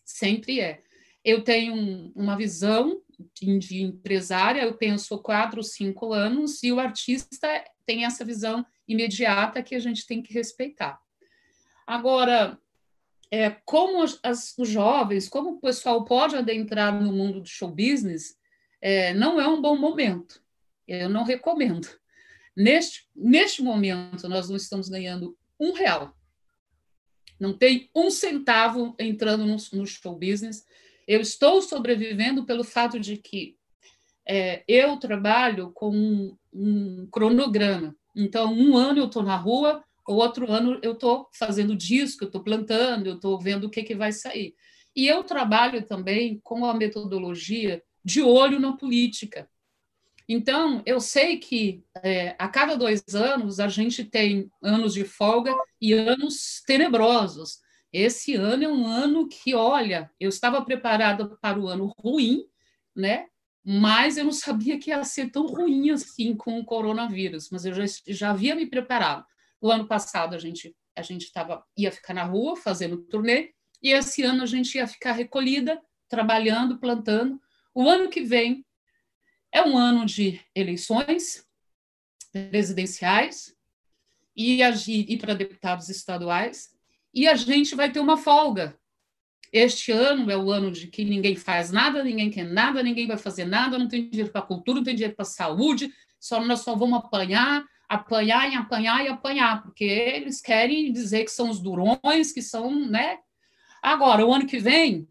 sempre 0.04 0.60
é. 0.60 0.82
Eu 1.24 1.42
tenho 1.42 1.74
um, 1.74 2.12
uma 2.14 2.36
visão 2.36 3.00
de, 3.34 3.58
de, 3.58 3.82
empresária, 3.82 4.62
eu 4.62 4.74
penso 4.74 5.18
quatro, 5.18 5.62
cinco 5.62 6.12
anos, 6.12 6.62
e 6.62 6.72
o 6.72 6.80
artista 6.80 7.64
tem 7.86 8.04
essa 8.04 8.24
visão 8.24 8.64
imediata 8.88 9.62
que 9.62 9.74
a 9.74 9.78
gente 9.78 10.06
tem 10.06 10.22
que 10.22 10.34
respeitar. 10.34 10.98
Agora, 11.86 12.58
é, 13.30 13.50
como 13.64 14.04
as, 14.22 14.54
os 14.58 14.68
jovens, 14.68 15.28
como 15.28 15.52
o 15.52 15.60
pessoal 15.60 16.04
pode 16.04 16.36
adentrar 16.36 17.00
no 17.00 17.12
mundo 17.12 17.40
do 17.40 17.48
show 17.48 17.68
business, 17.68 18.36
é, 18.80 19.14
não 19.14 19.40
é 19.40 19.46
um 19.46 19.60
bom 19.60 19.76
momento. 19.76 20.41
Eu 20.86 21.08
não 21.08 21.24
recomendo. 21.24 21.88
Neste, 22.56 23.06
neste 23.14 23.62
momento, 23.62 24.28
nós 24.28 24.48
não 24.48 24.56
estamos 24.56 24.88
ganhando 24.88 25.36
um 25.58 25.72
real. 25.72 26.14
Não 27.40 27.56
tem 27.56 27.90
um 27.94 28.10
centavo 28.10 28.94
entrando 28.98 29.44
no, 29.46 29.56
no 29.72 29.86
show 29.86 30.18
business. 30.18 30.64
Eu 31.08 31.20
estou 31.20 31.60
sobrevivendo 31.62 32.44
pelo 32.44 32.62
fato 32.62 33.00
de 33.00 33.16
que 33.16 33.56
é, 34.26 34.62
eu 34.68 34.96
trabalho 34.96 35.72
com 35.72 35.90
um, 35.90 36.36
um, 36.52 37.08
cronograma. 37.10 37.96
Então, 38.14 38.52
um 38.52 38.76
ano 38.76 39.00
eu 39.00 39.06
estou 39.06 39.22
na 39.22 39.36
rua, 39.36 39.82
o 40.06 40.14
outro 40.14 40.50
ano 40.50 40.78
eu 40.82 40.92
estou 40.92 41.28
fazendo 41.32 41.74
disco, 41.74 42.24
eu 42.24 42.26
estou 42.26 42.42
plantando, 42.42 43.06
eu 43.06 43.14
estou 43.16 43.40
vendo 43.40 43.64
o 43.64 43.70
que, 43.70 43.82
que 43.82 43.94
vai 43.94 44.12
sair. 44.12 44.54
E 44.94 45.06
eu 45.06 45.24
trabalho 45.24 45.84
também 45.84 46.40
com 46.44 46.64
a 46.66 46.74
metodologia 46.74 47.82
de 48.04 48.20
olho 48.22 48.60
na 48.60 48.76
política. 48.76 49.48
Então, 50.28 50.82
eu 50.86 51.00
sei 51.00 51.38
que 51.38 51.84
é, 52.02 52.34
a 52.38 52.48
cada 52.48 52.76
dois 52.76 53.02
anos 53.14 53.60
a 53.60 53.68
gente 53.68 54.04
tem 54.04 54.50
anos 54.62 54.94
de 54.94 55.04
folga 55.04 55.54
e 55.80 55.92
anos 55.92 56.62
tenebrosos. 56.66 57.58
Esse 57.92 58.34
ano 58.34 58.64
é 58.64 58.68
um 58.68 58.86
ano 58.86 59.28
que, 59.28 59.54
olha, 59.54 60.10
eu 60.18 60.28
estava 60.28 60.64
preparada 60.64 61.28
para 61.40 61.58
o 61.58 61.68
ano 61.68 61.92
ruim, 61.98 62.44
né? 62.96 63.26
Mas 63.64 64.16
eu 64.16 64.24
não 64.24 64.32
sabia 64.32 64.78
que 64.78 64.90
ia 64.90 65.04
ser 65.04 65.30
tão 65.30 65.46
ruim 65.46 65.90
assim 65.90 66.34
com 66.34 66.58
o 66.58 66.64
coronavírus, 66.64 67.48
mas 67.50 67.64
eu 67.64 67.74
já, 67.74 67.84
já 68.08 68.30
havia 68.30 68.54
me 68.54 68.66
preparado. 68.66 69.24
O 69.60 69.70
ano 69.70 69.86
passado 69.86 70.34
a 70.34 70.38
gente 70.38 70.74
a 70.94 71.02
gente 71.02 71.32
tava, 71.32 71.64
ia 71.76 71.90
ficar 71.90 72.14
na 72.14 72.24
rua 72.24 72.54
fazendo 72.56 72.98
turnê, 72.98 73.50
e 73.82 73.92
esse 73.92 74.22
ano 74.22 74.42
a 74.42 74.46
gente 74.46 74.74
ia 74.76 74.86
ficar 74.86 75.12
recolhida, 75.12 75.80
trabalhando, 76.08 76.78
plantando. 76.78 77.40
O 77.74 77.88
ano 77.88 78.08
que 78.08 78.22
vem 78.22 78.64
é 79.52 79.62
um 79.62 79.76
ano 79.76 80.06
de 80.06 80.40
eleições 80.54 81.46
presidenciais 82.32 83.54
e, 84.34 84.62
e 84.62 85.16
para 85.18 85.34
deputados 85.34 85.90
estaduais, 85.90 86.70
e 87.12 87.28
a 87.28 87.34
gente 87.34 87.74
vai 87.74 87.92
ter 87.92 88.00
uma 88.00 88.16
folga. 88.16 88.76
Este 89.52 89.92
ano 89.92 90.30
é 90.30 90.36
o 90.36 90.50
ano 90.50 90.70
de 90.72 90.86
que 90.86 91.04
ninguém 91.04 91.36
faz 91.36 91.70
nada, 91.70 92.02
ninguém 92.02 92.30
quer 92.30 92.44
nada, 92.44 92.82
ninguém 92.82 93.06
vai 93.06 93.18
fazer 93.18 93.44
nada, 93.44 93.78
não 93.78 93.86
tem 93.86 94.08
dinheiro 94.08 94.32
para 94.32 94.40
cultura, 94.40 94.78
não 94.78 94.84
tem 94.84 94.94
dinheiro 94.94 95.14
para 95.14 95.26
saúde, 95.26 95.92
só 96.18 96.42
nós 96.42 96.60
só 96.60 96.74
vamos 96.74 96.98
apanhar, 96.98 97.62
apanhar 97.86 98.50
e 98.50 98.54
apanhar 98.54 99.04
e 99.04 99.08
apanhar, 99.08 99.62
porque 99.62 99.84
eles 99.84 100.40
querem 100.40 100.90
dizer 100.90 101.24
que 101.24 101.30
são 101.30 101.50
os 101.50 101.60
durões, 101.60 102.32
que 102.32 102.40
são, 102.40 102.88
né? 102.88 103.18
Agora, 103.82 104.24
o 104.24 104.32
ano 104.32 104.46
que 104.46 104.58
vem, 104.58 105.06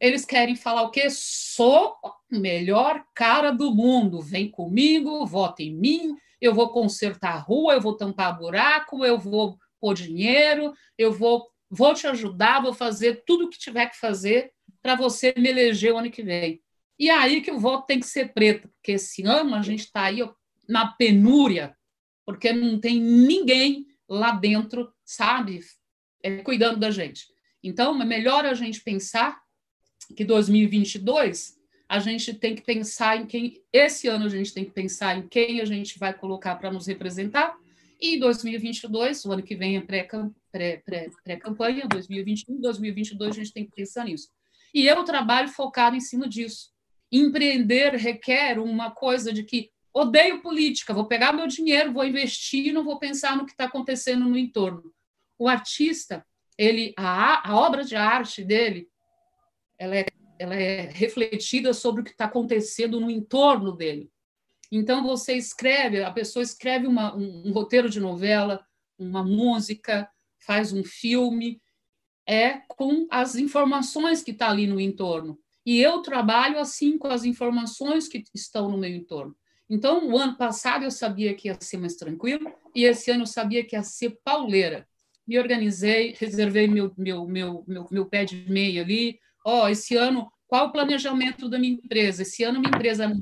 eles 0.00 0.24
querem 0.24 0.54
falar 0.54 0.82
o 0.82 0.90
quê? 0.90 1.08
Sou 1.10 1.96
melhor 2.30 3.04
cara 3.14 3.50
do 3.50 3.74
mundo. 3.74 4.20
Vem 4.20 4.50
comigo, 4.50 5.26
vota 5.26 5.62
em 5.62 5.74
mim, 5.74 6.16
eu 6.40 6.54
vou 6.54 6.68
consertar 6.68 7.34
a 7.34 7.38
rua, 7.38 7.74
eu 7.74 7.80
vou 7.80 7.96
tampar 7.96 8.38
buraco, 8.38 9.04
eu 9.04 9.18
vou 9.18 9.58
pôr 9.80 9.94
dinheiro, 9.94 10.72
eu 10.96 11.12
vou, 11.12 11.48
vou 11.70 11.94
te 11.94 12.06
ajudar, 12.06 12.62
vou 12.62 12.72
fazer 12.72 13.22
tudo 13.26 13.46
o 13.46 13.50
que 13.50 13.58
tiver 13.58 13.86
que 13.86 13.98
fazer 13.98 14.52
para 14.82 14.94
você 14.94 15.34
me 15.36 15.48
eleger 15.48 15.92
o 15.92 15.98
ano 15.98 16.10
que 16.10 16.22
vem. 16.22 16.62
E 16.98 17.10
aí 17.10 17.40
que 17.40 17.50
o 17.50 17.60
voto 17.60 17.86
tem 17.86 18.00
que 18.00 18.06
ser 18.06 18.32
preto, 18.32 18.68
porque 18.68 18.92
esse 18.92 19.22
ano 19.22 19.54
a 19.54 19.62
gente 19.62 19.80
está 19.80 20.04
aí 20.04 20.18
na 20.68 20.88
penúria, 20.88 21.76
porque 22.26 22.52
não 22.52 22.78
tem 22.78 23.00
ninguém 23.00 23.86
lá 24.08 24.32
dentro, 24.32 24.92
sabe, 25.04 25.60
é, 26.22 26.38
cuidando 26.38 26.78
da 26.78 26.90
gente. 26.90 27.26
Então, 27.62 28.00
é 28.00 28.04
melhor 28.04 28.44
a 28.44 28.54
gente 28.54 28.82
pensar 28.82 29.40
que 30.14 30.24
2022 30.24 31.58
a 31.88 31.98
gente 32.00 32.34
tem 32.34 32.54
que 32.54 32.62
pensar 32.62 33.16
em 33.16 33.26
quem, 33.26 33.62
esse 33.72 34.08
ano 34.08 34.26
a 34.26 34.28
gente 34.28 34.52
tem 34.52 34.64
que 34.64 34.70
pensar 34.70 35.16
em 35.16 35.26
quem 35.26 35.60
a 35.60 35.64
gente 35.64 35.98
vai 35.98 36.12
colocar 36.12 36.56
para 36.56 36.70
nos 36.70 36.86
representar, 36.86 37.56
e 38.00 38.18
2022, 38.18 39.24
o 39.24 39.32
ano 39.32 39.42
que 39.42 39.56
vem 39.56 39.76
é 39.76 39.80
pré-campanha, 39.80 40.34
pré, 40.52 40.82
pré, 40.84 41.10
pré 41.24 41.38
2021, 41.88 42.60
2022 42.60 43.30
a 43.30 43.34
gente 43.34 43.52
tem 43.52 43.64
que 43.64 43.72
pensar 43.74 44.04
nisso. 44.04 44.28
E 44.72 44.86
eu 44.86 45.02
trabalho 45.04 45.48
focado 45.48 45.96
em 45.96 46.00
cima 46.00 46.28
disso. 46.28 46.70
Empreender 47.10 47.94
requer 47.96 48.58
uma 48.58 48.90
coisa 48.90 49.32
de 49.32 49.42
que 49.42 49.70
odeio 49.92 50.40
política, 50.42 50.94
vou 50.94 51.06
pegar 51.06 51.32
meu 51.32 51.48
dinheiro, 51.48 51.92
vou 51.92 52.04
investir 52.04 52.72
não 52.72 52.84
vou 52.84 52.98
pensar 52.98 53.36
no 53.36 53.44
que 53.44 53.52
está 53.52 53.64
acontecendo 53.64 54.24
no 54.24 54.38
entorno. 54.38 54.92
O 55.36 55.48
artista, 55.48 56.24
ele 56.56 56.94
a, 56.96 57.50
a 57.50 57.56
obra 57.56 57.82
de 57.82 57.96
arte 57.96 58.44
dele, 58.44 58.88
ela 59.78 59.96
é, 59.96 60.06
ela 60.38 60.54
é 60.54 60.90
refletida 60.92 61.72
sobre 61.72 62.00
o 62.00 62.04
que 62.04 62.10
está 62.10 62.24
acontecendo 62.24 63.00
no 63.00 63.10
entorno 63.10 63.72
dele. 63.72 64.10
Então 64.70 65.02
você 65.02 65.34
escreve, 65.34 66.02
a 66.02 66.10
pessoa 66.10 66.42
escreve 66.42 66.86
uma, 66.86 67.16
um, 67.16 67.48
um 67.48 67.52
roteiro 67.52 67.88
de 67.88 68.00
novela, 68.00 68.64
uma 68.98 69.22
música, 69.24 70.08
faz 70.38 70.72
um 70.72 70.84
filme, 70.84 71.60
é 72.26 72.60
com 72.68 73.06
as 73.10 73.36
informações 73.36 74.22
que 74.22 74.32
está 74.32 74.50
ali 74.50 74.66
no 74.66 74.78
entorno. 74.78 75.38
E 75.64 75.80
eu 75.80 76.02
trabalho 76.02 76.58
assim 76.58 76.98
com 76.98 77.08
as 77.08 77.24
informações 77.24 78.08
que 78.08 78.24
estão 78.34 78.70
no 78.70 78.78
meu 78.78 78.90
entorno. 78.90 79.36
Então, 79.68 80.08
o 80.08 80.16
ano 80.16 80.36
passado 80.36 80.84
eu 80.84 80.90
sabia 80.90 81.34
que 81.34 81.48
ia 81.48 81.58
ser 81.60 81.76
mais 81.76 81.94
tranquilo, 81.94 82.50
e 82.74 82.84
esse 82.84 83.10
ano 83.10 83.22
eu 83.22 83.26
sabia 83.26 83.64
que 83.64 83.76
ia 83.76 83.82
ser 83.82 84.18
pauleira. 84.24 84.88
Me 85.26 85.38
organizei, 85.38 86.14
reservei 86.18 86.66
meu, 86.66 86.92
meu, 86.96 87.26
meu, 87.26 87.64
meu, 87.66 87.86
meu 87.90 88.06
pé 88.06 88.24
de 88.24 88.50
meia 88.50 88.80
ali. 88.80 89.20
Ó, 89.44 89.64
oh, 89.64 89.68
esse 89.68 89.96
ano, 89.96 90.30
qual 90.46 90.66
o 90.66 90.72
planejamento 90.72 91.48
da 91.48 91.58
minha 91.58 91.74
empresa? 91.74 92.22
Esse 92.22 92.42
ano, 92.44 92.60
minha 92.60 92.74
empresa 92.74 93.14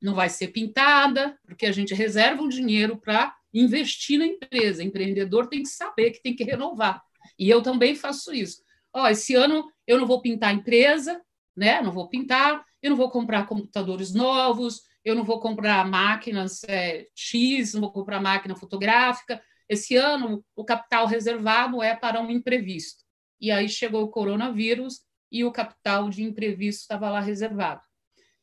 não 0.00 0.14
vai 0.14 0.28
ser 0.28 0.48
pintada, 0.48 1.38
porque 1.46 1.66
a 1.66 1.72
gente 1.72 1.94
reserva 1.94 2.42
um 2.42 2.48
dinheiro 2.48 2.96
para 2.96 3.34
investir 3.52 4.18
na 4.18 4.26
empresa. 4.26 4.82
O 4.82 4.86
empreendedor 4.86 5.48
tem 5.48 5.62
que 5.62 5.68
saber 5.68 6.10
que 6.10 6.22
tem 6.22 6.34
que 6.34 6.44
renovar. 6.44 7.02
E 7.38 7.48
eu 7.48 7.62
também 7.62 7.94
faço 7.94 8.32
isso. 8.32 8.62
Ó, 8.92 9.02
oh, 9.04 9.08
esse 9.08 9.34
ano 9.34 9.70
eu 9.86 9.98
não 9.98 10.06
vou 10.06 10.20
pintar 10.20 10.50
a 10.50 10.54
empresa, 10.54 11.20
né? 11.56 11.80
Não 11.80 11.92
vou 11.92 12.08
pintar, 12.08 12.64
eu 12.82 12.90
não 12.90 12.96
vou 12.96 13.10
comprar 13.10 13.46
computadores 13.46 14.12
novos, 14.12 14.82
eu 15.04 15.14
não 15.14 15.24
vou 15.24 15.40
comprar 15.40 15.86
máquinas 15.86 16.62
é, 16.64 17.06
X, 17.14 17.74
não 17.74 17.80
vou 17.80 17.92
comprar 17.92 18.20
máquina 18.20 18.56
fotográfica. 18.56 19.40
Esse 19.68 19.96
ano, 19.96 20.44
o 20.54 20.64
capital 20.64 21.06
reservado 21.06 21.82
é 21.82 21.94
para 21.94 22.20
um 22.20 22.30
imprevisto. 22.30 23.04
E 23.40 23.50
aí 23.50 23.68
chegou 23.68 24.02
o 24.02 24.08
coronavírus 24.08 25.00
e 25.34 25.42
o 25.42 25.50
capital 25.50 26.08
de 26.08 26.22
imprevisto 26.22 26.82
estava 26.82 27.10
lá 27.10 27.18
reservado. 27.18 27.82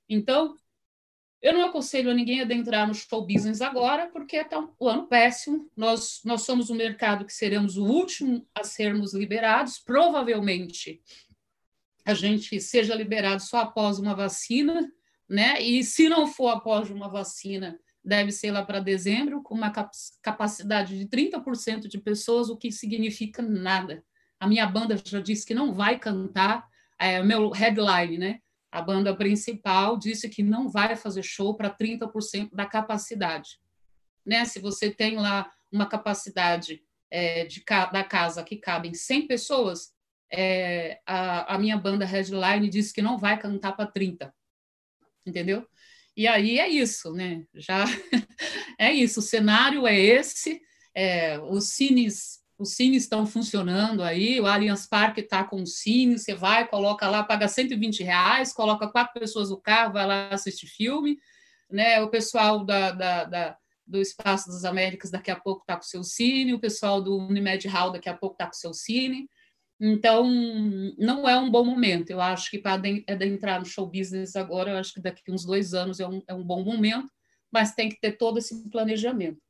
Então, 0.10 0.58
eu 1.42 1.54
não 1.54 1.64
aconselho 1.64 2.12
a 2.12 2.14
ninguém 2.14 2.42
a 2.42 2.44
adentrar 2.44 2.86
no 2.86 2.94
show 2.94 3.26
business 3.26 3.62
agora, 3.62 4.08
porque 4.08 4.36
é 4.36 4.46
um 4.58 4.88
ano 4.89 5.08
péssimo. 5.08 5.72
Nós, 5.74 6.20
nós 6.26 6.42
somos 6.42 6.70
um 6.70 6.76
mercado 6.76 7.24
que 7.24 7.32
seremos 7.32 7.78
o 7.78 7.86
último 7.86 8.46
a 8.54 8.66
sermos 8.66 9.14
liberados. 9.14 9.80
Provavelmente 9.80 11.02
a 12.06 12.14
gente 12.14 12.60
seja 12.60 12.94
liberado 12.94 13.42
só 13.42 13.60
após 13.60 13.98
uma 13.98 14.14
vacina, 14.14 14.92
né? 15.30 15.62
E 15.62 15.86
se 15.86 16.10
não 16.10 16.28
for 16.28 16.50
após 16.50 16.92
uma 16.92 17.08
vacina, 17.08 17.80
deve 18.04 18.34
ser 18.34 18.52
lá 18.52 18.66
para 18.66 18.82
dezembro, 18.82 19.42
com 19.42 19.56
uma 19.56 19.72
capacidade 20.22 21.00
de 21.00 21.06
30% 21.06 21.88
de 21.88 22.00
pessoas, 22.00 22.50
o 22.50 22.58
que 22.58 22.70
significa 22.70 23.42
nada. 23.42 24.04
A 24.38 24.46
minha 24.46 24.66
banda 24.66 25.00
já 25.06 25.22
disse 25.22 25.46
que 25.46 25.54
não 25.54 25.74
vai 25.74 25.98
cantar, 25.98 26.68
é, 27.02 27.22
meu 27.24 27.49
headline, 27.49 28.18
né? 28.18 28.39
A 28.72 28.82
banda 28.82 29.16
principal 29.16 29.97
disse 29.97 30.30
que 30.30 30.41
não 30.41 30.70
vai 30.70 30.95
fazer 30.95 31.24
show 31.24 31.56
para 31.56 31.70
30% 31.70 32.49
da 32.54 32.66
capacidade. 32.66 33.60
Né? 34.26 34.45
Se 34.45 34.60
você 34.60 34.89
tem 34.89 35.18
lá 35.18 35.52
uma 35.70 35.86
capacidade 35.86 36.82
é, 37.10 37.43
de, 37.45 37.64
da 37.91 38.04
casa 38.04 38.43
que 38.43 38.56
cabem 38.56 38.93
100 38.93 39.28
pessoas, 39.28 39.93
é, 40.32 41.02
a, 41.06 41.56
a 41.56 41.60
minha 41.60 41.78
banda 41.78 42.06
headline 42.06 42.70
disse 42.70 42.93
que 42.93 43.02
não 43.02 43.18
vai 43.18 43.38
cantar 43.38 43.74
para 43.74 43.91
30 43.91 44.34
entendeu? 45.26 45.68
E 46.16 46.28
aí 46.28 46.60
é 46.60 46.68
isso, 46.68 47.12
né? 47.14 47.45
Já 47.54 47.86
é 48.78 48.91
isso, 48.91 49.20
o 49.20 49.24
cenário 49.24 49.88
é 49.88 49.97
esse, 49.99 50.62
é, 50.93 51.39
os 51.39 51.70
cines 51.70 52.41
os 52.62 52.76
cines 52.76 53.03
estão 53.03 53.26
funcionando 53.26 54.03
aí, 54.03 54.39
o 54.39 54.45
Allianz 54.45 54.88
Parque 54.88 55.22
está 55.22 55.43
com 55.43 55.62
o 55.62 55.68
cine, 55.68 56.18
você 56.18 56.36
vai, 56.36 56.68
coloca 56.68 57.09
lá, 57.09 57.24
paga 57.24 57.47
120 57.47 58.03
reais, 58.03 58.53
coloca 58.53 58.88
quatro 58.88 59.20
pessoas 59.20 59.49
no 59.49 59.57
carro, 59.57 59.93
vai 59.93 60.05
lá 60.05 60.30
assistir 60.30 60.68
filme, 60.68 61.18
né? 61.70 62.01
O 62.01 62.09
pessoal 62.09 62.64
da, 62.64 62.91
da, 62.91 63.24
da 63.26 63.57
do 63.86 63.99
Espaço 63.99 64.47
das 64.47 64.64
Américas 64.64 65.12
daqui 65.12 65.32
a 65.32 65.36
pouco 65.36 65.62
está 65.62 65.76
com 65.76 65.82
seu 65.82 66.03
cine, 66.03 66.53
o 66.53 66.59
pessoal 66.59 67.01
do 67.01 67.18
Unimed 67.18 67.68
Hall 67.68 67.91
daqui 67.91 68.07
a 68.07 68.16
pouco 68.16 68.36
está 68.36 68.45
com 68.45 68.53
seu 68.53 68.74
cine, 68.74 69.28
então, 69.84 70.30
não 70.99 71.28
é 71.28 71.36
um 71.36 71.49
bom 71.49 71.66
momento. 71.66 72.12
Eu 72.12 72.22
acho 72.22 72.51
que 72.51 72.59
para 72.59 72.74
adentrar 72.74 73.59
no 73.59 73.66
show 73.66 73.88
business 73.88 74.36
agora, 74.36 74.70
eu 74.70 74.78
acho 74.78 74.93
que 74.93 75.01
daqui 75.01 75.24
uns 75.32 75.43
dois 75.43 75.74
anos 75.74 75.99
é 75.99 76.07
um, 76.07 76.22
é 76.28 76.34
um 76.36 76.43
bom 76.43 76.64
momento, 76.64 77.12
mas 77.51 77.74
tem 77.74 77.89
que 77.89 77.99
ter 77.99 78.12
todo 78.12 78.38
esse 78.38 78.70
planejamento. 78.70 79.41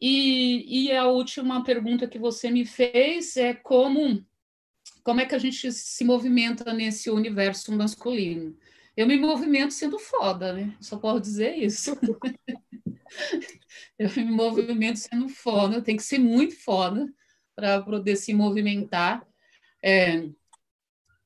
E, 0.00 0.86
e, 0.86 0.92
a 0.92 1.06
última 1.06 1.62
pergunta 1.62 2.08
que 2.08 2.18
você 2.18 2.50
me 2.50 2.64
fez 2.64 3.36
é 3.36 3.52
como, 3.52 4.24
como 5.04 5.20
é 5.20 5.26
que 5.26 5.34
a 5.34 5.38
gente 5.38 5.70
se 5.72 6.04
movimenta 6.04 6.72
nesse 6.72 7.10
universo 7.10 7.70
masculino. 7.76 8.56
Eu 8.96 9.06
me 9.06 9.18
movimento 9.18 9.74
sendo 9.74 9.98
foda, 9.98 10.52
né? 10.54 10.74
Só 10.80 10.96
posso 10.98 11.20
dizer 11.20 11.54
isso. 11.56 11.96
eu 13.98 14.10
me 14.16 14.24
movimento 14.24 14.98
sendo 14.98 15.28
foda, 15.28 15.82
tem 15.82 15.96
que 15.96 16.02
ser 16.02 16.18
muito 16.18 16.56
foda 16.56 17.12
para 17.54 17.82
poder 17.82 18.16
se 18.16 18.32
movimentar. 18.32 19.26
É, 19.82 20.28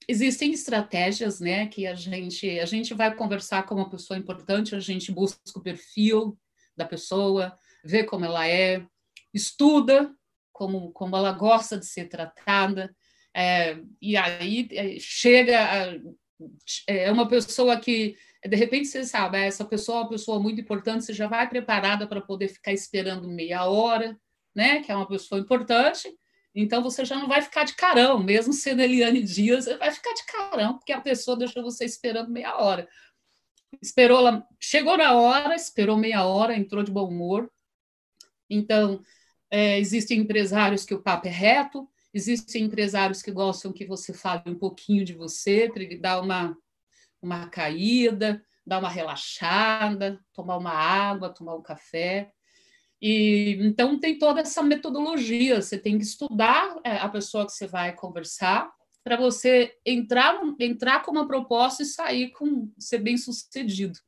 existem 0.08 0.52
estratégias, 0.52 1.40
né, 1.40 1.66
que 1.66 1.86
a 1.86 1.94
gente 1.94 2.58
a 2.58 2.66
gente 2.66 2.92
vai 2.94 3.14
conversar 3.14 3.64
com 3.64 3.76
uma 3.76 3.88
pessoa 3.88 4.18
importante, 4.18 4.74
a 4.74 4.80
gente 4.80 5.12
busca 5.12 5.40
o 5.54 5.62
perfil 5.62 6.38
da 6.76 6.84
pessoa, 6.84 7.56
vê 7.84 8.04
como 8.04 8.24
ela 8.24 8.48
é, 8.48 8.84
estuda 9.32 10.14
como 10.54 10.92
como 10.92 11.16
ela 11.16 11.32
gosta 11.32 11.76
de 11.76 11.84
ser 11.84 12.08
tratada, 12.08 12.94
é, 13.34 13.76
e 14.00 14.16
aí 14.16 14.68
é, 14.70 14.96
chega 15.00 15.58
a, 15.60 15.98
é 16.86 17.10
uma 17.10 17.26
pessoa 17.28 17.76
que 17.78 18.16
de 18.46 18.56
repente 18.56 18.86
você 18.86 19.04
sabe, 19.04 19.38
ah, 19.38 19.44
essa 19.44 19.64
pessoa 19.64 19.98
é 19.98 20.00
uma 20.02 20.08
pessoa 20.08 20.38
muito 20.38 20.60
importante, 20.60 21.04
você 21.04 21.12
já 21.12 21.26
vai 21.26 21.48
preparada 21.48 22.06
para 22.06 22.20
poder 22.20 22.48
ficar 22.48 22.72
esperando 22.72 23.28
meia 23.28 23.64
hora, 23.64 24.16
né? 24.54 24.80
Que 24.82 24.92
é 24.92 24.96
uma 24.96 25.08
pessoa 25.08 25.40
importante, 25.40 26.08
então 26.54 26.82
você 26.82 27.04
já 27.04 27.16
não 27.16 27.26
vai 27.26 27.42
ficar 27.42 27.64
de 27.64 27.74
carão, 27.74 28.22
mesmo 28.22 28.52
sendo 28.52 28.82
Eliane 28.82 29.22
Dias, 29.22 29.64
você 29.64 29.76
vai 29.76 29.90
ficar 29.90 30.12
de 30.12 30.24
carão, 30.26 30.74
porque 30.78 30.92
a 30.92 31.00
pessoa 31.00 31.36
deixou 31.36 31.62
você 31.62 31.84
esperando 31.84 32.30
meia 32.30 32.56
hora. 32.58 32.88
Esperou 33.82 34.18
ela, 34.18 34.46
chegou 34.60 34.96
na 34.96 35.14
hora, 35.14 35.54
esperou 35.56 35.96
meia 35.96 36.24
hora, 36.24 36.54
entrou 36.56 36.84
de 36.84 36.92
bom 36.92 37.08
humor. 37.08 37.50
Então, 38.48 39.02
é, 39.50 39.78
existem 39.78 40.20
empresários 40.20 40.84
que 40.84 40.94
o 40.94 41.02
papo 41.02 41.26
é 41.28 41.30
reto, 41.30 41.88
existem 42.12 42.64
empresários 42.64 43.22
que 43.22 43.30
gostam 43.30 43.72
que 43.72 43.86
você 43.86 44.12
fale 44.12 44.42
um 44.46 44.54
pouquinho 44.54 45.04
de 45.04 45.12
você, 45.12 45.68
para 45.72 45.82
ele 45.82 45.96
dar 45.96 46.20
uma, 46.20 46.56
uma 47.20 47.48
caída, 47.48 48.42
dar 48.66 48.78
uma 48.78 48.88
relaxada, 48.88 50.20
tomar 50.32 50.56
uma 50.56 50.72
água, 50.72 51.28
tomar 51.28 51.54
um 51.54 51.62
café. 51.62 52.32
E 53.00 53.58
então 53.60 53.98
tem 53.98 54.18
toda 54.18 54.40
essa 54.40 54.62
metodologia. 54.62 55.60
Você 55.60 55.76
tem 55.76 55.98
que 55.98 56.04
estudar 56.04 56.78
é, 56.84 56.96
a 56.96 57.08
pessoa 57.08 57.44
que 57.44 57.52
você 57.52 57.66
vai 57.66 57.92
conversar 57.92 58.72
para 59.02 59.16
você 59.16 59.76
entrar 59.84 60.40
entrar 60.58 61.02
com 61.02 61.10
uma 61.10 61.26
proposta 61.26 61.82
e 61.82 61.86
sair 61.86 62.30
com 62.30 62.72
ser 62.78 62.98
bem 62.98 63.18
sucedido, 63.18 63.98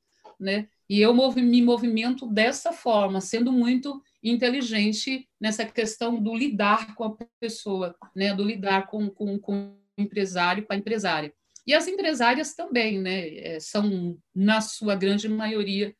né? 0.41 0.69
E 0.89 1.01
eu 1.01 1.13
me 1.35 1.61
movimento 1.61 2.27
dessa 2.27 2.73
forma, 2.73 3.21
sendo 3.21 3.53
muito 3.53 4.03
inteligente 4.31 5.29
nessa 5.41 5.65
questão 5.65 6.21
do 6.21 6.35
lidar 6.35 6.95
com 6.95 7.05
a 7.05 7.17
pessoa, 7.41 7.97
né? 8.15 8.35
Do 8.35 8.45
lidar 8.45 8.87
com, 8.87 9.09
com, 9.09 9.39
com 9.39 9.77
o 9.97 10.03
empresário, 10.03 10.67
com 10.67 10.73
a 10.73 10.77
empresária. 10.77 11.33
E 11.67 11.75
as 11.75 11.89
empresárias 11.89 12.55
também, 12.55 13.01
né? 13.01 13.29
É, 13.37 13.61
são, 13.61 14.19
na 14.35 14.61
sua 14.61 14.95
grande 14.95 15.29
maioria, 15.29 15.95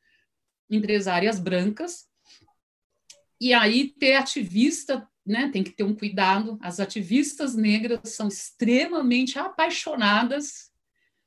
empresárias 0.69 1.39
brancas, 1.39 2.07
e 3.41 3.53
aí 3.53 3.89
ter 3.89 4.15
ativista 4.15 5.07
né, 5.27 5.51
tem 5.53 5.65
que 5.65 5.73
ter 5.73 5.83
um 5.83 5.95
cuidado. 5.95 6.57
As 6.63 6.79
ativistas 6.79 7.55
negras 7.55 8.11
são 8.11 8.29
extremamente 8.29 9.39
apaixonadas, 9.39 10.71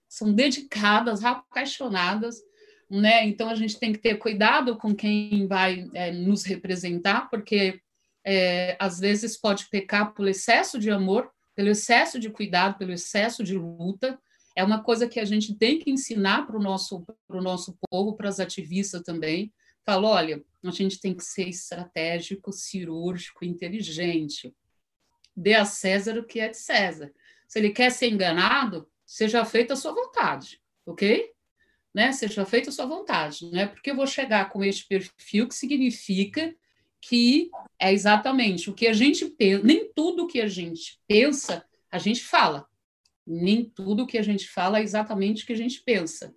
são 0.08 0.34
dedicadas, 0.34 1.24
apaixonadas, 1.24 2.42
né? 2.90 3.26
Então 3.28 3.50
a 3.50 3.56
gente 3.56 3.78
tem 3.78 3.94
que 3.94 4.00
ter 4.00 4.16
cuidado 4.16 4.78
com 4.78 4.96
quem 4.96 5.46
vai 5.48 5.88
é, 5.94 6.12
nos 6.12 6.44
representar, 6.44 7.30
porque 7.30 7.80
é, 8.26 8.76
às 8.80 9.00
vezes 9.00 9.38
pode 9.38 9.70
pecar 9.70 10.14
pelo 10.14 10.30
excesso 10.30 10.80
de 10.80 10.90
amor, 10.90 11.30
pelo 11.56 11.70
excesso 11.70 12.20
de 12.20 12.30
cuidado, 12.30 12.78
pelo 12.78 12.92
excesso 12.92 13.44
de 13.44 13.58
luta. 13.58 14.20
É 14.56 14.64
uma 14.64 14.82
coisa 14.82 15.08
que 15.08 15.20
a 15.20 15.26
gente 15.26 15.56
tem 15.56 15.78
que 15.78 15.92
ensinar 15.92 16.48
para 16.48 16.58
o 16.58 16.62
nosso, 16.62 17.06
nosso 17.30 17.78
povo, 17.90 18.16
para 18.16 18.30
as 18.30 18.40
ativistas 18.40 19.02
também. 19.04 19.54
Falo, 19.86 20.08
olha, 20.08 20.44
a 20.64 20.72
gente 20.72 21.00
tem 21.00 21.14
que 21.14 21.24
ser 21.24 21.48
estratégico, 21.48 22.52
cirúrgico, 22.52 23.46
inteligente. 23.46 24.54
Dê 25.36 25.54
a 25.54 25.66
César 25.66 26.18
o 26.18 26.26
que 26.26 26.40
é 26.40 26.50
de 26.50 26.58
César. 26.58 27.12
Se 27.48 27.60
ele 27.60 27.70
quer 27.70 27.92
ser 27.92 28.10
enganado, 28.10 28.90
seja 29.06 29.44
feita 29.46 29.74
a 29.74 29.78
sua 29.78 29.94
vontade, 29.94 30.62
ok? 30.86 31.32
Né? 31.94 32.12
Seja 32.12 32.46
feita 32.46 32.70
a 32.70 32.74
sua 32.74 32.86
vontade. 32.86 33.50
Não 33.52 33.60
é 33.60 33.68
porque 33.68 33.92
eu 33.92 33.96
vou 33.96 34.08
chegar 34.08 34.50
com 34.50 34.64
este 34.64 34.88
perfil 34.88 35.48
que 35.48 35.56
significa 35.56 36.56
que 37.02 37.50
é 37.80 37.94
exatamente 37.94 38.70
o 38.70 38.74
que 38.74 38.88
a 38.88 38.94
gente 38.94 39.26
pensa, 39.26 39.64
nem 39.64 39.92
tudo 39.94 40.28
que 40.28 40.42
a 40.42 40.48
gente 40.48 41.00
pensa, 41.08 41.66
a 41.92 41.98
gente 41.98 42.24
fala. 42.24 42.68
Nem 43.26 43.64
tudo 43.64 44.08
que 44.08 44.18
a 44.18 44.22
gente 44.22 44.48
fala 44.50 44.80
é 44.80 44.84
exatamente 44.84 45.44
o 45.44 45.48
que 45.48 45.54
a 45.54 45.58
gente 45.58 45.82
pensa. 45.82 46.36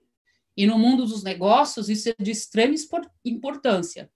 E 0.56 0.66
no 0.66 0.78
mundo 0.78 1.06
dos 1.06 1.22
negócios, 1.22 1.88
isso 1.88 2.10
é 2.10 2.14
de 2.18 2.30
extrema 2.30 2.74
importância. 3.24 4.10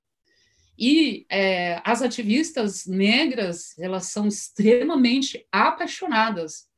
E 0.78 1.24
é, 1.30 1.80
as 1.84 2.02
ativistas 2.02 2.86
negras, 2.86 3.78
elas 3.78 4.06
são 4.06 4.28
extremamente 4.28 5.46
apaixonadas 5.50 6.68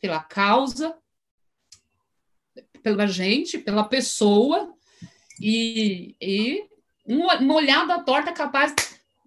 pela 0.00 0.22
causa, 0.22 0.94
pela 2.82 3.06
gente, 3.06 3.58
pela 3.58 3.84
pessoa, 3.84 4.72
e, 5.40 6.14
e 6.20 6.64
uma, 7.06 7.54
olhada 7.54 8.02
torta 8.02 8.32
capaz, 8.32 8.74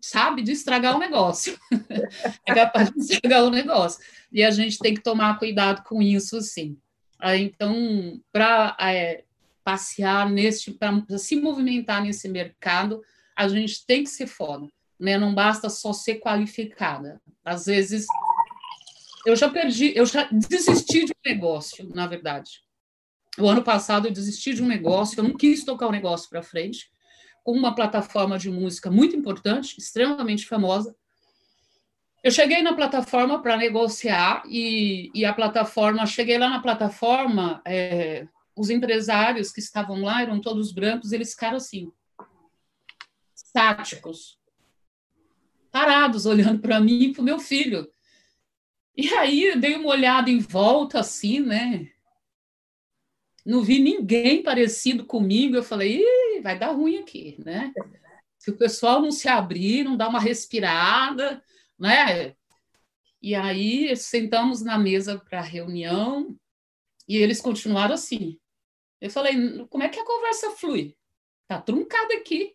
sabe, 0.02 0.42
de 0.42 0.52
estragar 0.52 0.96
o 0.96 1.00
negócio. 1.00 1.58
é 2.46 2.54
capaz 2.54 2.92
de 2.92 3.00
estragar 3.00 3.44
o 3.44 3.50
negócio. 3.50 4.04
E 4.32 4.44
a 4.44 4.52
gente 4.52 4.78
tem 4.80 4.94
que 4.94 5.02
tomar 5.02 5.40
cuidado 5.40 5.84
com 5.84 6.02
isso, 6.02 6.42
sim. 6.42 6.78
Então, 7.24 8.20
para 8.32 8.76
é, 8.80 9.24
passear 9.64 10.30
neste, 10.30 10.72
para 10.72 11.04
se 11.18 11.36
movimentar 11.36 12.02
nesse 12.04 12.28
mercado, 12.28 13.02
a 13.36 13.48
gente 13.48 13.86
tem 13.86 14.04
que 14.04 14.10
ser 14.10 14.28
foda, 14.28 14.68
né? 15.00 15.18
Não 15.18 15.34
basta 15.34 15.70
só 15.70 15.94
ser 15.94 16.16
qualificada. 16.16 17.22
Às 17.46 17.66
vezes 17.66 18.06
eu 19.26 19.36
já 19.36 19.50
perdi, 19.50 19.94
eu 19.96 20.06
já 20.06 20.28
desisti 20.32 21.06
de 21.06 21.12
um 21.12 21.30
negócio, 21.30 21.88
na 21.94 22.08
verdade. 22.08 22.62
O 23.40 23.48
ano 23.48 23.64
passado 23.64 24.08
eu 24.08 24.12
desisti 24.12 24.54
de 24.54 24.62
um 24.62 24.68
negócio, 24.68 25.20
eu 25.20 25.24
não 25.24 25.36
quis 25.36 25.64
tocar 25.64 25.88
o 25.88 25.92
negócio 25.92 26.30
para 26.30 26.44
frente, 26.44 26.92
com 27.44 27.54
uma 27.54 27.74
plataforma 27.74 28.38
de 28.38 28.50
música 28.50 28.92
muito 28.92 29.16
importante, 29.16 29.78
extremamente 29.78 30.46
famosa. 30.46 30.96
Eu 32.24 32.30
cheguei 32.30 32.62
na 32.62 32.74
plataforma 32.74 33.42
para 33.42 33.58
negociar 33.58 34.44
e, 34.46 35.10
e, 35.14 35.26
a 35.26 35.34
plataforma, 35.34 36.06
cheguei 36.06 36.38
lá 36.38 36.50
na 36.50 36.62
plataforma, 36.62 37.62
é, 37.66 38.28
os 38.56 38.70
empresários 38.70 39.52
que 39.52 39.60
estavam 39.60 40.02
lá 40.02 40.22
eram 40.22 40.40
todos 40.40 40.72
brancos, 40.72 41.12
eles 41.12 41.32
ficaram 41.32 41.58
assim, 41.58 41.92
estáticos, 43.36 44.38
parados, 45.72 46.28
olhando 46.28 46.60
para 46.60 46.80
mim 46.80 47.06
e 47.06 47.14
para 47.14 47.22
o 47.22 47.26
meu 47.26 47.40
filho. 47.40 47.90
E 48.96 49.12
aí 49.16 49.46
eu 49.46 49.60
dei 49.60 49.76
uma 49.76 49.90
olhada 49.90 50.30
em 50.30 50.40
volta, 50.40 51.00
assim, 51.00 51.40
né? 51.40 51.90
Não 53.46 53.62
vi 53.64 53.80
ninguém 53.80 54.44
parecido 54.44 55.06
comigo. 55.06 55.56
Eu 55.56 55.64
falei, 55.64 56.04
vai 56.42 56.58
dar 56.58 56.72
ruim 56.72 56.98
aqui, 56.98 57.36
né? 57.44 57.74
Se 58.38 58.52
o 58.52 58.58
pessoal 58.58 59.02
não 59.02 59.12
se 59.12 59.28
abrir, 59.28 59.84
não 59.84 59.96
dá 59.96 60.08
uma 60.08 60.20
respirada, 60.20 61.44
né? 61.78 62.36
E 63.22 63.36
aí 63.36 63.96
sentamos 63.96 64.62
na 64.62 64.78
mesa 64.78 65.20
para 65.20 65.42
reunião 65.42 66.36
e 67.08 67.18
eles 67.18 67.40
continuaram 67.40 67.94
assim. 67.94 68.40
Eu 69.00 69.10
falei, 69.10 69.66
como 69.68 69.84
é 69.84 69.90
que 69.90 70.00
a 70.00 70.06
conversa 70.06 70.52
flui? 70.52 70.96
Tá 71.48 71.62
truncada 71.62 72.14
aqui. 72.16 72.54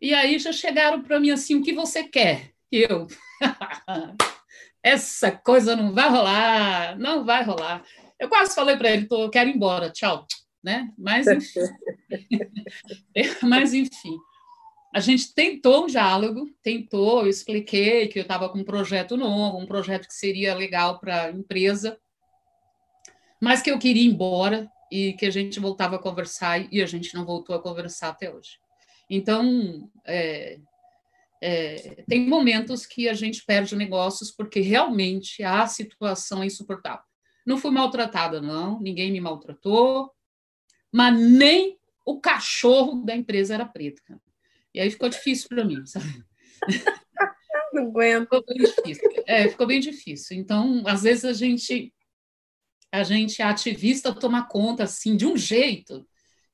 E 0.00 0.14
aí 0.14 0.38
já 0.38 0.52
chegaram 0.52 1.02
para 1.02 1.20
mim 1.20 1.30
assim, 1.30 1.56
o 1.56 1.62
que 1.62 1.72
você 1.72 2.04
quer? 2.04 2.52
E 2.72 2.78
eu, 2.82 3.06
essa 4.82 5.30
coisa 5.32 5.76
não 5.76 5.92
vai 5.92 6.08
rolar, 6.08 6.98
não 6.98 7.24
vai 7.24 7.42
rolar. 7.44 7.84
Eu 8.20 8.28
quase 8.28 8.54
falei 8.54 8.76
para 8.76 8.90
ele, 8.90 9.06
tô, 9.06 9.28
quero 9.30 9.48
ir 9.50 9.56
embora, 9.56 9.90
tchau, 9.90 10.26
né? 10.62 10.92
Mas 10.96 11.26
enfim, 11.26 11.60
mas 13.42 13.74
enfim, 13.74 14.16
a 14.94 15.00
gente 15.00 15.34
tentou 15.34 15.84
um 15.84 15.86
diálogo, 15.86 16.48
tentou, 16.62 17.22
eu 17.22 17.28
expliquei 17.28 18.06
que 18.08 18.18
eu 18.18 18.22
estava 18.22 18.48
com 18.48 18.58
um 18.58 18.64
projeto 18.64 19.16
novo, 19.16 19.58
um 19.58 19.66
projeto 19.66 20.06
que 20.06 20.14
seria 20.14 20.54
legal 20.54 21.00
para 21.00 21.24
a 21.24 21.30
empresa, 21.30 21.98
mas 23.40 23.62
que 23.62 23.70
eu 23.70 23.78
queria 23.78 24.02
ir 24.02 24.12
embora, 24.12 24.70
e 24.90 25.12
que 25.12 25.24
a 25.24 25.30
gente 25.30 25.60
voltava 25.60 25.96
a 25.96 26.00
conversar 26.00 26.72
e 26.72 26.82
a 26.82 26.86
gente 26.86 27.14
não 27.14 27.24
voltou 27.24 27.54
a 27.54 27.62
conversar 27.62 28.08
até 28.08 28.32
hoje. 28.32 28.58
Então, 29.08 29.88
é, 30.04 30.58
é, 31.40 32.04
tem 32.08 32.28
momentos 32.28 32.84
que 32.84 33.08
a 33.08 33.14
gente 33.14 33.44
perde 33.44 33.76
negócios 33.76 34.30
porque 34.32 34.60
realmente 34.60 35.42
a 35.42 35.66
situação 35.66 36.42
é 36.42 36.46
insuportável. 36.46 37.04
Não 37.46 37.58
fui 37.58 37.70
maltratada, 37.70 38.40
não, 38.40 38.80
ninguém 38.80 39.10
me 39.10 39.20
maltratou, 39.20 40.12
mas 40.92 41.18
nem 41.18 41.78
o 42.04 42.20
cachorro 42.20 43.04
da 43.04 43.14
empresa 43.14 43.54
era 43.54 43.64
preto. 43.64 44.02
E 44.74 44.80
aí 44.80 44.90
ficou 44.90 45.08
difícil 45.08 45.48
para 45.48 45.64
mim, 45.64 45.84
sabe? 45.86 46.24
Não 47.72 47.84
aguento. 47.84 48.22
Ficou 48.24 48.44
bem 48.44 48.58
difícil. 48.58 49.10
É, 49.26 49.48
ficou 49.48 49.66
bem 49.66 49.80
difícil. 49.80 50.36
Então, 50.36 50.82
às 50.86 51.02
vezes 51.02 51.24
a 51.24 51.32
gente 51.32 51.92
a 52.92 53.04
gente, 53.04 53.40
ativista, 53.40 54.12
toma 54.12 54.44
conta 54.44 54.82
assim 54.82 55.16
de 55.16 55.24
um 55.24 55.36
jeito 55.36 56.04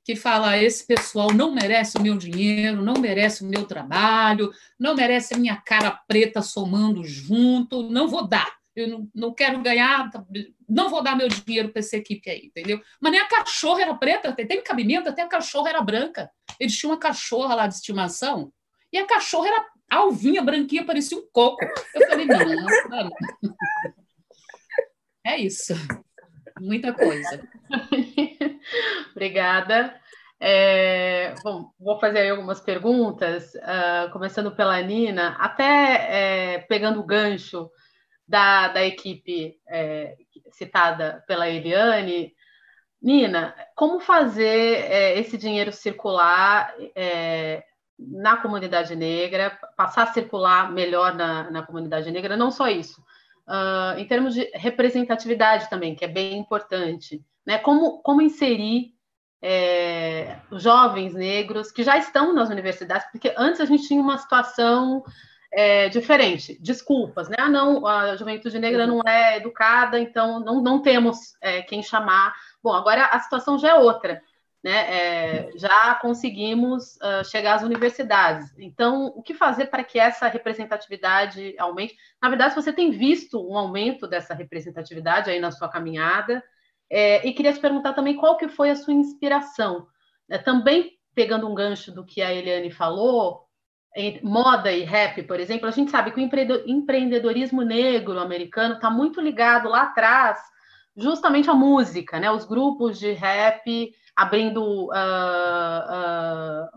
que 0.04 0.14
fala: 0.14 0.58
esse 0.58 0.86
pessoal 0.86 1.32
não 1.32 1.54
merece 1.54 1.96
o 1.96 2.02
meu 2.02 2.16
dinheiro, 2.16 2.82
não 2.82 2.94
merece 2.94 3.42
o 3.42 3.48
meu 3.48 3.64
trabalho, 3.64 4.52
não 4.78 4.94
merece 4.94 5.34
a 5.34 5.38
minha 5.38 5.56
cara 5.56 5.90
preta 5.90 6.42
somando 6.42 7.02
junto, 7.04 7.90
não 7.90 8.06
vou 8.06 8.26
dar. 8.26 8.54
Eu 8.76 8.88
não, 8.88 9.10
não 9.14 9.34
quero 9.34 9.62
ganhar, 9.62 10.10
não 10.68 10.90
vou 10.90 11.02
dar 11.02 11.16
meu 11.16 11.28
dinheiro 11.28 11.70
para 11.70 11.80
essa 11.80 11.96
equipe 11.96 12.28
aí, 12.30 12.46
entendeu? 12.46 12.80
Mas 13.00 13.12
nem 13.12 13.20
a 13.20 13.28
cachorra 13.28 13.82
era 13.82 13.94
preta, 13.94 14.32
tem 14.32 14.62
cabimento, 14.62 15.08
até 15.08 15.22
a 15.22 15.28
cachorra 15.28 15.70
era 15.70 15.80
branca. 15.80 16.30
Eles 16.60 16.76
tinham 16.76 16.92
uma 16.92 17.00
cachorra 17.00 17.54
lá 17.54 17.66
de 17.66 17.74
estimação 17.74 18.52
e 18.92 18.98
a 18.98 19.06
cachorra 19.06 19.48
era 19.48 19.66
alvinha, 19.90 20.42
branquinha, 20.42 20.84
parecia 20.84 21.16
um 21.16 21.26
coco. 21.32 21.64
Eu 21.94 22.08
falei: 22.08 22.26
não, 22.26 22.38
não, 22.38 22.88
não. 22.90 23.10
É 25.24 25.38
isso 25.38 25.74
muita 26.60 26.92
coisa. 26.92 27.40
Obrigada. 29.12 29.94
É, 30.38 31.34
bom, 31.42 31.70
vou 31.80 31.98
fazer 31.98 32.30
algumas 32.30 32.60
perguntas, 32.60 33.54
uh, 33.54 34.10
começando 34.12 34.54
pela 34.54 34.80
Nina, 34.82 35.34
até 35.38 35.64
é, 36.54 36.58
pegando 36.68 37.00
o 37.00 37.06
gancho 37.06 37.70
da, 38.26 38.68
da 38.68 38.84
equipe 38.84 39.58
é, 39.68 40.16
citada 40.50 41.24
pela 41.26 41.48
Eliane. 41.48 42.34
Nina, 43.00 43.54
como 43.74 44.00
fazer 44.00 44.84
é, 44.90 45.18
esse 45.18 45.36
dinheiro 45.36 45.70
circular 45.70 46.74
é, 46.94 47.62
na 47.98 48.36
comunidade 48.36 48.96
negra, 48.96 49.58
passar 49.76 50.04
a 50.04 50.12
circular 50.12 50.72
melhor 50.72 51.14
na, 51.14 51.50
na 51.50 51.62
comunidade 51.62 52.10
negra? 52.10 52.36
Não 52.36 52.50
só 52.50 52.68
isso, 52.68 53.00
uh, 53.46 53.98
em 53.98 54.06
termos 54.06 54.34
de 54.34 54.50
representatividade 54.54 55.70
também, 55.70 55.94
que 55.94 56.04
é 56.04 56.08
bem 56.08 56.38
importante. 56.38 57.22
Né? 57.46 57.58
Como, 57.58 58.02
como 58.02 58.22
inserir 58.22 58.92
é, 59.40 60.38
jovens 60.52 61.14
negros 61.14 61.70
que 61.70 61.82
já 61.82 61.96
estão 61.96 62.32
nas 62.32 62.50
universidades, 62.50 63.06
porque 63.10 63.32
antes 63.36 63.60
a 63.60 63.64
gente 63.64 63.86
tinha 63.86 64.00
uma 64.00 64.18
situação 64.18 65.04
é, 65.56 65.88
diferente, 65.88 66.58
desculpas, 66.60 67.28
né? 67.28 67.36
Ah, 67.38 67.48
não, 67.48 67.86
a 67.86 68.14
juventude 68.16 68.58
negra 68.58 68.86
não 68.86 69.00
é 69.06 69.38
educada, 69.38 69.98
então 69.98 70.38
não, 70.40 70.60
não 70.60 70.82
temos 70.82 71.34
é, 71.40 71.62
quem 71.62 71.82
chamar. 71.82 72.34
Bom, 72.62 72.72
agora 72.72 73.06
a 73.06 73.18
situação 73.20 73.58
já 73.58 73.70
é 73.70 73.74
outra 73.74 74.20
né, 74.66 74.72
é, 74.72 75.50
já 75.54 75.94
conseguimos 75.94 76.96
uh, 76.96 77.24
chegar 77.24 77.54
às 77.54 77.62
universidades. 77.62 78.52
Então, 78.58 79.12
o 79.14 79.22
que 79.22 79.32
fazer 79.32 79.66
para 79.66 79.84
que 79.84 79.96
essa 79.96 80.26
representatividade 80.26 81.54
aumente? 81.56 81.96
Na 82.20 82.28
verdade, 82.28 82.56
você 82.56 82.72
tem 82.72 82.90
visto 82.90 83.40
um 83.48 83.56
aumento 83.56 84.08
dessa 84.08 84.34
representatividade 84.34 85.30
aí 85.30 85.38
na 85.38 85.52
sua 85.52 85.68
caminhada, 85.68 86.42
é, 86.90 87.24
e 87.24 87.32
queria 87.32 87.52
te 87.52 87.60
perguntar 87.60 87.92
também 87.92 88.16
qual 88.16 88.36
que 88.36 88.48
foi 88.48 88.70
a 88.70 88.74
sua 88.74 88.92
inspiração. 88.92 89.86
É, 90.28 90.36
também 90.36 90.98
pegando 91.14 91.48
um 91.48 91.54
gancho 91.54 91.92
do 91.92 92.04
que 92.04 92.20
a 92.20 92.34
Eliane 92.34 92.72
falou, 92.72 93.45
moda 94.22 94.70
e 94.72 94.82
rap, 94.82 95.22
por 95.22 95.40
exemplo, 95.40 95.66
a 95.66 95.70
gente 95.70 95.90
sabe 95.90 96.10
que 96.10 96.20
o 96.20 96.66
empreendedorismo 96.66 97.62
negro 97.62 98.18
americano 98.18 98.74
está 98.74 98.90
muito 98.90 99.20
ligado 99.20 99.68
lá 99.68 99.82
atrás, 99.82 100.38
justamente 100.96 101.48
à 101.48 101.54
música, 101.54 102.20
né? 102.20 102.30
Os 102.30 102.44
grupos 102.44 102.98
de 102.98 103.12
rap 103.12 103.94
abrindo 104.14 104.86
uh, 104.86 104.92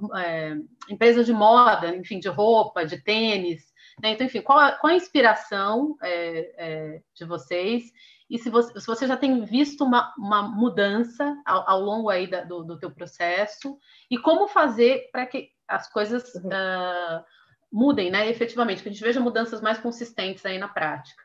uh, 0.03 0.67
empresas 0.89 1.25
de 1.25 1.31
moda, 1.31 1.95
enfim, 1.95 2.19
de 2.19 2.27
roupa, 2.27 2.85
de 2.85 3.01
tênis. 3.01 3.63
Né? 4.03 4.11
Então, 4.11 4.27
enfim, 4.27 4.41
qual 4.41 4.59
a, 4.59 4.73
qual 4.73 4.91
a 4.91 4.95
inspiração 4.95 5.95
é, 6.01 6.51
é, 6.57 7.01
de 7.15 7.25
vocês? 7.25 7.83
E 8.29 8.37
se 8.37 8.49
você, 8.49 8.79
se 8.79 8.85
você 8.85 9.07
já 9.07 9.15
tem 9.15 9.43
visto 9.45 9.85
uma, 9.85 10.13
uma 10.17 10.43
mudança 10.43 11.35
ao, 11.45 11.69
ao 11.69 11.81
longo 11.81 12.09
aí 12.09 12.27
da, 12.27 12.43
do, 12.43 12.63
do 12.63 12.77
teu 12.77 12.91
processo, 12.91 13.77
e 14.11 14.17
como 14.17 14.47
fazer 14.49 15.09
para 15.11 15.25
que 15.25 15.49
as 15.69 15.89
coisas 15.89 16.33
uhum. 16.35 16.49
uh, 16.49 17.23
mudem, 17.71 18.09
né, 18.11 18.27
efetivamente, 18.29 18.81
que 18.81 18.89
a 18.89 18.91
gente 18.91 19.03
veja 19.03 19.19
mudanças 19.19 19.61
mais 19.61 19.77
consistentes 19.77 20.45
aí 20.45 20.57
na 20.57 20.67
prática. 20.67 21.21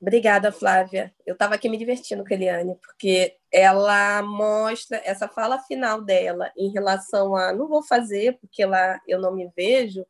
Obrigada, 0.00 0.50
Flávia. 0.50 1.14
Eu 1.24 1.34
estava 1.34 1.54
aqui 1.54 1.68
me 1.68 1.78
divertindo 1.78 2.24
com 2.24 2.34
a 2.34 2.36
Eliane, 2.36 2.74
porque 2.82 3.36
ela 3.52 4.20
mostra 4.20 5.00
essa 5.04 5.28
fala 5.28 5.60
final 5.60 6.02
dela 6.02 6.50
em 6.56 6.72
relação 6.72 7.36
a 7.36 7.52
não 7.52 7.68
vou 7.68 7.84
fazer 7.84 8.36
porque 8.40 8.66
lá 8.66 9.00
eu 9.06 9.20
não 9.20 9.32
me 9.32 9.48
vejo, 9.56 10.04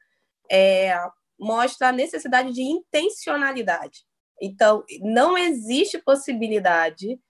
é, 0.50 0.96
mostra 1.38 1.88
a 1.88 1.92
necessidade 1.92 2.52
de 2.52 2.62
intencionalidade. 2.62 4.06
Então, 4.40 4.82
não 5.02 5.36
existe 5.36 5.98
possibilidade 5.98 7.20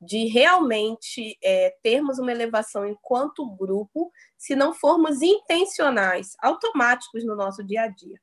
de 0.00 0.26
realmente 0.26 1.38
é, 1.42 1.76
termos 1.82 2.18
uma 2.18 2.32
elevação 2.32 2.86
enquanto 2.86 3.54
grupo 3.54 4.10
se 4.38 4.56
não 4.56 4.72
formos 4.72 5.20
intencionais, 5.20 6.34
automáticos 6.40 7.24
no 7.24 7.36
nosso 7.36 7.62
dia 7.62 7.82
a 7.82 7.88
dia. 7.88 8.18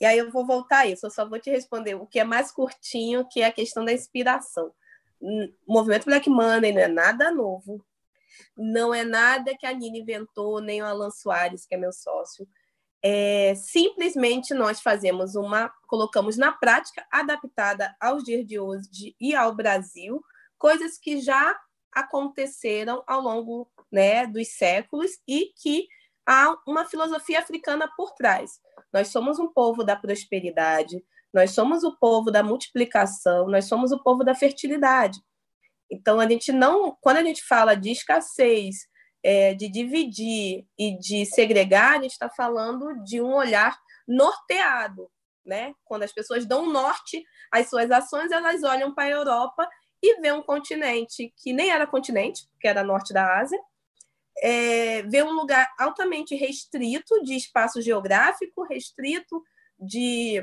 E 0.00 0.06
aí 0.06 0.18
eu 0.18 0.30
vou 0.30 0.46
voltar 0.46 0.80
a 0.80 0.86
isso, 0.86 1.06
eu 1.06 1.10
só 1.10 1.28
vou 1.28 1.38
te 1.38 1.50
responder 1.50 1.94
o 1.94 2.06
que 2.06 2.18
é 2.18 2.24
mais 2.24 2.50
curtinho, 2.50 3.28
que 3.28 3.42
é 3.42 3.46
a 3.46 3.52
questão 3.52 3.84
da 3.84 3.92
inspiração. 3.92 4.72
O 5.20 5.48
movimento 5.66 6.06
Black 6.06 6.28
Money 6.28 6.72
não 6.72 6.80
é 6.80 6.88
nada 6.88 7.30
novo, 7.30 7.84
não 8.56 8.92
é 8.92 9.04
nada 9.04 9.56
que 9.56 9.66
a 9.66 9.72
Nina 9.72 9.98
inventou, 9.98 10.60
nem 10.60 10.82
o 10.82 10.86
Alan 10.86 11.10
Soares, 11.10 11.66
que 11.66 11.74
é 11.74 11.78
meu 11.78 11.92
sócio. 11.92 12.48
É, 13.02 13.54
simplesmente 13.54 14.54
nós 14.54 14.80
fazemos 14.80 15.34
uma, 15.34 15.68
colocamos 15.86 16.38
na 16.38 16.52
prática, 16.52 17.06
adaptada 17.10 17.94
aos 18.00 18.24
dias 18.24 18.46
de 18.46 18.58
hoje 18.58 19.14
e 19.20 19.34
ao 19.34 19.54
Brasil, 19.54 20.24
coisas 20.64 20.96
que 20.96 21.20
já 21.20 21.54
aconteceram 21.92 23.04
ao 23.06 23.20
longo 23.20 23.70
né, 23.92 24.26
dos 24.26 24.48
séculos 24.56 25.10
e 25.28 25.52
que 25.60 25.86
há 26.26 26.56
uma 26.66 26.86
filosofia 26.86 27.40
africana 27.40 27.86
por 27.94 28.14
trás. 28.14 28.52
Nós 28.90 29.08
somos 29.08 29.38
um 29.38 29.52
povo 29.52 29.84
da 29.84 29.94
prosperidade, 29.94 31.04
nós 31.34 31.50
somos 31.50 31.84
o 31.84 31.94
povo 31.98 32.30
da 32.30 32.42
multiplicação, 32.42 33.46
nós 33.46 33.66
somos 33.66 33.92
o 33.92 34.02
povo 34.02 34.24
da 34.24 34.34
fertilidade. 34.34 35.20
Então, 35.92 36.18
a 36.18 36.26
gente 36.26 36.50
não, 36.50 36.96
quando 36.98 37.18
a 37.18 37.22
gente 37.22 37.44
fala 37.44 37.74
de 37.74 37.90
escassez, 37.90 38.88
é, 39.22 39.52
de 39.52 39.68
dividir 39.68 40.66
e 40.78 40.98
de 40.98 41.26
segregar, 41.26 41.98
a 41.98 42.02
gente 42.02 42.12
está 42.12 42.30
falando 42.30 43.04
de 43.04 43.20
um 43.20 43.34
olhar 43.34 43.78
norteado, 44.08 45.10
né? 45.44 45.74
Quando 45.84 46.04
as 46.04 46.12
pessoas 46.12 46.46
dão 46.46 46.72
norte 46.72 47.22
às 47.52 47.68
suas 47.68 47.90
ações, 47.90 48.32
elas 48.32 48.62
olham 48.62 48.94
para 48.94 49.04
a 49.04 49.18
Europa 49.18 49.68
e 50.04 50.20
vê 50.20 50.30
um 50.32 50.42
continente 50.42 51.32
que 51.38 51.54
nem 51.54 51.70
era 51.70 51.86
continente, 51.86 52.46
que 52.60 52.68
era 52.68 52.84
norte 52.84 53.14
da 53.14 53.38
Ásia, 53.38 53.58
é, 54.42 55.02
vê 55.04 55.22
um 55.22 55.32
lugar 55.32 55.66
altamente 55.78 56.34
restrito 56.34 57.22
de 57.22 57.34
espaço 57.34 57.80
geográfico, 57.80 58.64
restrito 58.64 59.42
de 59.80 60.42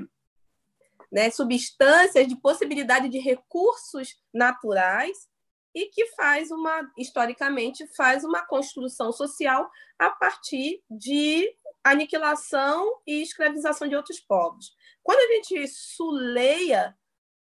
né, 1.12 1.30
substâncias, 1.30 2.28
de 2.28 2.36
possibilidade 2.36 3.08
de 3.08 3.20
recursos 3.20 4.20
naturais, 4.34 5.30
e 5.76 5.86
que 5.86 6.08
faz 6.16 6.50
uma, 6.52 6.92
historicamente, 6.98 7.88
faz 7.96 8.24
uma 8.24 8.46
construção 8.46 9.12
social 9.12 9.70
a 9.98 10.10
partir 10.10 10.84
de 10.90 11.54
aniquilação 11.84 13.00
e 13.06 13.22
escravização 13.22 13.88
de 13.88 13.96
outros 13.96 14.20
povos. 14.20 14.76
Quando 15.04 15.20
a 15.20 15.36
gente 15.36 15.68
suleia 15.68 16.98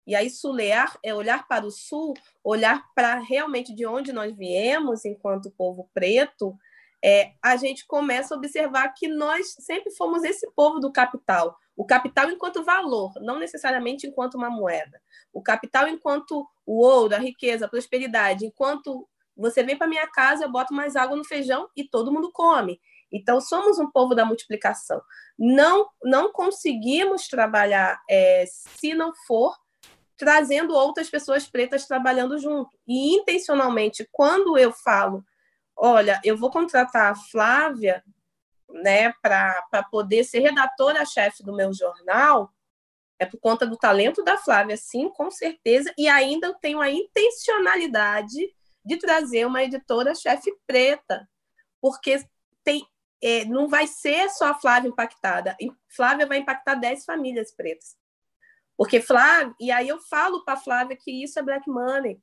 e 0.08 0.16
aí, 0.16 0.30
sulear 0.30 0.98
é 1.04 1.14
olhar 1.14 1.48
para 1.48 1.66
o 1.66 1.72
sul, 1.72 2.14
olhar 2.44 2.86
para 2.94 3.16
realmente 3.16 3.74
de 3.74 3.86
onde 3.86 4.14
nós 4.14 4.36
viemos 4.36 5.04
enquanto 5.04 5.50
povo 5.50 5.90
preto, 5.94 6.56
é, 7.04 7.34
a 7.42 7.56
gente 7.56 7.86
começa 7.88 8.34
a 8.34 8.38
observar 8.38 8.90
que 8.90 9.08
nós 9.08 9.56
sempre 9.60 9.92
fomos 9.92 10.24
esse 10.24 10.50
povo 10.52 10.80
do 10.80 10.92
capital. 10.92 11.58
O 11.76 11.86
capital 11.86 12.30
enquanto 12.30 12.64
valor, 12.64 13.14
não 13.22 13.40
necessariamente 13.40 14.08
enquanto 14.08 14.36
uma 14.36 14.50
moeda. 14.50 15.02
O 15.34 15.42
capital 15.42 15.88
enquanto 15.88 16.48
o 16.66 16.82
ouro, 16.84 17.16
a 17.16 17.20
riqueza, 17.20 17.66
a 17.66 17.70
prosperidade. 17.70 18.46
Enquanto 18.46 19.08
você 19.36 19.64
vem 19.64 19.78
para 19.78 19.88
minha 19.88 20.08
casa, 20.08 20.46
eu 20.46 20.52
boto 20.52 20.74
mais 20.74 20.96
água 20.96 21.18
no 21.18 21.26
feijão 21.26 21.68
e 21.76 21.84
todo 21.84 22.12
mundo 22.12 22.32
come. 22.32 22.80
Então, 23.12 23.42
somos 23.42 23.78
um 23.80 23.90
povo 23.90 24.16
da 24.16 24.26
multiplicação. 24.26 25.02
Não, 25.38 25.90
não 26.04 26.32
conseguimos 26.32 27.28
trabalhar 27.28 28.02
é, 28.10 28.46
se 28.48 28.94
não 28.94 29.14
for 29.28 29.56
trazendo 30.18 30.74
outras 30.74 31.10
pessoas 31.10 31.48
pretas 31.48 31.86
trabalhando 31.86 32.38
junto. 32.38 32.78
E 32.88 33.16
intencionalmente, 33.16 34.08
quando 34.12 34.58
eu 34.58 34.72
falo, 34.72 35.24
olha, 35.76 36.20
eu 36.24 36.38
vou 36.38 36.50
contratar 36.50 37.12
a 37.12 37.16
Flávia, 37.16 38.04
né, 38.70 39.14
para 39.22 39.84
poder 39.92 40.24
ser 40.24 40.40
redatora-chefe 40.40 41.44
do 41.44 41.56
meu 41.56 41.74
jornal, 41.74 42.52
é 43.20 43.26
por 43.26 43.40
conta 43.40 43.66
do 43.66 43.78
talento 43.78 44.24
da 44.24 44.38
Flávia, 44.38 44.76
sim, 44.76 45.10
com 45.10 45.32
certeza, 45.32 45.94
e 45.98 46.08
ainda 46.08 46.48
eu 46.48 46.54
tenho 46.56 46.82
a 46.82 46.90
intencionalidade 46.90 48.54
de 48.84 48.98
trazer 48.98 49.46
uma 49.46 49.64
editora-chefe 49.64 50.54
preta, 50.68 51.28
porque 51.82 52.24
tem, 52.64 52.86
é, 53.22 53.46
não 53.46 53.68
vai 53.68 53.88
ser 53.88 54.30
só 54.30 54.48
a 54.48 54.60
Flávia 54.60 54.90
impactada, 54.90 55.56
Flávia 55.88 56.26
vai 56.26 56.40
impactar 56.40 56.76
10 56.76 57.06
famílias 57.06 57.52
pretas. 57.56 57.96
Porque 58.78 59.02
Flávia, 59.02 59.54
e 59.60 59.72
aí 59.72 59.88
eu 59.88 60.00
falo 60.00 60.44
para 60.44 60.58
Flávia 60.58 60.98
que 60.98 61.24
isso 61.24 61.40
é 61.40 61.44
black 61.44 61.70
money 61.70 62.22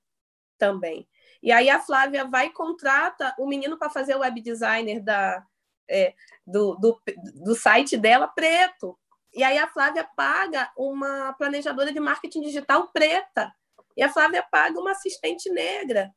também. 0.58 1.08
E 1.42 1.50
aí 1.50 1.68
a 1.68 1.80
Flávia 1.80 2.24
vai 2.24 2.46
e 2.46 2.52
contrata 2.52 3.34
o 3.38 3.48
menino 3.48 3.76
para 3.76 3.90
fazer 3.90 4.14
o 4.14 4.20
web 4.20 4.40
designer 4.40 5.00
da, 5.00 5.44
é, 5.88 6.14
do, 6.46 6.76
do, 6.76 7.00
do 7.34 7.54
site 7.54 7.96
dela 7.96 8.28
preto. 8.28 8.98
E 9.34 9.42
aí 9.42 9.58
a 9.58 9.66
Flávia 9.66 10.08
paga 10.16 10.70
uma 10.76 11.32
planejadora 11.32 11.92
de 11.92 11.98
marketing 11.98 12.42
digital 12.42 12.88
preta. 12.92 13.52
E 13.96 14.02
a 14.02 14.08
Flávia 14.08 14.46
paga 14.50 14.78
uma 14.78 14.92
assistente 14.92 15.50
negra. 15.50 16.14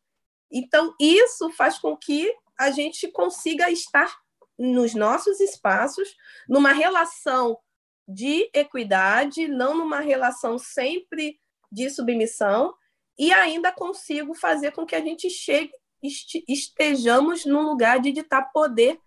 Então, 0.52 0.94
isso 1.00 1.50
faz 1.52 1.78
com 1.80 1.96
que 1.98 2.32
a 2.58 2.72
gente 2.72 3.08
consiga 3.10 3.70
estar 3.70 4.16
nos 4.58 4.94
nossos 4.94 5.40
espaços, 5.40 6.16
numa 6.48 6.72
relação 6.72 7.58
de 8.08 8.50
equidade, 8.54 9.48
não 9.48 9.78
numa 9.78 10.00
relação 10.00 10.58
sempre 10.58 11.40
de 11.72 11.90
submissão, 11.90 12.74
e 13.18 13.32
ainda 13.34 13.72
consigo 13.72 14.34
fazer 14.34 14.72
com 14.72 14.86
que 14.86 14.96
a 14.96 15.02
gente 15.02 15.30
chegue, 15.30 15.72
estejamos 16.48 17.46
num 17.46 17.62
lugar 17.62 18.00
de 18.00 18.12
ditar 18.12 18.52
poder, 18.52 19.00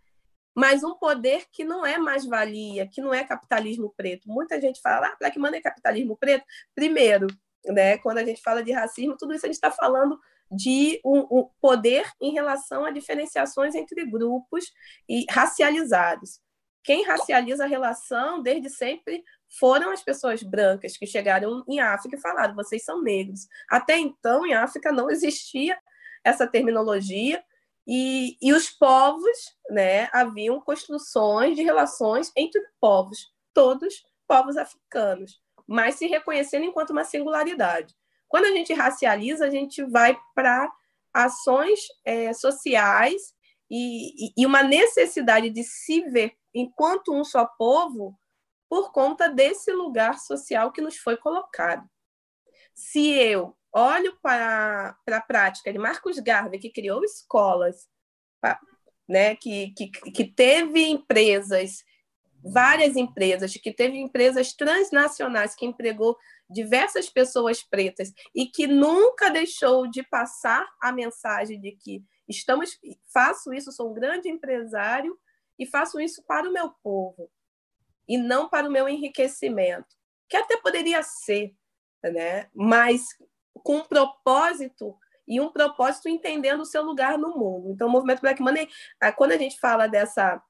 mas 0.55 0.83
um 0.83 0.95
poder 0.95 1.45
que 1.53 1.63
não 1.63 1.87
é 1.87 1.99
mais-valia, 1.99 2.89
que 2.89 3.01
não 3.01 3.15
é 3.15 3.23
capitalismo 3.23 3.95
preto. 3.97 4.29
Muita 4.29 4.61
gente 4.61 4.81
fala, 4.81 5.07
ah, 5.07 5.17
Black 5.21 5.39
Money 5.39 5.61
é 5.61 5.63
capitalismo 5.63 6.17
preto. 6.17 6.45
Primeiro, 6.75 7.29
né, 7.67 7.99
quando 7.99 8.19
a 8.19 8.25
gente 8.25 8.43
fala 8.43 8.63
de 8.63 8.73
racismo, 8.73 9.17
tudo 9.17 9.35
isso 9.35 9.47
a 9.47 9.49
gente 9.49 9.55
está 9.55 9.71
falando 9.71 10.19
de 10.51 11.01
um, 11.05 11.19
um, 11.31 11.51
poder 11.61 12.11
em 12.21 12.33
relação 12.33 12.85
a 12.85 12.91
diferenciações 12.91 13.75
entre 13.75 14.05
grupos 14.07 14.73
e 15.09 15.25
racializados. 15.31 16.41
Quem 16.83 17.05
racializa 17.05 17.65
a 17.65 17.67
relação 17.67 18.43
desde 18.43 18.71
sempre 18.71 19.25
foram 19.59 19.91
as 19.91 20.03
pessoas 20.03 20.43
brancas 20.43 20.97
que 20.97 21.07
chegaram 21.07 21.65
em 21.69 21.81
África 21.81 22.17
e 22.17 22.21
falaram: 22.21 22.55
vocês 22.55 22.85
são 22.85 23.03
negros. 23.03 23.47
Até 23.71 23.99
então, 23.99 24.47
em 24.47 24.55
África, 24.55 24.93
não 24.93 25.11
existia 25.11 25.79
essa 26.25 26.47
terminologia. 26.47 27.43
E, 27.91 28.37
e 28.43 28.53
os 28.53 28.69
povos, 28.69 29.57
né, 29.71 30.11
haviam 30.13 30.61
construções 30.61 31.57
de 31.57 31.63
relações 31.63 32.31
entre 32.37 32.61
povos, 32.79 33.33
todos 33.55 34.05
povos 34.27 34.59
africanos, 34.59 35.41
mas 35.67 35.95
se 35.95 36.07
reconhecendo 36.07 36.65
enquanto 36.65 36.91
uma 36.91 37.03
singularidade. 37.03 37.95
Quando 38.29 38.45
a 38.45 38.51
gente 38.51 38.75
racializa, 38.75 39.47
a 39.47 39.51
gente 39.51 39.83
vai 39.85 40.19
para 40.35 40.71
ações 41.15 41.81
é, 42.05 42.33
sociais 42.35 43.35
e, 43.71 44.33
e, 44.37 44.47
uma 44.47 44.63
necessidade 44.63 45.51
de 45.51 45.65
se 45.65 46.03
ver 46.11 46.35
enquanto 46.55 47.13
um 47.13 47.25
só 47.25 47.47
povo 47.47 48.19
por 48.69 48.93
conta 48.93 49.29
desse 49.29 49.73
lugar 49.73 50.19
social 50.19 50.73
que 50.73 50.81
nos 50.81 50.97
foi 50.97 51.17
colocado. 51.17 51.89
Se 52.75 53.11
eu 53.11 53.57
olho 53.73 54.17
para, 54.21 54.97
para 55.05 55.19
a 55.19 55.23
prática 55.23 55.73
de 55.73 55.79
Marcos 55.79 56.19
Garvey, 56.19 56.59
que 56.59 56.71
criou 56.71 57.03
escolas 57.05 57.89
né, 59.09 59.35
que, 59.37 59.71
que, 59.71 59.89
que 59.89 60.25
teve 60.25 60.87
empresas, 60.87 61.83
várias 62.45 62.95
empresas, 62.95 63.55
que 63.55 63.73
teve 63.73 63.97
empresas 63.97 64.53
transnacionais 64.53 65.55
que 65.55 65.65
empregou 65.65 66.17
diversas 66.49 67.09
pessoas 67.09 67.63
pretas 67.63 68.13
e 68.35 68.47
que 68.47 68.67
nunca 68.67 69.31
deixou 69.31 69.89
de 69.89 70.03
passar 70.03 70.67
a 70.81 70.93
mensagem 70.93 71.59
de 71.59 71.73
que 71.73 72.05
estamos, 72.29 72.79
faço 73.13 73.53
isso, 73.55 73.73
sou 73.73 73.91
um 73.91 73.95
grande 73.95 74.29
empresário 74.29 75.19
e 75.59 75.67
faço 75.67 76.01
isso 76.01 76.23
para 76.25 76.49
o 76.49 76.53
meu 76.53 76.71
povo 76.83 77.31
e 78.09 78.17
não 78.17 78.49
para 78.49 78.69
o 78.69 78.73
meu 78.73 78.89
enriquecimento, 78.89 79.89
que 80.29 80.37
até 80.37 80.57
poderia 80.59 81.03
ser, 81.03 81.55
né? 82.03 82.49
Mas 82.55 83.07
com 83.63 83.79
um 83.79 83.85
propósito 83.85 84.97
e 85.27 85.41
um 85.41 85.53
propósito 85.53 86.09
entendendo 86.09 86.61
o 86.61 86.67
seu 86.67 86.83
lugar 86.83 87.19
no 87.19 87.37
mundo. 87.37 87.71
Então, 87.71 87.89
o 87.89 87.91
movimento 87.91 88.21
Black 88.21 88.41
Money, 88.41 88.69
quando 89.17 89.33
a 89.33 89.37
gente 89.37 89.59
fala 89.59 89.87
dessa 89.87 90.43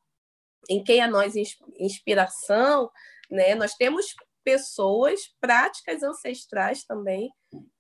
em 0.69 0.85
quem 0.85 1.01
é 1.01 1.07
nós 1.07 1.35
inspiração, 1.79 2.91
né? 3.31 3.55
Nós 3.55 3.75
temos 3.75 4.15
pessoas, 4.45 5.35
práticas 5.41 6.03
ancestrais 6.03 6.85
também, 6.85 7.31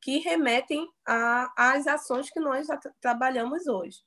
que 0.03 0.18
remetem 0.18 0.87
às 1.57 1.87
ações 1.87 2.31
que 2.31 2.41
nós 2.41 2.66
trabalhamos 3.01 3.66
hoje. 3.66 3.99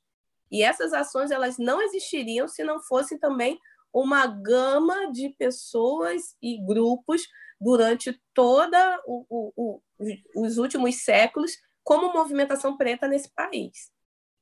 E 0.52 0.62
essas 0.62 0.92
ações 0.92 1.30
elas 1.30 1.56
não 1.56 1.80
existiriam 1.80 2.46
se 2.46 2.62
não 2.62 2.78
fosse 2.78 3.18
também 3.18 3.58
uma 3.92 4.26
gama 4.26 5.10
de 5.10 5.30
pessoas 5.30 6.36
e 6.42 6.62
grupos 6.62 7.26
durante 7.58 8.20
toda 8.34 9.00
o, 9.06 9.24
o, 9.30 9.52
o, 9.56 10.42
os 10.44 10.58
últimos 10.58 11.02
séculos 11.02 11.52
como 11.82 12.12
movimentação 12.12 12.76
preta 12.76 13.08
nesse 13.08 13.32
país. 13.32 13.90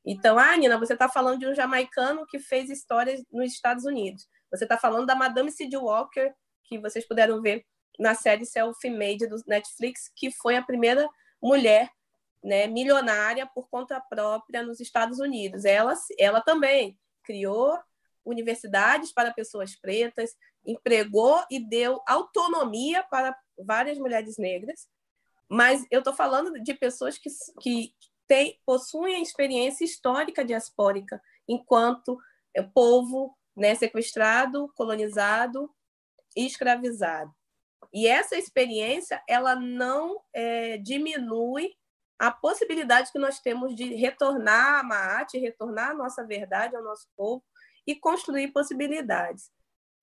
Então, 0.05 0.39
ah, 0.39 0.57
Nina, 0.57 0.79
você 0.79 0.95
está 0.95 1.09
falando 1.09 1.39
de 1.39 1.47
um 1.47 1.55
jamaicano 1.55 2.27
que 2.27 2.39
fez 2.39 2.71
histórias 2.71 3.23
nos 3.31 3.53
Estados 3.53 3.85
Unidos. 3.85 4.27
Você 4.51 4.65
está 4.65 4.77
falando 4.77 5.07
da 5.07 5.15
Madame 5.15 5.53
Sid 5.53 5.77
Walker, 5.77 6.33
que 6.65 6.79
vocês 6.79 7.07
puderam 7.07 7.41
ver 7.41 7.65
na 7.99 8.15
série 8.15 8.47
Self-Made 8.47 9.29
do 9.29 9.37
Netflix, 9.47 10.11
que 10.17 10.31
foi 10.31 10.57
a 10.57 10.63
primeira 10.63 11.09
mulher 11.41 11.91
né, 12.43 12.67
milionária 12.67 13.47
por 13.47 13.69
conta 13.69 14.01
própria 14.01 14.63
nos 14.63 14.81
Estados 14.81 15.19
Unidos. 15.19 15.65
Ela, 15.65 15.95
ela 16.19 16.41
também 16.41 16.99
criou 17.23 17.79
universidades 18.25 19.13
para 19.13 19.33
pessoas 19.33 19.77
pretas, 19.77 20.35
empregou 20.65 21.43
e 21.51 21.59
deu 21.59 22.01
autonomia 22.07 23.03
para 23.05 23.37
várias 23.59 23.99
mulheres 23.99 24.37
negras. 24.39 24.89
Mas 25.49 25.85
eu 25.91 25.99
estou 25.99 26.15
falando 26.15 26.53
de 26.63 26.75
pessoas 26.75 27.19
que, 27.19 27.29
que 27.61 27.95
têm, 28.27 28.59
possuem 28.65 29.23
experiência 29.23 29.85
histórica 29.85 30.45
diaspórica 30.45 31.21
enquanto 31.49 32.19
povo 32.73 33.37
né, 33.57 33.75
sequestrado, 33.75 34.73
colonizado 34.75 35.71
e 36.37 36.47
escravizado. 36.47 37.35
E 37.93 38.07
essa 38.07 38.37
experiência 38.37 39.23
ela 39.29 39.57
não 39.57 40.21
é, 40.33 40.79
diminui 40.79 41.75
a 42.21 42.31
possibilidade 42.31 43.11
que 43.11 43.19
nós 43.19 43.41
temos 43.41 43.75
de 43.75 43.95
retornar 43.95 44.81
a 44.81 44.83
Maat, 44.83 45.39
retornar 45.39 45.93
a 45.93 45.95
nossa 45.95 46.23
verdade 46.23 46.77
ao 46.77 46.85
nosso 46.85 47.09
povo 47.17 47.43
e 47.87 47.97
construir 47.97 48.49
possibilidades. 48.49 49.51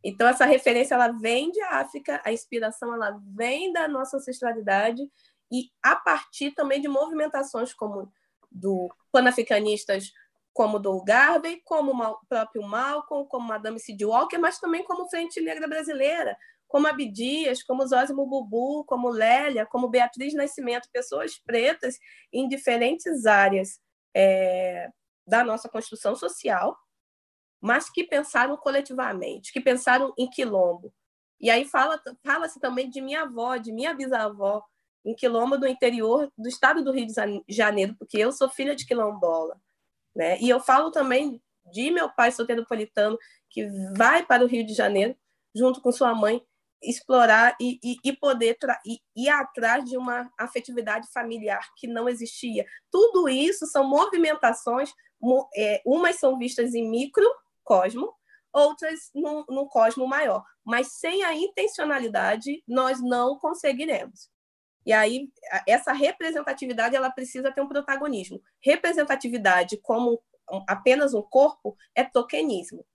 Então 0.03 0.27
essa 0.27 0.43
referência 0.43 0.95
ela 0.95 1.09
vem 1.09 1.51
de 1.51 1.61
África, 1.61 2.19
a 2.25 2.33
inspiração 2.33 2.91
ela 2.91 3.21
vem 3.35 3.71
da 3.71 3.87
nossa 3.87 4.17
ancestralidade 4.17 5.07
e 5.51 5.69
a 5.83 5.95
partir 5.95 6.51
também 6.55 6.81
de 6.81 6.87
movimentações 6.87 7.71
como 7.71 8.11
do 8.51 8.89
panafricanistas 9.11 10.11
como 10.53 10.79
do 10.79 11.03
Garvey, 11.03 11.61
como 11.63 11.91
o 11.93 12.17
próprio 12.27 12.63
Malcolm, 12.63 13.27
como 13.27 13.47
Madame 13.47 13.79
Cid 13.79 14.03
Walker, 14.03 14.39
mas 14.39 14.59
também 14.59 14.83
como 14.83 15.07
Frente 15.07 15.39
Negra 15.39 15.67
Brasileira, 15.67 16.35
como 16.67 16.87
Abdias, 16.87 17.63
como 17.63 17.85
Zósimo 17.85 18.25
Bubu, 18.25 18.83
como 18.85 19.09
Lélia, 19.09 19.65
como 19.65 19.89
Beatriz 19.89 20.33
Nascimento, 20.33 20.89
pessoas 20.91 21.37
pretas 21.37 21.97
em 22.31 22.47
diferentes 22.47 23.25
áreas 23.25 23.79
é, 24.15 24.89
da 25.25 25.43
nossa 25.43 25.69
construção 25.69 26.15
social, 26.15 26.77
mas 27.61 27.89
que 27.89 28.03
pensaram 28.03 28.55
coletivamente, 28.57 29.51
que 29.51 29.61
pensaram 29.61 30.13
em 30.17 30.29
quilombo. 30.29 30.93
E 31.39 31.49
aí 31.49 31.65
fala-se 31.65 32.15
fala 32.23 32.47
também 32.59 32.89
de 32.89 33.01
minha 33.01 33.23
avó, 33.23 33.57
de 33.57 33.71
minha 33.71 33.93
bisavó, 33.93 34.63
em 35.05 35.15
quilombo 35.15 35.57
do 35.57 35.67
interior 35.67 36.31
do 36.37 36.49
estado 36.49 36.83
do 36.83 36.91
Rio 36.91 37.07
de 37.07 37.13
Janeiro, 37.47 37.95
porque 37.97 38.17
eu 38.17 38.31
sou 38.31 38.49
filha 38.49 38.75
de 38.75 38.85
quilombola. 38.85 39.59
Né? 40.15 40.39
E 40.39 40.49
eu 40.49 40.59
falo 40.59 40.91
também 40.91 41.41
de 41.71 41.91
meu 41.91 42.09
pai 42.09 42.31
soteropolitano, 42.31 43.17
que 43.49 43.67
vai 43.95 44.25
para 44.25 44.43
o 44.43 44.47
Rio 44.47 44.65
de 44.65 44.73
Janeiro, 44.73 45.15
junto 45.55 45.81
com 45.81 45.91
sua 45.91 46.13
mãe, 46.13 46.43
explorar 46.81 47.55
e, 47.59 47.79
e, 47.83 47.97
e 48.03 48.15
poder 48.15 48.57
ir, 48.85 48.99
ir 49.15 49.29
atrás 49.29 49.83
de 49.83 49.97
uma 49.97 50.31
afetividade 50.37 51.07
familiar 51.11 51.67
que 51.77 51.87
não 51.87 52.07
existia. 52.07 52.65
Tudo 52.91 53.27
isso 53.27 53.65
são 53.65 53.87
movimentações, 53.87 54.91
é, 55.55 55.81
umas 55.85 56.17
são 56.17 56.37
vistas 56.37 56.73
em 56.73 56.89
microcosmo, 56.89 58.13
outras 58.53 59.09
num, 59.13 59.43
num 59.49 59.67
cosmo 59.67 60.07
maior. 60.07 60.43
Mas 60.65 60.93
sem 60.93 61.23
a 61.23 61.33
intencionalidade, 61.33 62.63
nós 62.67 63.01
não 63.01 63.37
conseguiremos. 63.37 64.29
E 64.85 64.93
aí, 64.93 65.29
essa 65.67 65.91
representatividade 65.91 66.95
ela 66.95 67.11
precisa 67.11 67.51
ter 67.51 67.61
um 67.61 67.67
protagonismo. 67.67 68.41
Representatividade 68.61 69.77
como 69.81 70.21
apenas 70.65 71.13
um 71.13 71.21
corpo 71.21 71.75
é 71.93 72.03
tokenismo. 72.03 72.85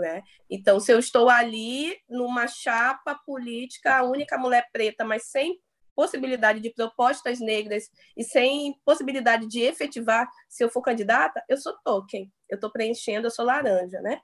Né? 0.00 0.22
Então, 0.48 0.78
se 0.78 0.92
eu 0.92 0.98
estou 0.98 1.28
ali 1.28 1.96
numa 2.08 2.46
chapa 2.46 3.14
política, 3.26 3.96
a 3.96 4.04
única 4.04 4.38
mulher 4.38 4.68
preta, 4.72 5.04
mas 5.04 5.24
sem 5.24 5.60
possibilidade 5.98 6.60
de 6.60 6.70
propostas 6.70 7.40
negras 7.40 7.90
e 8.16 8.22
sem 8.22 8.80
possibilidade 8.84 9.48
de 9.48 9.62
efetivar 9.62 10.28
se 10.48 10.62
eu 10.62 10.70
for 10.70 10.80
candidata, 10.80 11.42
eu 11.48 11.56
sou 11.56 11.76
token, 11.84 12.32
eu 12.48 12.54
estou 12.54 12.70
preenchendo, 12.70 13.26
eu 13.26 13.30
sou 13.32 13.44
laranja, 13.44 14.00
né? 14.00 14.20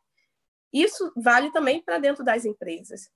Isso 0.73 1.13
vale 1.17 1.51
também 1.51 1.83
para 1.83 1.99
dentro 1.99 2.25
das 2.25 2.45
empresas. 2.45 3.11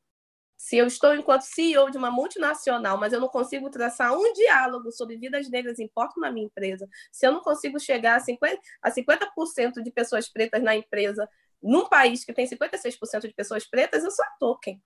Se 0.56 0.76
eu 0.76 0.88
estou 0.88 1.14
enquanto 1.14 1.42
CEO 1.42 1.88
de 1.88 1.96
uma 1.96 2.10
multinacional, 2.10 2.98
mas 2.98 3.12
eu 3.12 3.20
não 3.20 3.28
consigo 3.28 3.70
traçar 3.70 4.12
um 4.12 4.32
diálogo 4.32 4.90
sobre 4.90 5.16
vidas 5.16 5.48
negras 5.48 5.78
importam 5.78 6.20
na 6.20 6.32
minha 6.32 6.46
empresa, 6.46 6.88
se 7.12 7.24
eu 7.24 7.32
não 7.32 7.40
consigo 7.40 7.78
chegar 7.78 8.16
a 8.16 8.20
50%, 8.20 8.58
a 8.82 8.90
50 8.90 9.82
de 9.84 9.92
pessoas 9.92 10.28
pretas 10.28 10.60
na 10.64 10.74
empresa 10.74 11.28
num 11.62 11.88
país 11.88 12.24
que 12.24 12.32
tem 12.32 12.46
56% 12.46 13.20
de 13.22 13.34
pessoas 13.34 13.66
pretas, 13.66 14.04
eu 14.04 14.10
sou 14.10 14.24
a 14.24 14.30
token. 14.38 14.82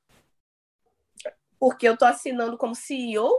Porque 1.58 1.86
eu 1.86 1.94
estou 1.94 2.08
assinando 2.08 2.56
como 2.58 2.74
CEO. 2.74 3.30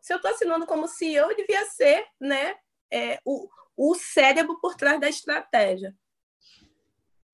Se 0.00 0.12
eu 0.12 0.18
estou 0.18 0.30
assinando 0.30 0.66
como 0.66 0.86
CEO, 0.86 1.30
eu 1.30 1.36
devia 1.36 1.64
ser 1.66 2.06
né, 2.20 2.54
é, 2.92 3.18
o, 3.24 3.48
o 3.76 3.94
cérebro 3.94 4.60
por 4.60 4.76
trás 4.76 5.00
da 5.00 5.08
estratégia. 5.08 5.94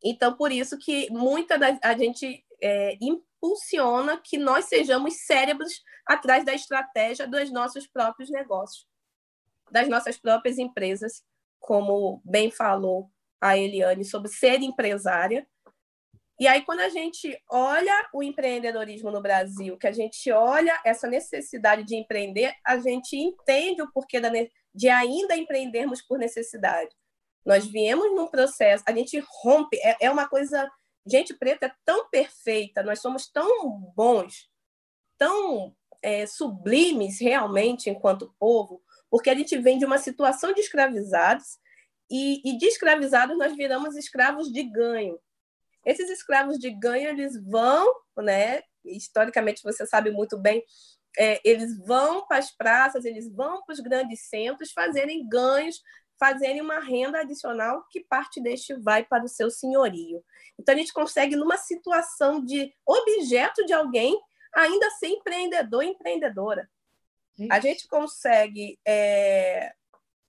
Então, 0.02 0.36
por 0.36 0.50
isso 0.50 0.78
que 0.78 1.10
muita 1.10 1.58
da, 1.58 1.78
a 1.82 1.96
gente 1.96 2.44
é, 2.60 2.96
impulsiona 3.00 4.20
que 4.20 4.38
nós 4.38 4.66
sejamos 4.66 5.24
cérebros 5.26 5.82
atrás 6.06 6.44
da 6.44 6.54
estratégia 6.54 7.26
dos 7.26 7.50
nossos 7.52 7.86
próprios 7.86 8.30
negócios, 8.30 8.86
das 9.70 9.88
nossas 9.88 10.18
próprias 10.18 10.58
empresas, 10.58 11.22
como 11.60 12.20
bem 12.24 12.50
falou 12.50 13.10
a 13.42 13.58
Eliane 13.58 14.04
sobre 14.04 14.30
ser 14.30 14.60
empresária. 14.62 15.44
E 16.38 16.46
aí, 16.46 16.64
quando 16.64 16.80
a 16.80 16.88
gente 16.88 17.36
olha 17.50 18.08
o 18.14 18.22
empreendedorismo 18.22 19.10
no 19.10 19.20
Brasil, 19.20 19.76
que 19.76 19.86
a 19.86 19.92
gente 19.92 20.30
olha 20.30 20.80
essa 20.84 21.08
necessidade 21.08 21.84
de 21.84 21.96
empreender, 21.96 22.54
a 22.64 22.78
gente 22.78 23.16
entende 23.16 23.82
o 23.82 23.92
porquê 23.92 24.20
de 24.74 24.88
ainda 24.88 25.36
empreendermos 25.36 26.00
por 26.00 26.18
necessidade. 26.18 26.94
Nós 27.44 27.66
viemos 27.66 28.14
num 28.14 28.28
processo, 28.28 28.84
a 28.86 28.92
gente 28.92 29.22
rompe, 29.42 29.76
é, 29.78 29.96
é 30.00 30.10
uma 30.10 30.28
coisa. 30.28 30.70
Gente 31.04 31.34
preta 31.34 31.66
é 31.66 31.72
tão 31.84 32.08
perfeita, 32.08 32.80
nós 32.80 33.00
somos 33.00 33.28
tão 33.28 33.80
bons, 33.96 34.48
tão 35.18 35.74
é, 36.00 36.26
sublimes 36.26 37.20
realmente 37.20 37.90
enquanto 37.90 38.32
povo, 38.38 38.80
porque 39.10 39.28
a 39.28 39.34
gente 39.34 39.58
vem 39.58 39.78
de 39.78 39.84
uma 39.84 39.98
situação 39.98 40.52
de 40.52 40.60
escravizados 40.60 41.58
e, 42.12 42.42
e 42.44 42.58
de 42.58 42.66
escravizados 42.66 43.38
nós 43.38 43.56
viramos 43.56 43.96
escravos 43.96 44.52
de 44.52 44.62
ganho. 44.62 45.18
Esses 45.84 46.10
escravos 46.10 46.58
de 46.58 46.70
ganho, 46.70 47.08
eles 47.08 47.42
vão, 47.42 47.90
né? 48.18 48.62
historicamente 48.84 49.62
você 49.62 49.86
sabe 49.86 50.10
muito 50.10 50.36
bem, 50.36 50.62
é, 51.18 51.40
eles 51.44 51.78
vão 51.78 52.26
para 52.26 52.38
as 52.38 52.50
praças, 52.50 53.04
eles 53.04 53.30
vão 53.32 53.62
para 53.64 53.72
os 53.72 53.80
grandes 53.80 54.28
centros 54.28 54.72
fazerem 54.72 55.26
ganhos, 55.26 55.80
fazerem 56.18 56.60
uma 56.60 56.80
renda 56.80 57.20
adicional 57.20 57.86
que 57.90 58.04
parte 58.04 58.40
deste 58.40 58.74
vai 58.74 59.04
para 59.04 59.24
o 59.24 59.28
seu 59.28 59.50
senhorio. 59.50 60.22
Então 60.58 60.74
a 60.74 60.78
gente 60.78 60.92
consegue, 60.92 61.34
numa 61.34 61.56
situação 61.56 62.44
de 62.44 62.72
objeto 62.86 63.64
de 63.64 63.72
alguém, 63.72 64.18
ainda 64.54 64.90
ser 64.90 65.08
empreendedor 65.08 65.82
e 65.82 65.88
empreendedora. 65.88 66.68
Isso. 67.38 67.48
A 67.50 67.58
gente 67.58 67.88
consegue 67.88 68.78
é, 68.86 69.72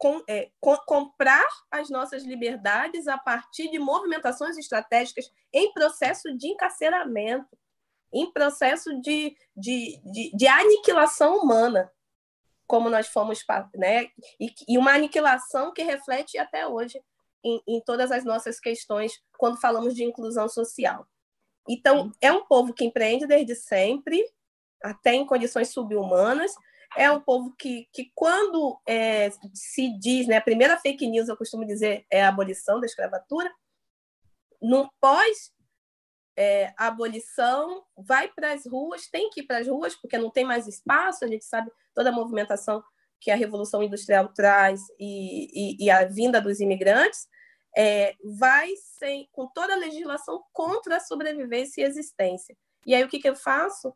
com, 0.03 0.21
é, 0.27 0.51
com, 0.59 0.75
comprar 0.79 1.47
as 1.71 1.89
nossas 1.89 2.25
liberdades 2.25 3.07
a 3.07 3.17
partir 3.17 3.71
de 3.71 3.79
movimentações 3.79 4.57
estratégicas 4.57 5.31
em 5.53 5.71
processo 5.71 6.37
de 6.37 6.49
encarceramento, 6.49 7.57
em 8.11 8.29
processo 8.29 8.99
de, 8.99 9.33
de, 9.55 10.01
de, 10.03 10.35
de 10.35 10.45
aniquilação 10.45 11.37
humana, 11.37 11.89
como 12.67 12.89
nós 12.89 13.07
fomos, 13.07 13.45
né? 13.73 14.09
E, 14.37 14.53
e, 14.67 14.77
uma 14.77 14.91
aniquilação 14.91 15.71
que 15.71 15.83
reflete 15.83 16.37
até 16.37 16.67
hoje 16.67 17.01
em, 17.41 17.63
em 17.65 17.79
todas 17.79 18.11
as 18.11 18.25
nossas 18.25 18.59
questões 18.59 19.23
quando 19.37 19.61
falamos 19.61 19.95
de 19.95 20.03
inclusão 20.03 20.49
social. 20.49 21.07
Então, 21.65 22.11
é 22.19 22.29
um 22.29 22.45
povo 22.45 22.73
que 22.73 22.83
empreende 22.83 23.25
desde 23.25 23.55
sempre, 23.55 24.21
até 24.83 25.13
em 25.13 25.25
condições 25.25 25.69
subhumanas, 25.69 26.53
é 26.95 27.11
um 27.11 27.21
povo 27.21 27.55
que, 27.57 27.87
que 27.93 28.11
quando 28.15 28.79
é, 28.87 29.31
se 29.53 29.97
diz, 29.99 30.27
né, 30.27 30.37
a 30.37 30.41
primeira 30.41 30.77
fake 30.77 31.07
news, 31.07 31.27
eu 31.27 31.37
costumo 31.37 31.65
dizer, 31.65 32.05
é 32.09 32.23
a 32.23 32.29
abolição 32.29 32.79
da 32.79 32.85
escravatura, 32.85 33.51
no 34.61 34.91
pós 34.99 35.51
é, 36.37 36.73
abolição, 36.77 37.83
vai 37.97 38.27
para 38.29 38.53
as 38.53 38.65
ruas, 38.65 39.07
tem 39.07 39.29
que 39.29 39.41
ir 39.41 39.43
para 39.43 39.59
as 39.59 39.67
ruas, 39.67 39.95
porque 39.95 40.17
não 40.17 40.29
tem 40.29 40.45
mais 40.45 40.67
espaço, 40.67 41.23
a 41.23 41.27
gente 41.27 41.45
sabe 41.45 41.71
toda 41.93 42.09
a 42.09 42.13
movimentação 42.13 42.83
que 43.19 43.31
a 43.31 43.35
Revolução 43.35 43.81
Industrial 43.81 44.27
traz 44.29 44.81
e, 44.99 45.77
e, 45.79 45.85
e 45.85 45.89
a 45.89 46.05
vinda 46.05 46.41
dos 46.41 46.59
imigrantes, 46.59 47.27
é, 47.75 48.15
vai 48.23 48.69
sem, 48.75 49.29
com 49.31 49.47
toda 49.47 49.73
a 49.73 49.77
legislação 49.77 50.43
contra 50.51 50.97
a 50.97 50.99
sobrevivência 50.99 51.81
e 51.81 51.85
existência. 51.85 52.55
E 52.85 52.93
aí 52.93 53.03
o 53.03 53.07
que, 53.07 53.19
que 53.19 53.29
eu 53.29 53.35
faço? 53.35 53.95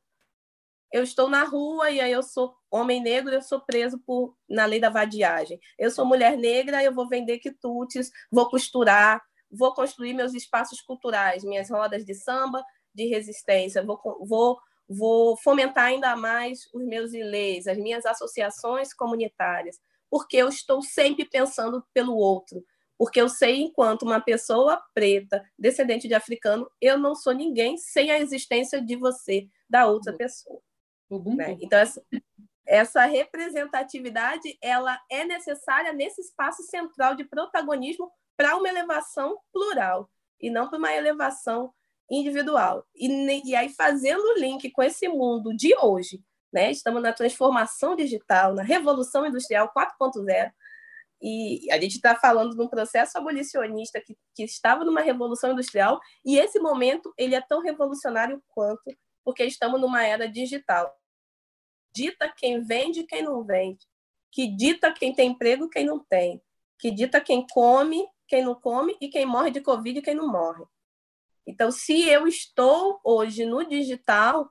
Eu 0.92 1.04
estou 1.04 1.30
na 1.30 1.44
rua 1.44 1.92
e 1.92 2.00
aí 2.00 2.12
eu 2.12 2.24
sou 2.24 2.56
homem 2.72 3.02
negro, 3.02 3.34
eu 3.34 3.42
sou 3.42 3.60
preso 3.60 4.00
por 4.00 4.36
na 4.50 4.66
lei 4.66 4.80
da 4.80 4.90
vadiagem. 4.90 5.60
Eu 5.78 5.92
sou 5.92 6.06
mulher 6.06 6.38
negra, 6.38 6.84
eu 6.84 6.94
vou 6.94 7.08
vender 7.08 7.40
quitutes, 7.40 8.12
vou 8.32 8.50
costurar, 8.50 9.22
vou 9.52 9.74
construir 9.74 10.14
meus 10.14 10.34
espaços 10.34 10.82
culturais, 10.82 11.44
minhas 11.44 11.70
rodas 11.70 12.06
de 12.06 12.14
samba, 12.14 12.64
de 12.94 13.06
resistência, 13.06 13.84
vou, 13.84 14.00
vou, 14.22 14.60
vou 14.88 15.38
fomentar 15.38 15.86
ainda 15.86 16.16
mais 16.16 16.68
os 16.74 16.84
meus 16.86 17.14
ilês, 17.14 17.68
as 17.68 17.78
minhas 17.78 18.06
associações 18.06 18.94
comunitárias, 18.94 19.80
porque 20.10 20.38
eu 20.38 20.48
estou 20.50 20.82
sempre 20.82 21.26
pensando 21.26 21.84
pelo 21.94 22.16
outro, 22.16 22.64
porque 22.98 23.22
eu 23.22 23.30
sei, 23.30 23.62
enquanto 23.62 24.04
uma 24.04 24.20
pessoa 24.20 24.82
preta, 24.94 25.44
descendente 25.58 26.08
de 26.08 26.16
africano, 26.16 26.70
eu 26.82 26.98
não 26.98 27.14
sou 27.14 27.34
ninguém 27.34 27.78
sem 27.78 28.10
a 28.10 28.20
existência 28.20 28.82
de 28.82 28.96
você, 28.96 29.48
da 29.70 29.86
outra 29.86 30.14
pessoa. 30.14 30.60
Né? 31.10 31.58
Então, 31.62 31.80
essa, 31.80 32.02
essa 32.66 33.06
representatividade 33.06 34.58
ela 34.62 35.00
é 35.10 35.24
necessária 35.24 35.94
nesse 35.94 36.22
espaço 36.22 36.64
central 36.64 37.16
de 37.16 37.24
protagonismo 37.24 38.12
para 38.36 38.56
uma 38.56 38.68
elevação 38.68 39.40
plural 39.52 40.10
e 40.40 40.50
não 40.50 40.70
para 40.70 40.78
uma 40.78 40.94
elevação 40.94 41.74
individual. 42.10 42.86
E, 42.96 43.08
e 43.50 43.56
aí, 43.56 43.70
fazendo 43.70 44.22
o 44.22 44.40
link 44.40 44.70
com 44.72 44.84
esse 44.84 45.08
mundo 45.08 45.56
de 45.56 45.76
hoje, 45.78 46.22
né? 46.52 46.72
estamos 46.72 47.02
na 47.02 47.14
transformação 47.14 47.96
digital, 47.96 48.54
na 48.54 48.64
revolução 48.64 49.26
industrial 49.26 49.72
4.0, 49.76 50.52
e 51.20 51.72
a 51.72 51.82
gente 51.82 51.96
está 51.96 52.16
falando 52.16 52.56
de 52.56 52.62
um 52.62 52.68
processo 52.68 53.18
abolicionista 53.18 54.00
que, 54.00 54.16
que 54.36 54.44
estava 54.44 54.86
numa 54.86 55.02
revolução 55.02 55.52
industrial, 55.52 56.00
e 56.24 56.38
esse 56.38 56.60
momento 56.60 57.12
ele 57.18 57.34
é 57.34 57.42
tão 57.42 57.62
revolucionário 57.62 58.42
quanto 58.50 58.96
porque 59.28 59.44
estamos 59.44 59.82
numa 59.82 60.06
era 60.06 60.26
digital. 60.26 60.98
Dita 61.94 62.34
quem 62.34 62.64
vende 62.64 63.02
e 63.02 63.06
quem 63.06 63.22
não 63.22 63.44
vende, 63.44 63.86
que 64.32 64.48
dita 64.48 64.90
quem 64.94 65.14
tem 65.14 65.32
emprego 65.32 65.68
quem 65.68 65.86
não 65.86 66.00
tem, 66.00 66.42
que 66.80 66.90
dita 66.90 67.20
quem 67.20 67.46
come, 67.46 68.08
quem 68.26 68.42
não 68.42 68.56
come 68.56 68.96
e 69.02 69.10
quem 69.10 69.26
morre 69.26 69.52
de 69.52 69.60
Covid 69.60 70.00
e 70.00 70.02
quem 70.02 70.16
não 70.16 70.32
morre. 70.32 70.64
Então, 71.46 71.70
se 71.72 72.08
eu 72.08 72.26
estou 72.26 73.02
hoje 73.04 73.46
no 73.46 73.68
digital, 73.68 74.50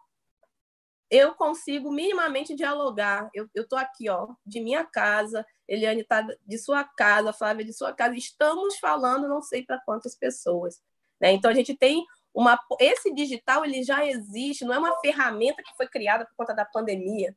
eu 1.10 1.34
consigo 1.34 1.90
minimamente 1.90 2.54
dialogar. 2.54 3.30
Eu 3.32 3.48
estou 3.54 3.78
aqui, 3.78 4.10
ó, 4.10 4.28
de 4.44 4.60
minha 4.60 4.84
casa, 4.84 5.46
Eliane 5.66 6.02
está 6.02 6.20
de 6.20 6.58
sua 6.58 6.84
casa, 6.84 7.32
Flávia 7.32 7.64
de 7.64 7.72
sua 7.72 7.94
casa. 7.94 8.14
Estamos 8.14 8.76
falando, 8.76 9.26
não 9.26 9.40
sei 9.40 9.64
para 9.64 9.80
quantas 9.86 10.14
pessoas. 10.14 10.82
Né? 11.18 11.32
Então, 11.32 11.50
a 11.50 11.54
gente 11.54 11.74
tem 11.74 12.04
uma, 12.36 12.60
esse 12.78 13.14
digital 13.14 13.64
ele 13.64 13.82
já 13.82 14.06
existe, 14.06 14.66
não 14.66 14.74
é 14.74 14.78
uma 14.78 15.00
ferramenta 15.00 15.62
que 15.62 15.74
foi 15.74 15.88
criada 15.88 16.26
por 16.26 16.34
conta 16.36 16.54
da 16.54 16.66
pandemia. 16.66 17.34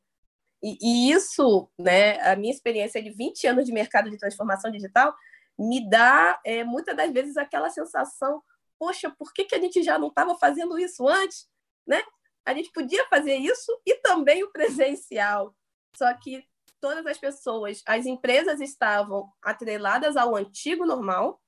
E, 0.62 0.78
e 0.82 1.12
isso, 1.14 1.72
né, 1.80 2.20
a 2.20 2.36
minha 2.36 2.54
experiência 2.54 3.02
de 3.02 3.10
20 3.10 3.48
anos 3.48 3.66
de 3.66 3.72
mercado 3.72 4.10
de 4.10 4.18
transformação 4.18 4.70
digital, 4.70 5.16
me 5.58 5.90
dá 5.90 6.38
é, 6.46 6.66
muitas 6.66 6.98
das 6.98 7.14
vezes 7.14 7.38
aquela 7.38 7.70
sensação: 7.70 8.44
poxa, 8.78 9.10
por 9.10 9.32
que, 9.34 9.46
que 9.46 9.56
a 9.56 9.60
gente 9.62 9.82
já 9.82 9.98
não 9.98 10.10
estava 10.10 10.38
fazendo 10.38 10.78
isso 10.78 11.08
antes? 11.08 11.50
Né? 11.88 12.04
A 12.46 12.54
gente 12.54 12.70
podia 12.74 13.08
fazer 13.08 13.36
isso 13.38 13.72
e 13.86 13.96
também 14.02 14.44
o 14.44 14.52
presencial. 14.52 15.56
Só 15.96 16.14
que 16.16 16.46
todas 16.82 17.06
as 17.06 17.18
pessoas, 17.18 17.82
as 17.86 18.06
empresas 18.06 18.60
estavam 18.60 19.32
atreladas 19.42 20.18
ao 20.18 20.36
antigo 20.36 20.86
normal 20.86 21.42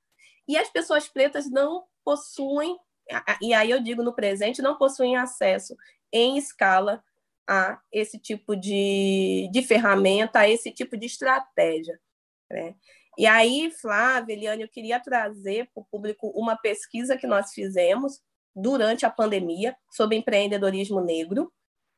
e 0.47 0.57
as 0.57 0.69
pessoas 0.69 1.09
pretas 1.09 1.51
não 1.51 1.83
possuem 2.01 2.79
e 3.41 3.53
aí 3.53 3.69
eu 3.69 3.81
digo 3.81 4.03
no 4.03 4.13
presente, 4.13 4.61
não 4.61 4.77
possuem 4.77 5.17
acesso 5.17 5.75
em 6.11 6.37
escala 6.37 7.03
a 7.47 7.79
esse 7.91 8.17
tipo 8.19 8.55
de, 8.55 9.49
de 9.51 9.61
ferramenta, 9.61 10.39
a 10.39 10.49
esse 10.49 10.71
tipo 10.71 10.97
de 10.97 11.05
estratégia. 11.05 11.99
Né? 12.49 12.75
E 13.17 13.25
aí, 13.25 13.71
Flávia, 13.71 14.33
Eliane, 14.33 14.63
eu 14.63 14.69
queria 14.69 14.99
trazer 14.99 15.69
para 15.73 15.81
o 15.81 15.85
público 15.85 16.29
uma 16.29 16.55
pesquisa 16.55 17.17
que 17.17 17.27
nós 17.27 17.53
fizemos 17.53 18.21
durante 18.55 19.05
a 19.05 19.09
pandemia 19.09 19.75
sobre 19.91 20.17
empreendedorismo 20.17 21.01
negro. 21.01 21.51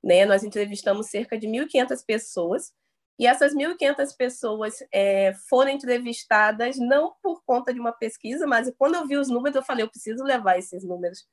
Né? 0.04 0.26
Nós 0.26 0.44
entrevistamos 0.44 1.08
cerca 1.08 1.38
de 1.38 1.48
1.500 1.48 2.04
pessoas 2.06 2.72
e 3.20 3.28
essas 3.28 3.54
1.500 3.54 4.16
pessoas 4.18 4.84
é, 4.92 5.34
foram 5.48 5.70
entrevistadas 5.70 6.78
não 6.78 7.14
por 7.22 7.44
conta 7.46 7.74
de 7.74 7.80
uma 7.80 7.92
pesquisa, 7.92 8.48
mas 8.48 8.72
quando 8.78 8.96
eu 8.96 9.06
vi 9.06 9.18
os 9.18 9.30
números, 9.30 9.56
eu 9.56 9.64
falei, 9.64 9.84
eu 9.84 9.90
preciso 9.90 10.24
levar 10.24 10.58
esses 10.58 10.84
números 10.84 11.28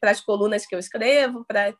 para 0.00 0.10
as 0.10 0.20
colunas 0.20 0.66
que 0.66 0.74
eu 0.74 0.78
escrevo, 0.78 1.44
para 1.44 1.74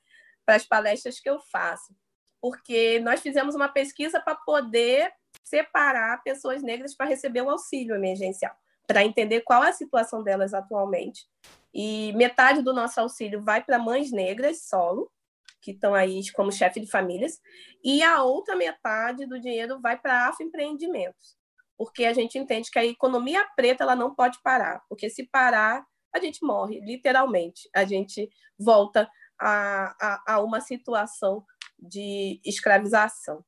as 0.47 0.65
palestras 0.65 1.19
que 1.19 1.29
eu 1.29 1.41
faço. 1.51 1.95
Porque 2.41 3.01
nós 3.01 3.21
fizemos 3.21 3.57
uma 3.57 3.69
pesquisa 3.69 4.21
para 4.21 4.37
poder 4.37 5.11
separar 5.43 6.23
pessoas 6.23 6.63
negras 6.63 6.95
para 6.95 7.07
receber 7.07 7.43
o 7.43 7.51
auxílio 7.51 7.97
emergencial, 7.97 8.55
para 8.87 9.05
entender 9.05 9.41
qual 9.41 9.65
é 9.65 9.71
a 9.71 9.73
situação 9.73 10.23
delas 10.23 10.55
atualmente. 10.55 11.27
E 11.75 12.13
metade 12.13 12.63
do 12.63 12.73
nosso 12.73 13.01
auxílio 13.01 13.43
vai 13.43 13.65
para 13.65 13.79
mães 13.79 14.13
negras 14.13 14.63
solo, 14.69 15.11
que 15.61 15.73
estão 15.73 15.95
aí 15.95 16.21
como 16.33 16.53
chefe 16.53 16.81
de 16.81 16.91
famílias, 16.91 17.41
e 17.85 18.03
a 18.03 18.23
outra 18.23 18.57
metade 18.57 19.27
do 19.27 19.41
dinheiro 19.41 19.81
vai 19.81 19.99
para 19.99 20.29
afroempreendimentos, 20.29 21.37
porque 21.77 22.05
a 22.05 22.13
gente 22.13 22.39
entende 22.39 22.71
que 22.71 22.79
a 22.79 22.85
economia 22.85 23.47
preta 23.57 23.85
ela 23.85 23.97
não 23.97 24.15
pode 24.15 24.39
parar, 24.43 24.83
porque 24.89 25.09
se 25.11 25.29
parar, 25.29 25.85
a 26.15 26.19
gente 26.19 26.45
morre, 26.45 26.81
literalmente. 26.81 27.69
A 27.75 27.85
gente 27.85 28.29
volta 28.59 29.09
a, 29.39 29.95
a, 30.01 30.35
a 30.35 30.41
uma 30.41 30.61
situação 30.61 31.45
de 31.79 32.41
escravização. 32.45 33.45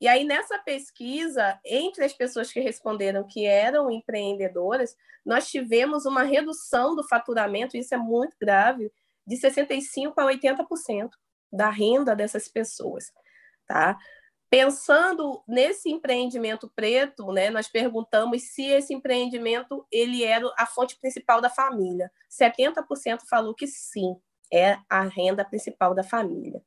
E 0.00 0.06
aí, 0.06 0.24
nessa 0.24 0.58
pesquisa, 0.58 1.58
entre 1.64 2.04
as 2.04 2.12
pessoas 2.12 2.52
que 2.52 2.60
responderam 2.60 3.26
que 3.26 3.44
eram 3.46 3.90
empreendedoras, 3.90 4.94
nós 5.26 5.48
tivemos 5.50 6.06
uma 6.06 6.22
redução 6.22 6.94
do 6.94 7.06
faturamento, 7.06 7.76
isso 7.76 7.94
é 7.94 7.98
muito 7.98 8.36
grave, 8.40 8.92
de 9.26 9.36
65% 9.36 10.14
a 10.16 10.24
80% 10.24 11.10
da 11.52 11.70
renda 11.70 12.14
dessas 12.14 12.48
pessoas, 12.48 13.12
tá? 13.66 13.98
Pensando 14.50 15.42
nesse 15.46 15.90
empreendimento 15.90 16.70
preto, 16.74 17.32
né, 17.32 17.50
nós 17.50 17.68
perguntamos 17.68 18.42
se 18.54 18.64
esse 18.64 18.94
empreendimento 18.94 19.86
ele 19.92 20.24
era 20.24 20.50
a 20.56 20.64
fonte 20.64 20.98
principal 20.98 21.40
da 21.40 21.50
família. 21.50 22.10
70% 22.30 23.20
falou 23.28 23.54
que 23.54 23.66
sim, 23.66 24.16
é 24.52 24.78
a 24.88 25.02
renda 25.02 25.44
principal 25.44 25.94
da 25.94 26.02
família, 26.02 26.62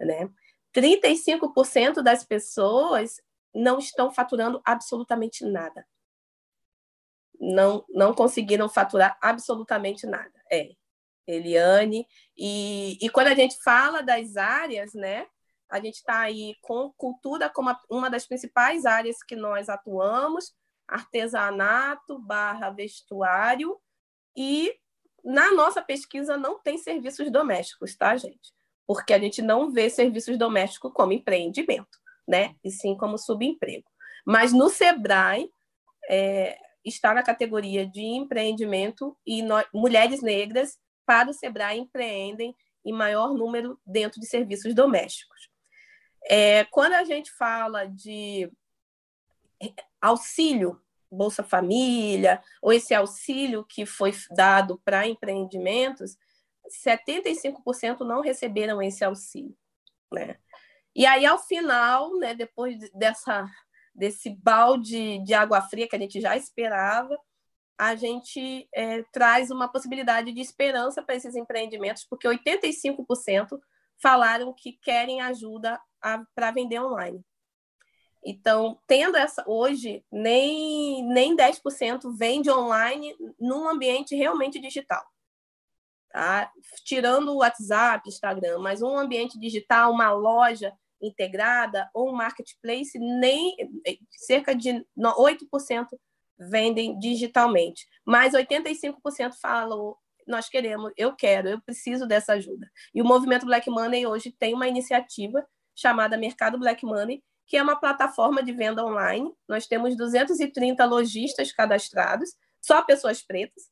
né? 0.00 0.30
35% 0.74 2.02
das 2.02 2.24
pessoas 2.24 3.20
não 3.54 3.78
estão 3.78 4.10
faturando 4.10 4.60
absolutamente 4.64 5.44
nada. 5.44 5.86
Não, 7.40 7.84
não 7.88 8.14
conseguiram 8.14 8.68
faturar 8.68 9.16
absolutamente 9.20 10.06
nada. 10.06 10.32
É, 10.50 10.70
Eliane. 11.28 12.06
E, 12.36 12.98
e 13.00 13.10
quando 13.10 13.28
a 13.28 13.34
gente 13.34 13.56
fala 13.62 14.02
das 14.02 14.36
áreas, 14.36 14.94
né, 14.94 15.26
a 15.70 15.78
gente 15.78 15.96
está 15.96 16.20
aí 16.20 16.56
com 16.62 16.90
cultura 16.96 17.50
como 17.50 17.76
uma 17.90 18.08
das 18.08 18.26
principais 18.26 18.86
áreas 18.86 19.22
que 19.22 19.36
nós 19.36 19.68
atuamos, 19.68 20.54
artesanato 20.86 22.18
barra 22.18 22.70
vestuário, 22.70 23.78
e 24.34 24.74
na 25.22 25.52
nossa 25.52 25.82
pesquisa 25.82 26.38
não 26.38 26.58
tem 26.58 26.78
serviços 26.78 27.30
domésticos, 27.30 27.94
tá, 27.94 28.16
gente? 28.16 28.52
Porque 28.86 29.12
a 29.12 29.18
gente 29.18 29.42
não 29.42 29.70
vê 29.70 29.90
serviços 29.90 30.38
domésticos 30.38 30.92
como 30.94 31.12
empreendimento, 31.12 31.98
né? 32.26 32.54
E 32.64 32.70
sim 32.70 32.96
como 32.96 33.18
subemprego. 33.18 33.84
Mas 34.24 34.52
no 34.52 34.70
Sebrae 34.70 35.50
é, 36.08 36.58
está 36.82 37.12
na 37.12 37.22
categoria 37.22 37.86
de 37.86 38.00
empreendimento 38.00 39.14
e 39.26 39.42
mulheres 39.74 40.22
negras 40.22 40.78
para 41.08 41.30
o 41.30 41.32
Sebrae 41.32 41.78
empreendem 41.78 42.54
em 42.84 42.92
maior 42.92 43.32
número 43.32 43.80
dentro 43.86 44.20
de 44.20 44.26
serviços 44.26 44.74
domésticos. 44.74 45.48
É, 46.28 46.64
quando 46.66 46.92
a 46.92 47.04
gente 47.04 47.32
fala 47.32 47.86
de 47.86 48.52
auxílio 49.98 50.78
Bolsa 51.10 51.42
Família, 51.42 52.42
ou 52.60 52.74
esse 52.74 52.94
auxílio 52.94 53.64
que 53.64 53.86
foi 53.86 54.12
dado 54.36 54.78
para 54.84 55.06
empreendimentos, 55.06 56.18
75% 56.84 58.00
não 58.00 58.20
receberam 58.20 58.82
esse 58.82 59.02
auxílio. 59.02 59.56
Né? 60.12 60.36
E 60.94 61.06
aí, 61.06 61.24
ao 61.24 61.38
final, 61.38 62.14
né, 62.18 62.34
depois 62.34 62.78
dessa, 62.92 63.48
desse 63.94 64.28
balde 64.28 65.24
de 65.24 65.32
água 65.32 65.62
fria 65.62 65.88
que 65.88 65.96
a 65.96 65.98
gente 65.98 66.20
já 66.20 66.36
esperava, 66.36 67.18
a 67.78 67.94
gente 67.94 68.68
é, 68.74 69.04
traz 69.12 69.50
uma 69.50 69.68
possibilidade 69.68 70.32
de 70.32 70.40
esperança 70.40 71.00
para 71.00 71.14
esses 71.14 71.36
empreendimentos, 71.36 72.04
porque 72.04 72.26
85% 72.26 73.58
falaram 74.02 74.52
que 74.52 74.72
querem 74.72 75.20
ajuda 75.20 75.80
para 76.34 76.50
vender 76.50 76.80
online. 76.80 77.24
Então, 78.24 78.80
tendo 78.86 79.16
essa 79.16 79.44
hoje, 79.46 80.04
nem, 80.10 81.04
nem 81.04 81.36
10% 81.36 82.12
vende 82.16 82.50
online 82.50 83.16
num 83.38 83.68
ambiente 83.68 84.16
realmente 84.16 84.58
digital. 84.58 85.04
Tá? 86.10 86.50
Tirando 86.84 87.30
o 87.30 87.38
WhatsApp, 87.38 88.08
Instagram, 88.08 88.58
mas 88.58 88.82
um 88.82 88.98
ambiente 88.98 89.38
digital, 89.38 89.92
uma 89.92 90.10
loja 90.10 90.72
integrada 91.00 91.88
ou 91.94 92.10
um 92.10 92.16
marketplace, 92.16 92.98
nem 92.98 93.56
cerca 94.10 94.52
de 94.52 94.84
8% 94.96 95.86
vendem 96.38 96.98
digitalmente. 96.98 97.86
Mas 98.04 98.34
85% 98.34 99.34
falam 99.40 99.96
nós 100.28 100.48
queremos, 100.48 100.92
eu 100.96 101.16
quero, 101.16 101.48
eu 101.48 101.60
preciso 101.60 102.06
dessa 102.06 102.34
ajuda. 102.34 102.70
E 102.94 103.00
o 103.00 103.04
movimento 103.04 103.46
Black 103.46 103.68
Money 103.70 104.06
hoje 104.06 104.30
tem 104.30 104.54
uma 104.54 104.68
iniciativa 104.68 105.44
chamada 105.74 106.18
Mercado 106.18 106.58
Black 106.58 106.84
Money, 106.84 107.24
que 107.46 107.56
é 107.56 107.62
uma 107.62 107.80
plataforma 107.80 108.42
de 108.42 108.52
venda 108.52 108.84
online. 108.84 109.32
Nós 109.48 109.66
temos 109.66 109.96
230 109.96 110.84
lojistas 110.84 111.50
cadastrados, 111.50 112.36
só 112.60 112.82
pessoas 112.82 113.22
pretas. 113.22 113.70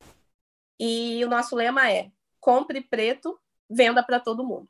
E 0.81 1.23
o 1.25 1.29
nosso 1.29 1.55
lema 1.55 1.91
é: 1.93 2.11
compre 2.41 2.81
preto, 2.81 3.39
venda 3.69 4.03
para 4.03 4.19
todo 4.19 4.47
mundo. 4.47 4.69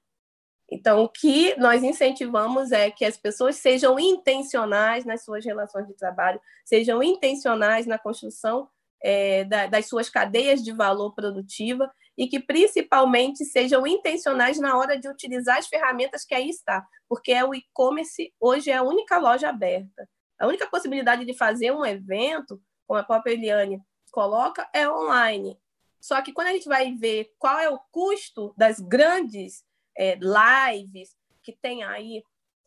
Então, 0.71 1.03
o 1.03 1.09
que 1.09 1.55
nós 1.59 1.83
incentivamos 1.83 2.73
é 2.73 2.91
que 2.91 3.05
as 3.05 3.17
pessoas 3.17 3.57
sejam 3.57 3.99
intencionais 3.99 5.05
nas 5.05 5.25
suas 5.25 5.45
relações 5.45 5.87
de 5.87 5.95
trabalho, 5.95 6.41
sejam 6.65 7.03
intencionais 7.03 7.87
na 7.87 7.99
construção 7.99 8.69
é, 9.03 9.45
da, 9.45 9.67
das 9.67 9.87
suas 9.87 10.09
cadeias 10.09 10.63
de 10.63 10.73
valor 10.73 11.15
produtiva 11.15 11.91
e 12.19 12.27
que 12.27 12.41
principalmente 12.41 13.45
sejam 13.45 13.87
intencionais 13.87 14.59
na 14.59 14.77
hora 14.77 14.99
de 14.99 15.09
utilizar 15.09 15.59
as 15.59 15.69
ferramentas 15.69 16.25
que 16.25 16.35
aí 16.35 16.49
está, 16.49 16.85
porque 17.09 17.31
é 17.31 17.45
o 17.45 17.55
e-commerce 17.55 18.33
hoje 18.41 18.71
é 18.71 18.77
a 18.77 18.83
única 18.83 19.19
loja 19.19 19.49
aberta. 19.49 20.09
A 20.39 20.47
única 20.47 20.67
possibilidade 20.67 21.25
de 21.25 21.35
fazer 21.35 21.71
um 21.73 21.85
evento, 21.85 22.61
como 22.87 22.99
a 22.99 23.05
própria 23.05 23.33
Eliane 23.33 23.81
coloca, 24.11 24.69
é 24.73 24.89
online. 24.89 25.59
Só 26.01 26.21
que 26.21 26.33
quando 26.33 26.49
a 26.49 26.53
gente 26.53 26.69
vai 26.69 26.93
ver 26.95 27.33
qual 27.39 27.59
é 27.59 27.69
o 27.71 27.81
custo 27.91 28.55
das 28.57 28.81
grandes 28.81 29.65
é, 29.97 30.17
lives 30.17 31.17
que 31.43 31.53
tem 31.53 31.83
aí 31.85 32.23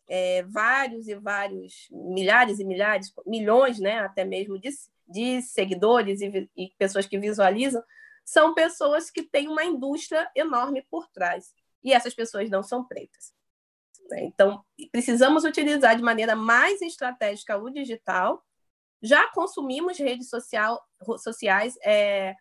é, 0.08 0.42
vários 0.42 1.06
e 1.06 1.14
vários 1.14 1.86
milhares 1.90 2.58
e 2.58 2.64
milhares, 2.64 3.12
milhões, 3.26 3.78
né, 3.78 4.00
até 4.00 4.24
mesmo 4.24 4.58
de, 4.58 4.70
de 5.06 5.42
seguidores 5.42 6.20
e, 6.20 6.50
e 6.56 6.72
pessoas 6.76 7.06
que 7.06 7.18
visualizam, 7.18 7.82
são 8.24 8.54
pessoas 8.54 9.10
que 9.10 9.22
têm 9.22 9.48
uma 9.48 9.64
indústria 9.64 10.30
enorme 10.34 10.84
por 10.90 11.08
trás. 11.08 11.54
E 11.82 11.92
essas 11.92 12.14
pessoas 12.14 12.50
não 12.50 12.62
são 12.62 12.84
pretas. 12.84 13.32
Então, 14.18 14.64
precisamos 14.90 15.44
utilizar 15.44 15.96
de 15.96 16.02
maneira 16.02 16.34
mais 16.34 16.82
estratégica 16.82 17.56
o 17.56 17.70
digital. 17.70 18.44
Já 19.00 19.30
consumimos 19.32 19.98
redes 19.98 20.28
social, 20.28 20.80
sociais. 21.18 21.78
É, 21.82 22.34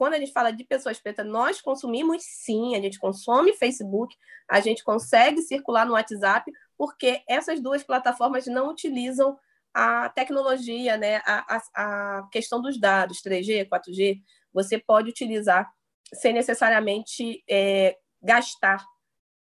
quando 0.00 0.14
a 0.14 0.18
gente 0.18 0.32
fala 0.32 0.50
de 0.50 0.64
pessoas 0.64 0.98
pretas, 0.98 1.26
nós 1.26 1.60
consumimos 1.60 2.22
sim, 2.24 2.74
a 2.74 2.80
gente 2.80 2.98
consome 2.98 3.52
Facebook, 3.52 4.16
a 4.48 4.58
gente 4.58 4.82
consegue 4.82 5.42
circular 5.42 5.84
no 5.84 5.92
WhatsApp, 5.92 6.50
porque 6.74 7.22
essas 7.28 7.60
duas 7.60 7.82
plataformas 7.82 8.46
não 8.46 8.70
utilizam 8.70 9.38
a 9.74 10.08
tecnologia, 10.08 10.96
né? 10.96 11.16
a, 11.26 11.54
a, 11.54 11.62
a 11.74 12.28
questão 12.32 12.62
dos 12.62 12.80
dados, 12.80 13.20
3G, 13.20 13.68
4G, 13.68 14.22
você 14.54 14.78
pode 14.78 15.10
utilizar 15.10 15.70
sem 16.14 16.32
necessariamente 16.32 17.44
é, 17.46 17.98
gastar 18.22 18.82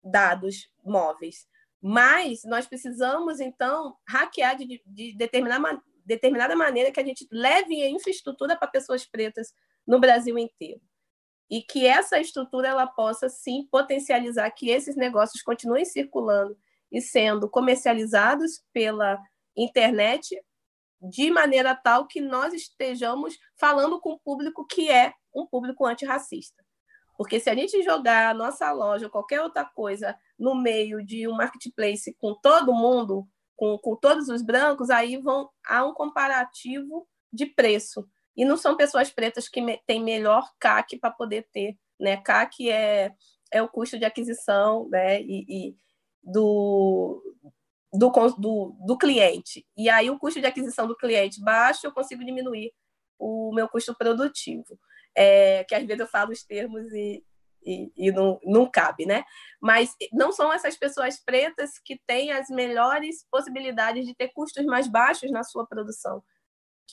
dados 0.02 0.72
móveis. 0.82 1.46
Mas 1.78 2.40
nós 2.44 2.66
precisamos, 2.66 3.38
então, 3.38 3.94
hackear 4.08 4.56
de, 4.56 4.82
de 4.86 5.14
determinada, 5.14 5.78
determinada 6.06 6.56
maneira 6.56 6.90
que 6.90 7.00
a 7.00 7.04
gente 7.04 7.28
leve 7.30 7.82
a 7.82 7.90
infraestrutura 7.90 8.56
para 8.56 8.66
pessoas 8.66 9.04
pretas 9.04 9.52
no 9.88 9.98
Brasil 9.98 10.38
inteiro. 10.38 10.82
E 11.50 11.62
que 11.62 11.86
essa 11.86 12.20
estrutura 12.20 12.68
ela 12.68 12.86
possa, 12.86 13.30
sim, 13.30 13.66
potencializar 13.70 14.50
que 14.50 14.68
esses 14.68 14.94
negócios 14.94 15.42
continuem 15.42 15.86
circulando 15.86 16.54
e 16.92 17.00
sendo 17.00 17.48
comercializados 17.48 18.62
pela 18.70 19.18
internet 19.56 20.38
de 21.00 21.30
maneira 21.30 21.74
tal 21.74 22.06
que 22.06 22.20
nós 22.20 22.52
estejamos 22.52 23.38
falando 23.56 23.98
com 23.98 24.12
o 24.12 24.18
público 24.18 24.66
que 24.66 24.90
é 24.90 25.14
um 25.34 25.46
público 25.46 25.86
antirracista. 25.86 26.62
Porque 27.16 27.40
se 27.40 27.48
a 27.48 27.54
gente 27.54 27.82
jogar 27.82 28.30
a 28.30 28.34
nossa 28.34 28.70
loja 28.70 29.06
ou 29.06 29.10
qualquer 29.10 29.40
outra 29.40 29.64
coisa 29.64 30.16
no 30.38 30.54
meio 30.54 31.04
de 31.04 31.26
um 31.26 31.34
marketplace 31.34 32.14
com 32.18 32.34
todo 32.34 32.74
mundo, 32.74 33.26
com, 33.56 33.76
com 33.78 33.96
todos 33.96 34.28
os 34.28 34.42
brancos, 34.42 34.90
aí 34.90 35.16
vão 35.16 35.48
há 35.66 35.84
um 35.84 35.94
comparativo 35.94 37.08
de 37.32 37.46
preço. 37.46 38.08
E 38.38 38.44
não 38.44 38.56
são 38.56 38.76
pessoas 38.76 39.10
pretas 39.10 39.48
que 39.48 39.60
me, 39.60 39.82
têm 39.84 40.00
melhor 40.00 40.48
CAC 40.60 40.96
para 40.96 41.10
poder 41.10 41.48
ter. 41.52 41.76
Né? 41.98 42.16
CAC 42.18 42.70
é, 42.70 43.12
é 43.50 43.60
o 43.60 43.68
custo 43.68 43.98
de 43.98 44.04
aquisição 44.04 44.88
né? 44.88 45.20
e, 45.20 45.44
e 45.48 45.76
do, 46.22 47.20
do, 47.92 48.10
do, 48.38 48.76
do 48.86 48.96
cliente. 48.96 49.66
E 49.76 49.90
aí 49.90 50.08
o 50.08 50.16
custo 50.20 50.40
de 50.40 50.46
aquisição 50.46 50.86
do 50.86 50.96
cliente 50.96 51.42
baixo, 51.42 51.84
eu 51.84 51.92
consigo 51.92 52.24
diminuir 52.24 52.72
o 53.18 53.52
meu 53.52 53.68
custo 53.68 53.92
produtivo. 53.92 54.78
É, 55.16 55.64
que 55.64 55.74
às 55.74 55.84
vezes 55.84 55.98
eu 55.98 56.06
falo 56.06 56.30
os 56.30 56.44
termos 56.44 56.92
e, 56.92 57.24
e, 57.66 57.90
e, 57.96 58.12
não, 58.12 58.38
não 58.44 58.70
cabe, 58.70 59.04
né? 59.04 59.24
Mas 59.60 59.96
não 60.12 60.30
são 60.30 60.52
essas 60.52 60.76
pessoas 60.76 61.18
pretas 61.18 61.72
que 61.84 62.00
têm 62.06 62.30
as 62.30 62.48
melhores 62.48 63.26
possibilidades 63.28 64.06
de 64.06 64.14
ter 64.14 64.28
custos 64.28 64.64
mais 64.64 64.86
baixos 64.86 65.28
na 65.32 65.42
sua 65.42 65.66
produção. 65.66 66.22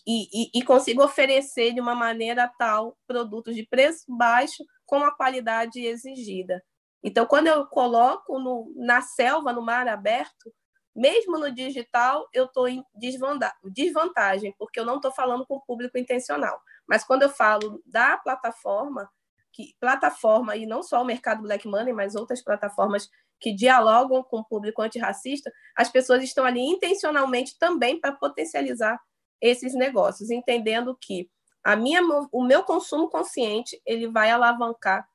E, 0.05 0.27
e, 0.31 0.59
e 0.59 0.63
consigo 0.63 1.03
oferecer 1.03 1.73
de 1.73 1.81
uma 1.81 1.95
maneira 1.95 2.51
tal 2.59 2.97
produtos 3.07 3.55
de 3.55 3.65
preço 3.65 4.05
baixo 4.07 4.63
com 4.85 5.03
a 5.03 5.15
qualidade 5.15 5.79
exigida. 5.79 6.63
Então, 7.03 7.25
quando 7.25 7.47
eu 7.47 7.65
coloco 7.67 8.39
no, 8.39 8.73
na 8.75 9.01
selva, 9.01 9.53
no 9.53 9.61
mar 9.61 9.87
aberto, 9.87 10.51
mesmo 10.95 11.37
no 11.37 11.51
digital, 11.51 12.27
eu 12.33 12.45
estou 12.45 12.67
em 12.67 12.83
desvantagem, 12.95 14.55
porque 14.57 14.79
eu 14.79 14.85
não 14.85 14.95
estou 14.95 15.11
falando 15.11 15.45
com 15.45 15.55
o 15.55 15.61
público 15.61 15.97
intencional. 15.97 16.59
Mas 16.87 17.03
quando 17.03 17.23
eu 17.23 17.29
falo 17.29 17.81
da 17.85 18.17
plataforma, 18.17 19.09
que 19.51 19.75
plataforma, 19.79 20.55
e 20.55 20.65
não 20.65 20.81
só 20.81 21.01
o 21.01 21.05
mercado 21.05 21.41
Black 21.41 21.67
Money, 21.67 21.93
mas 21.93 22.15
outras 22.15 22.43
plataformas 22.43 23.09
que 23.39 23.53
dialogam 23.53 24.23
com 24.23 24.39
o 24.39 24.45
público 24.45 24.81
antirracista, 24.81 25.51
as 25.75 25.89
pessoas 25.89 26.23
estão 26.23 26.45
ali 26.45 26.61
intencionalmente 26.61 27.57
também 27.59 27.99
para 27.99 28.13
potencializar 28.13 28.99
esses 29.41 29.73
negócios, 29.73 30.29
entendendo 30.29 30.97
que 30.99 31.29
a 31.63 31.75
minha, 31.75 32.01
o 32.31 32.43
meu 32.43 32.63
consumo 32.63 33.09
consciente 33.09 33.81
ele 33.85 34.07
vai 34.07 34.29
alavancar, 34.29 35.07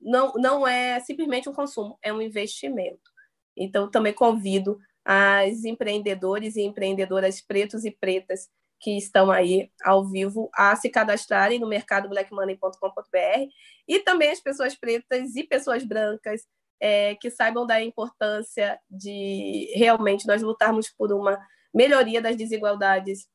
não, 0.00 0.32
não 0.34 0.66
é 0.66 0.98
simplesmente 1.00 1.48
um 1.48 1.52
consumo, 1.52 1.98
é 2.02 2.12
um 2.12 2.20
investimento. 2.22 3.10
Então, 3.56 3.90
também 3.90 4.12
convido 4.12 4.78
as 5.04 5.64
empreendedores 5.64 6.56
e 6.56 6.62
empreendedoras 6.62 7.40
pretos 7.40 7.84
e 7.84 7.90
pretas 7.90 8.48
que 8.80 8.96
estão 8.96 9.30
aí 9.30 9.70
ao 9.82 10.04
vivo 10.04 10.48
a 10.54 10.74
se 10.76 10.88
cadastrarem 10.88 11.58
no 11.58 11.66
mercado 11.66 12.08
blackmoney.com.br 12.08 13.48
e 13.86 13.98
também 14.00 14.30
as 14.30 14.40
pessoas 14.40 14.74
pretas 14.74 15.34
e 15.34 15.42
pessoas 15.42 15.84
brancas 15.84 16.46
é, 16.80 17.16
que 17.16 17.30
saibam 17.30 17.66
da 17.66 17.82
importância 17.82 18.78
de 18.88 19.72
realmente 19.74 20.26
nós 20.26 20.42
lutarmos 20.42 20.88
por 20.90 21.12
uma 21.12 21.38
melhoria 21.74 22.22
das 22.22 22.36
desigualdades 22.36 23.26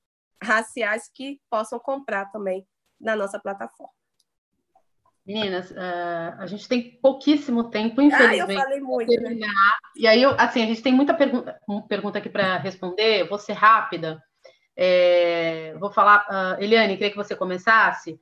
raciais 0.44 1.10
que 1.14 1.40
possam 1.49 1.80
comprar 1.80 2.26
também 2.32 2.65
na 2.99 3.15
nossa 3.15 3.40
plataforma. 3.40 3.94
Meninas, 5.26 5.72
uh, 5.72 6.36
a 6.38 6.45
gente 6.48 6.68
tem 6.68 6.99
pouquíssimo 7.02 7.70
tempo, 7.70 8.02
infelizmente. 8.02 8.41
Ah, 8.41 8.53
eu 8.53 8.61
falei 8.61 8.82
muito. 8.82 9.22
Né? 9.22 9.40
E 9.95 10.06
aí, 10.06 10.22
eu, 10.22 10.32
assim, 10.38 10.61
a 10.61 10.65
gente 10.65 10.82
tem 10.82 10.94
muita 10.94 11.14
pergunta, 11.14 11.57
pergunta 11.88 12.18
aqui 12.20 12.30
para 12.30 12.57
responder, 12.57 13.22
eu 13.22 13.30
vou 13.30 13.40
ser 13.40 13.53
rápida. 13.53 14.22
É, 14.76 15.76
vou 15.80 15.91
falar, 15.91 16.26
uh, 16.30 16.61
Eliane, 16.61 16.95
queria 16.98 17.11
que 17.11 17.15
você 17.15 17.36
começasse. 17.36 18.20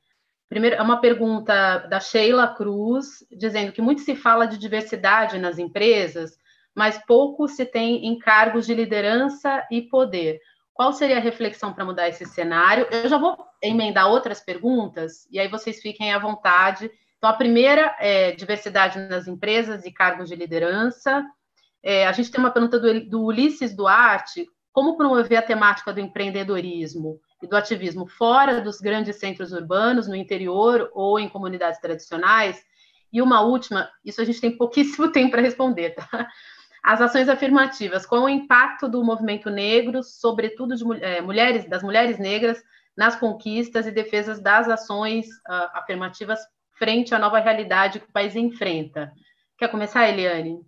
Primeiro, 0.48 0.76
é 0.76 0.82
uma 0.82 1.02
pergunta 1.02 1.80
da 1.88 2.00
Sheila 2.00 2.54
Cruz, 2.54 3.26
dizendo 3.32 3.72
que 3.72 3.82
muito 3.82 4.02
se 4.02 4.16
fala 4.16 4.46
de 4.46 4.58
diversidade 4.58 5.40
nas 5.40 5.58
empresas, 5.58 6.38
mas 6.76 7.04
pouco 7.08 7.48
se 7.48 7.66
tem 7.66 8.06
em 8.06 8.20
cargos 8.20 8.68
de 8.68 8.76
liderança 8.76 9.66
e 9.72 9.82
poder. 9.82 10.40
Qual 10.82 10.94
seria 10.94 11.18
a 11.18 11.22
reflexão 11.22 11.72
para 11.72 11.86
mudar 11.86 12.10
esse 12.10 12.26
cenário? 12.26 12.88
Eu 12.90 13.08
já 13.08 13.16
vou 13.16 13.38
emendar 13.62 14.10
outras 14.10 14.40
perguntas, 14.40 15.28
e 15.30 15.40
aí 15.40 15.48
vocês 15.48 15.80
fiquem 15.80 16.12
à 16.12 16.18
vontade. 16.18 16.90
Então, 17.20 17.30
a 17.30 17.34
primeira 17.34 17.96
é 18.00 18.32
diversidade 18.32 18.98
nas 18.98 19.28
empresas 19.28 19.86
e 19.86 19.92
cargos 19.92 20.28
de 20.28 20.36
liderança. 20.36 21.24
É, 21.84 22.08
a 22.08 22.12
gente 22.12 22.32
tem 22.32 22.40
uma 22.40 22.50
pergunta 22.50 22.80
do, 22.80 23.08
do 23.08 23.26
Ulisses 23.26 23.76
Duarte: 23.76 24.48
como 24.74 24.98
promover 24.98 25.38
a 25.38 25.44
temática 25.44 25.94
do 25.94 26.00
empreendedorismo 26.00 27.20
e 27.44 27.48
do 27.48 27.56
ativismo 27.56 28.08
fora 28.08 28.60
dos 28.60 28.82
grandes 28.82 29.18
centros 29.18 29.52
urbanos, 29.52 30.08
no 30.08 30.16
interior 30.16 30.90
ou 30.96 31.20
em 31.20 31.30
comunidades 31.30 31.80
tradicionais? 31.80 32.60
E 33.14 33.22
uma 33.22 33.42
última, 33.42 33.88
isso 34.04 34.20
a 34.20 34.26
gente 34.26 34.42
tem 34.42 34.58
pouquíssimo 34.58 35.12
tempo 35.14 35.30
para 35.30 35.44
responder, 35.44 35.92
tá? 35.92 36.28
As 36.84 37.00
ações 37.00 37.30
afirmativas, 37.30 38.06
qual 38.06 38.24
o 38.24 38.30
impacto 38.30 38.90
do 38.90 39.04
movimento 39.04 39.50
negro, 39.50 40.04
sobretudo 40.04 40.76
de 40.76 40.84
é, 41.04 41.22
mulheres, 41.22 41.70
das 41.70 41.84
mulheres 41.84 42.18
negras, 42.18 42.62
nas 42.98 43.16
conquistas 43.16 43.86
e 43.86 43.92
defesas 43.92 44.42
das 44.42 44.68
ações 44.68 45.28
uh, 45.28 45.70
afirmativas 45.74 46.40
frente 46.78 47.14
à 47.14 47.20
nova 47.20 47.40
realidade 47.40 48.00
que 48.00 48.10
o 48.10 48.12
país 48.12 48.36
enfrenta? 48.36 49.12
Quer 49.58 49.70
começar, 49.70 50.10
Eliane? 50.10 50.60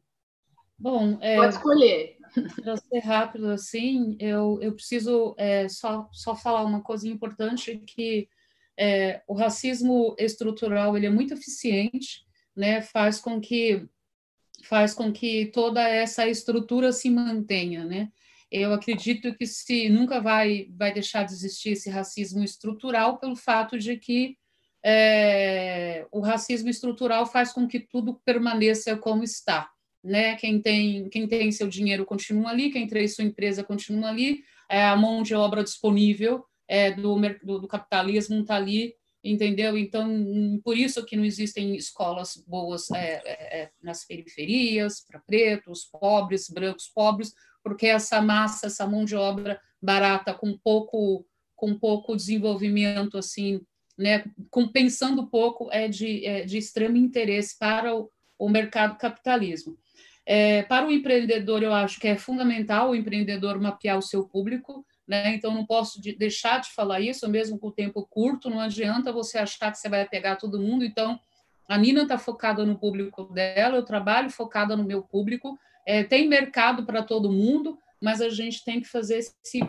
Bom, 0.77 1.17
é, 1.19 1.35
pode 1.35 1.55
escolher. 1.55 2.17
Para 2.63 2.77
ser 2.77 2.99
rápido 2.99 3.47
assim, 3.49 4.15
eu, 4.19 4.59
eu 4.61 4.73
preciso 4.73 5.35
é, 5.37 5.67
só, 5.67 6.09
só 6.11 6.35
falar 6.35 6.63
uma 6.63 6.81
coisa 6.81 7.07
importante 7.07 7.77
que 7.87 8.27
é, 8.77 9.21
o 9.27 9.33
racismo 9.33 10.15
estrutural 10.17 10.97
ele 10.97 11.05
é 11.05 11.09
muito 11.09 11.33
eficiente, 11.33 12.25
né? 12.55 12.81
Faz 12.81 13.19
com 13.19 13.39
que 13.39 13.87
faz 14.63 14.93
com 14.93 15.11
que 15.11 15.47
toda 15.47 15.81
essa 15.87 16.27
estrutura 16.27 16.91
se 16.91 17.09
mantenha, 17.09 17.83
né? 17.83 18.09
Eu 18.51 18.73
acredito 18.73 19.33
que 19.35 19.45
se 19.47 19.89
nunca 19.89 20.21
vai 20.21 20.67
vai 20.77 20.93
deixar 20.93 21.23
de 21.23 21.33
existir 21.33 21.71
esse 21.71 21.89
racismo 21.89 22.43
estrutural 22.43 23.17
pelo 23.17 23.35
fato 23.35 23.77
de 23.77 23.97
que 23.97 24.37
é, 24.85 26.05
o 26.11 26.19
racismo 26.19 26.69
estrutural 26.69 27.25
faz 27.25 27.51
com 27.51 27.67
que 27.67 27.79
tudo 27.79 28.21
permaneça 28.25 28.97
como 28.97 29.23
está, 29.23 29.69
né? 30.03 30.35
Quem 30.35 30.61
tem 30.61 31.09
quem 31.09 31.27
tem 31.27 31.51
seu 31.51 31.67
dinheiro 31.67 32.05
continua 32.05 32.51
ali, 32.51 32.71
quem 32.71 32.87
tem 32.87 33.07
sua 33.07 33.23
empresa 33.23 33.63
continua 33.63 34.09
ali, 34.09 34.43
é, 34.69 34.83
a 34.85 34.95
mão 34.95 35.23
de 35.23 35.33
obra 35.35 35.63
disponível 35.63 36.45
é, 36.67 36.91
do, 36.91 37.19
do, 37.43 37.59
do 37.59 37.67
capitalismo 37.67 38.41
está 38.41 38.55
ali 38.55 38.95
entendeu? 39.23 39.77
Então, 39.77 40.59
por 40.63 40.77
isso 40.77 41.05
que 41.05 41.15
não 41.15 41.23
existem 41.23 41.75
escolas 41.75 42.43
boas 42.45 42.91
é, 42.91 43.21
é, 43.25 43.61
é 43.61 43.71
nas 43.81 44.05
periferias, 44.05 44.99
para 44.99 45.19
pretos, 45.19 45.85
pobres, 45.85 46.49
brancos, 46.49 46.87
pobres, 46.93 47.33
porque 47.63 47.87
essa 47.87 48.21
massa, 48.21 48.67
essa 48.67 48.85
mão 48.85 49.05
de 49.05 49.15
obra 49.15 49.59
barata, 49.81 50.33
com 50.33 50.57
pouco, 50.57 51.25
com 51.55 51.77
pouco 51.77 52.15
desenvolvimento, 52.15 53.17
assim, 53.17 53.61
né, 53.97 54.25
com, 54.49 54.67
pensando 54.67 55.27
pouco, 55.27 55.69
é 55.71 55.87
de, 55.87 56.25
é 56.25 56.43
de 56.43 56.57
extremo 56.57 56.97
interesse 56.97 57.57
para 57.57 57.95
o, 57.95 58.11
o 58.37 58.49
mercado 58.49 58.97
capitalismo. 58.97 59.77
É, 60.25 60.63
para 60.63 60.87
o 60.87 60.91
empreendedor, 60.91 61.63
eu 61.63 61.73
acho 61.73 61.99
que 61.99 62.07
é 62.07 62.17
fundamental 62.17 62.89
o 62.89 62.95
empreendedor 62.95 63.59
mapear 63.59 63.97
o 63.97 64.01
seu 64.01 64.25
público, 64.25 64.85
né? 65.07 65.35
Então, 65.35 65.53
não 65.53 65.65
posso 65.65 66.01
de, 66.01 66.15
deixar 66.15 66.59
de 66.59 66.71
falar 66.71 67.01
isso, 67.01 67.27
mesmo 67.29 67.59
com 67.59 67.67
o 67.67 67.71
tempo 67.71 68.05
curto, 68.09 68.49
não 68.49 68.59
adianta 68.59 69.11
você 69.11 69.37
achar 69.37 69.71
que 69.71 69.77
você 69.77 69.89
vai 69.89 70.07
pegar 70.07 70.37
todo 70.37 70.59
mundo. 70.59 70.83
Então, 70.83 71.19
a 71.67 71.77
Nina 71.77 72.03
está 72.03 72.17
focada 72.17 72.65
no 72.65 72.77
público 72.77 73.23
dela, 73.25 73.77
eu 73.77 73.83
trabalho 73.83 74.29
focada 74.29 74.75
no 74.75 74.83
meu 74.83 75.01
público. 75.01 75.57
É, 75.85 76.03
tem 76.03 76.27
mercado 76.27 76.85
para 76.85 77.03
todo 77.03 77.31
mundo, 77.31 77.77
mas 78.01 78.21
a 78.21 78.29
gente 78.29 78.63
tem 78.63 78.81
que 78.81 78.87
fazer 78.87 79.17
esse, 79.17 79.59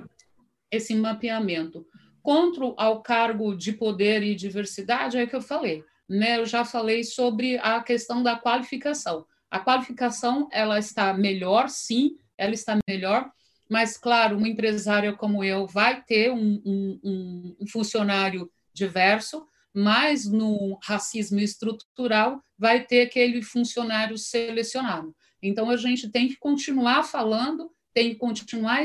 esse 0.70 0.94
mapeamento. 0.94 1.86
Contra 2.22 2.72
ao 2.76 3.02
cargo 3.02 3.54
de 3.54 3.72
poder 3.72 4.22
e 4.22 4.34
diversidade, 4.34 5.18
é 5.18 5.26
que 5.26 5.36
eu 5.36 5.42
falei. 5.42 5.84
Né? 6.08 6.38
Eu 6.38 6.46
já 6.46 6.64
falei 6.64 7.04
sobre 7.04 7.58
a 7.58 7.82
questão 7.82 8.22
da 8.22 8.36
qualificação. 8.36 9.26
A 9.50 9.60
qualificação 9.60 10.48
ela 10.50 10.78
está 10.78 11.12
melhor, 11.12 11.68
sim, 11.68 12.16
ela 12.36 12.54
está 12.54 12.76
melhor, 12.88 13.30
mas, 13.68 13.96
claro, 13.96 14.36
uma 14.36 14.48
empresária 14.48 15.12
como 15.12 15.42
eu 15.42 15.66
vai 15.66 16.02
ter 16.02 16.30
um, 16.30 16.60
um, 16.64 17.56
um 17.60 17.66
funcionário 17.66 18.50
diverso, 18.72 19.46
mas 19.72 20.26
no 20.26 20.78
racismo 20.82 21.40
estrutural 21.40 22.42
vai 22.58 22.84
ter 22.84 23.02
aquele 23.02 23.42
funcionário 23.42 24.16
selecionado. 24.16 25.14
Então, 25.42 25.68
a 25.68 25.76
gente 25.76 26.08
tem 26.08 26.28
que 26.28 26.36
continuar 26.36 27.02
falando, 27.02 27.70
tem 27.92 28.10
que 28.10 28.16
continuar 28.16 28.82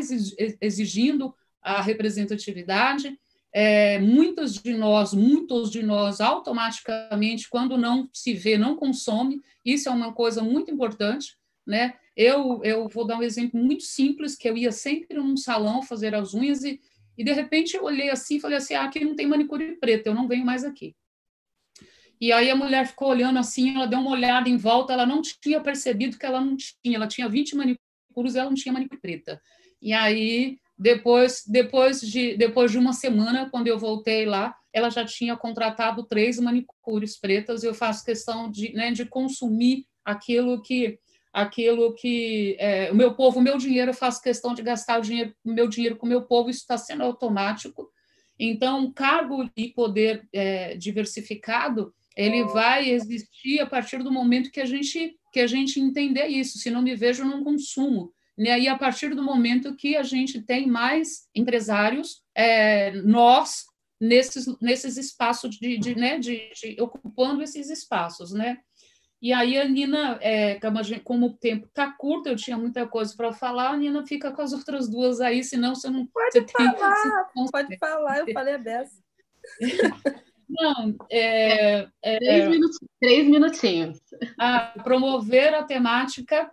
exigindo 0.61 1.33
a 1.61 1.81
representatividade. 1.81 3.17
É, 3.53 3.99
muitas 3.99 4.55
de 4.55 4.73
nós, 4.73 5.13
muitos 5.13 5.71
de 5.71 5.81
nós, 5.81 6.19
automaticamente, 6.19 7.49
quando 7.49 7.77
não 7.77 8.09
se 8.13 8.33
vê, 8.33 8.57
não 8.57 8.75
consome. 8.75 9.41
Isso 9.63 9.89
é 9.89 9.91
uma 9.91 10.13
coisa 10.13 10.41
muito 10.43 10.71
importante, 10.71 11.37
né? 11.65 11.93
Eu, 12.21 12.61
eu 12.65 12.89
vou 12.89 13.07
dar 13.07 13.17
um 13.17 13.23
exemplo 13.23 13.57
muito 13.57 13.83
simples, 13.83 14.35
que 14.35 14.49
eu 14.49 14.57
ia 14.57 14.73
sempre 14.73 15.15
num 15.15 15.37
salão 15.37 15.81
fazer 15.81 16.13
as 16.13 16.33
unhas 16.33 16.65
e, 16.65 16.77
e 17.17 17.23
de 17.23 17.31
repente 17.31 17.77
eu 17.77 17.85
olhei 17.85 18.09
assim 18.09 18.35
e 18.35 18.39
falei 18.41 18.57
assim, 18.57 18.73
ah, 18.73 18.83
aqui 18.83 19.05
não 19.05 19.15
tem 19.15 19.25
manicure 19.25 19.77
preta, 19.77 20.09
eu 20.09 20.13
não 20.13 20.27
venho 20.27 20.45
mais 20.45 20.65
aqui. 20.65 20.93
E 22.19 22.33
aí 22.33 22.49
a 22.49 22.57
mulher 22.57 22.85
ficou 22.85 23.07
olhando 23.07 23.39
assim, 23.39 23.73
ela 23.73 23.85
deu 23.85 23.99
uma 23.99 24.11
olhada 24.11 24.49
em 24.49 24.57
volta, 24.57 24.91
ela 24.91 25.05
não 25.05 25.21
tinha 25.21 25.61
percebido 25.61 26.19
que 26.19 26.25
ela 26.25 26.41
não 26.41 26.57
tinha, 26.57 26.97
ela 26.97 27.07
tinha 27.07 27.29
20 27.29 27.55
manicures 27.55 28.35
e 28.35 28.37
ela 28.37 28.49
não 28.49 28.55
tinha 28.55 28.73
manicure 28.73 28.99
preta. 28.99 29.41
E 29.81 29.93
aí, 29.93 30.57
depois, 30.77 31.45
depois, 31.47 32.01
de, 32.01 32.35
depois 32.35 32.69
de 32.69 32.77
uma 32.77 32.91
semana, 32.91 33.49
quando 33.49 33.67
eu 33.67 33.79
voltei 33.79 34.25
lá, 34.25 34.53
ela 34.73 34.89
já 34.89 35.05
tinha 35.05 35.37
contratado 35.37 36.03
três 36.03 36.37
manicures 36.37 37.17
pretas, 37.17 37.63
e 37.63 37.67
eu 37.67 37.73
faço 37.73 38.03
questão 38.03 38.51
de, 38.51 38.73
né, 38.73 38.91
de 38.91 39.05
consumir 39.05 39.85
aquilo 40.03 40.61
que 40.61 40.99
aquilo 41.41 41.93
que 41.95 42.55
é, 42.59 42.91
o 42.91 42.95
meu 42.95 43.13
povo, 43.15 43.39
o 43.39 43.41
meu 43.41 43.57
dinheiro, 43.57 43.91
eu 43.91 43.95
faço 43.95 44.21
questão 44.21 44.53
de 44.53 44.61
gastar 44.61 44.99
o 44.99 45.01
dinheiro, 45.01 45.33
o 45.43 45.51
meu 45.51 45.67
dinheiro 45.67 45.95
com 45.95 46.05
o 46.05 46.09
meu 46.09 46.23
povo, 46.23 46.49
isso 46.49 46.61
está 46.61 46.77
sendo 46.77 47.03
automático. 47.03 47.89
Então, 48.39 48.91
cargo 48.91 49.49
e 49.55 49.67
poder 49.67 50.27
é, 50.33 50.75
diversificado, 50.77 51.93
ele 52.15 52.43
vai 52.45 52.89
existir 52.89 53.59
a 53.59 53.65
partir 53.65 54.01
do 54.03 54.11
momento 54.11 54.51
que 54.51 54.61
a 54.61 54.65
gente 54.65 55.15
que 55.31 55.39
a 55.39 55.47
gente 55.47 55.79
entender 55.79 56.27
isso. 56.27 56.57
Se 56.57 56.71
não 56.71 56.81
me 56.81 56.95
vejo, 56.95 57.23
não 57.23 57.43
consumo. 57.43 58.11
E 58.37 58.49
aí, 58.49 58.67
a 58.67 58.77
partir 58.77 59.13
do 59.13 59.21
momento 59.21 59.75
que 59.75 59.95
a 59.95 60.03
gente 60.03 60.41
tem 60.41 60.65
mais 60.65 61.27
empresários, 61.35 62.23
é, 62.33 62.91
nós 63.01 63.65
nesses, 63.99 64.45
nesses 64.61 64.97
espaços 64.97 65.57
de, 65.57 65.77
de, 65.77 65.95
né, 65.95 66.17
de, 66.17 66.49
de 66.53 66.81
ocupando 66.81 67.43
esses 67.43 67.69
espaços, 67.69 68.31
né? 68.31 68.57
E 69.21 69.33
aí 69.33 69.57
a 69.57 69.65
Nina, 69.65 70.17
é, 70.21 70.57
como 71.03 71.27
o 71.27 71.33
tempo 71.33 71.65
está 71.65 71.91
curto, 71.91 72.29
eu 72.29 72.37
tinha 72.37 72.57
muita 72.57 72.87
coisa 72.87 73.13
para 73.15 73.33
falar, 73.33 73.71
a 73.71 73.77
Nina 73.77 74.05
fica 74.05 74.31
com 74.31 74.41
as 74.41 74.53
outras 74.53 74.89
duas 74.89 75.19
aí, 75.19 75.43
senão 75.43 75.75
você 75.75 75.89
não. 75.89 76.07
Pode 76.07 76.31
você 76.31 76.45
falar, 76.47 76.95
tem, 76.95 77.43
você 77.43 77.51
pode 77.51 77.77
falar, 77.77 78.19
eu 78.19 78.33
falei 78.33 78.53
a 78.53 78.57
dessa. 78.57 79.01
Não, 80.49 80.95
é, 81.11 81.87
é, 82.01 82.17
três, 82.17 82.47
minutinhos, 82.49 82.91
três 82.99 83.27
minutinhos. 83.27 83.99
A 84.37 84.73
promover 84.83 85.53
a 85.53 85.63
temática 85.63 86.51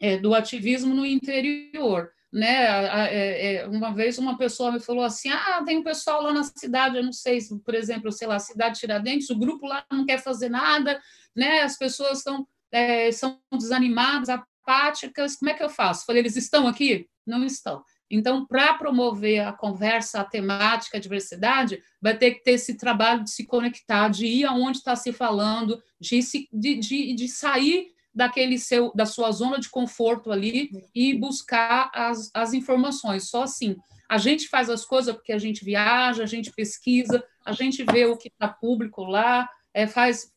é, 0.00 0.16
do 0.16 0.34
ativismo 0.34 0.94
no 0.94 1.06
interior. 1.06 2.10
Né? 2.32 2.64
É, 3.12 3.54
é, 3.56 3.66
uma 3.66 3.92
vez 3.92 4.16
uma 4.18 4.38
pessoa 4.38 4.70
me 4.70 4.80
falou 4.80 5.04
assim: 5.04 5.30
ah, 5.30 5.62
tem 5.64 5.78
um 5.78 5.82
pessoal 5.82 6.22
lá 6.22 6.32
na 6.32 6.44
cidade, 6.44 6.96
eu 6.96 7.02
não 7.02 7.12
sei, 7.12 7.38
por 7.64 7.74
exemplo, 7.74 8.12
sei 8.12 8.28
lá, 8.28 8.38
cidade 8.38 8.78
Tiradentes, 8.78 9.30
o 9.30 9.38
grupo 9.38 9.66
lá 9.66 9.84
não 9.90 10.06
quer 10.06 10.18
fazer 10.18 10.48
nada, 10.48 11.00
né? 11.34 11.62
As 11.62 11.76
pessoas 11.76 12.18
estão 12.18 12.46
é, 12.70 13.10
são 13.10 13.40
desanimadas, 13.52 14.28
apáticas. 14.28 15.36
Como 15.36 15.50
é 15.50 15.54
que 15.54 15.62
eu 15.62 15.68
faço? 15.68 16.06
Falei, 16.06 16.22
eles 16.22 16.36
estão 16.36 16.66
aqui? 16.66 17.08
Não 17.26 17.44
estão. 17.44 17.82
Então, 18.10 18.44
para 18.44 18.74
promover 18.74 19.40
a 19.40 19.52
conversa, 19.52 20.20
a 20.20 20.24
temática, 20.24 20.96
a 20.96 21.00
diversidade, 21.00 21.80
vai 22.02 22.16
ter 22.16 22.32
que 22.32 22.42
ter 22.42 22.52
esse 22.52 22.76
trabalho 22.76 23.22
de 23.22 23.30
se 23.30 23.46
conectar, 23.46 24.08
de 24.08 24.26
ir 24.26 24.44
aonde 24.44 24.78
está 24.78 24.96
se 24.96 25.12
falando, 25.12 25.80
de, 26.00 26.20
se, 26.22 26.48
de, 26.52 26.76
de, 26.76 27.14
de 27.14 27.28
sair 27.28 27.92
daquele 28.14 28.58
seu 28.58 28.92
da 28.94 29.06
sua 29.06 29.30
zona 29.30 29.58
de 29.58 29.68
conforto 29.68 30.30
ali 30.30 30.70
e 30.94 31.14
buscar 31.14 31.90
as, 31.94 32.30
as 32.34 32.52
informações. 32.52 33.28
Só 33.28 33.42
assim. 33.42 33.76
A 34.08 34.18
gente 34.18 34.48
faz 34.48 34.68
as 34.68 34.84
coisas 34.84 35.14
porque 35.14 35.32
a 35.32 35.38
gente 35.38 35.64
viaja, 35.64 36.24
a 36.24 36.26
gente 36.26 36.50
pesquisa, 36.50 37.24
a 37.44 37.52
gente 37.52 37.84
vê 37.84 38.06
o 38.06 38.16
que 38.16 38.26
está 38.26 38.48
público 38.48 39.04
lá, 39.04 39.48
é, 39.72 39.86
faz 39.86 40.32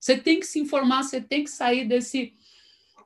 você 0.00 0.18
tem 0.18 0.38
que 0.38 0.46
se 0.46 0.58
informar, 0.58 1.02
você 1.02 1.20
tem 1.20 1.44
que 1.44 1.50
sair 1.50 1.86
desse 1.86 2.34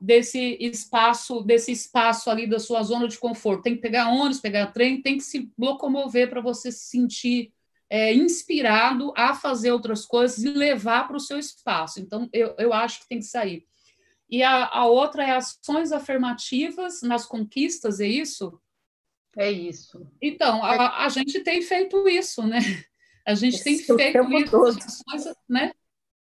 desse 0.01 0.57
espaço, 0.59 1.41
desse 1.41 1.71
espaço 1.71 2.29
ali 2.29 2.47
da 2.47 2.59
sua 2.59 2.81
zona 2.83 3.07
de 3.07 3.17
conforto. 3.17 3.63
Tem 3.63 3.75
que 3.75 3.81
pegar 3.81 4.09
ônibus, 4.09 4.39
pegar 4.39 4.67
trem, 4.67 5.01
tem 5.01 5.17
que 5.17 5.23
se 5.23 5.51
locomover 5.57 6.29
para 6.29 6.41
você 6.41 6.71
se 6.71 6.89
sentir 6.89 7.53
é, 7.89 8.13
inspirado 8.13 9.11
a 9.17 9.33
fazer 9.33 9.71
outras 9.71 10.05
coisas 10.05 10.43
e 10.43 10.49
levar 10.49 11.07
para 11.07 11.17
o 11.17 11.19
seu 11.19 11.37
espaço. 11.37 11.99
Então, 11.99 12.29
eu, 12.31 12.55
eu 12.57 12.71
acho 12.71 13.01
que 13.01 13.09
tem 13.09 13.19
que 13.19 13.25
sair. 13.25 13.65
E 14.29 14.43
a, 14.43 14.67
a 14.67 14.85
outra 14.85 15.23
é 15.23 15.31
ações 15.31 15.91
afirmativas 15.91 17.01
nas 17.01 17.25
conquistas, 17.25 17.99
é 17.99 18.07
isso? 18.07 18.61
É 19.37 19.51
isso. 19.51 20.05
Então, 20.21 20.63
a, 20.63 21.05
a 21.05 21.09
gente 21.09 21.39
tem 21.41 21.61
feito 21.61 22.07
isso, 22.07 22.45
né? 22.45 22.59
A 23.25 23.35
gente 23.35 23.55
Esse 23.55 23.63
tem 23.85 24.11
feito 24.11 24.33
isso, 24.33 24.65
ações, 24.67 25.35
né? 25.47 25.71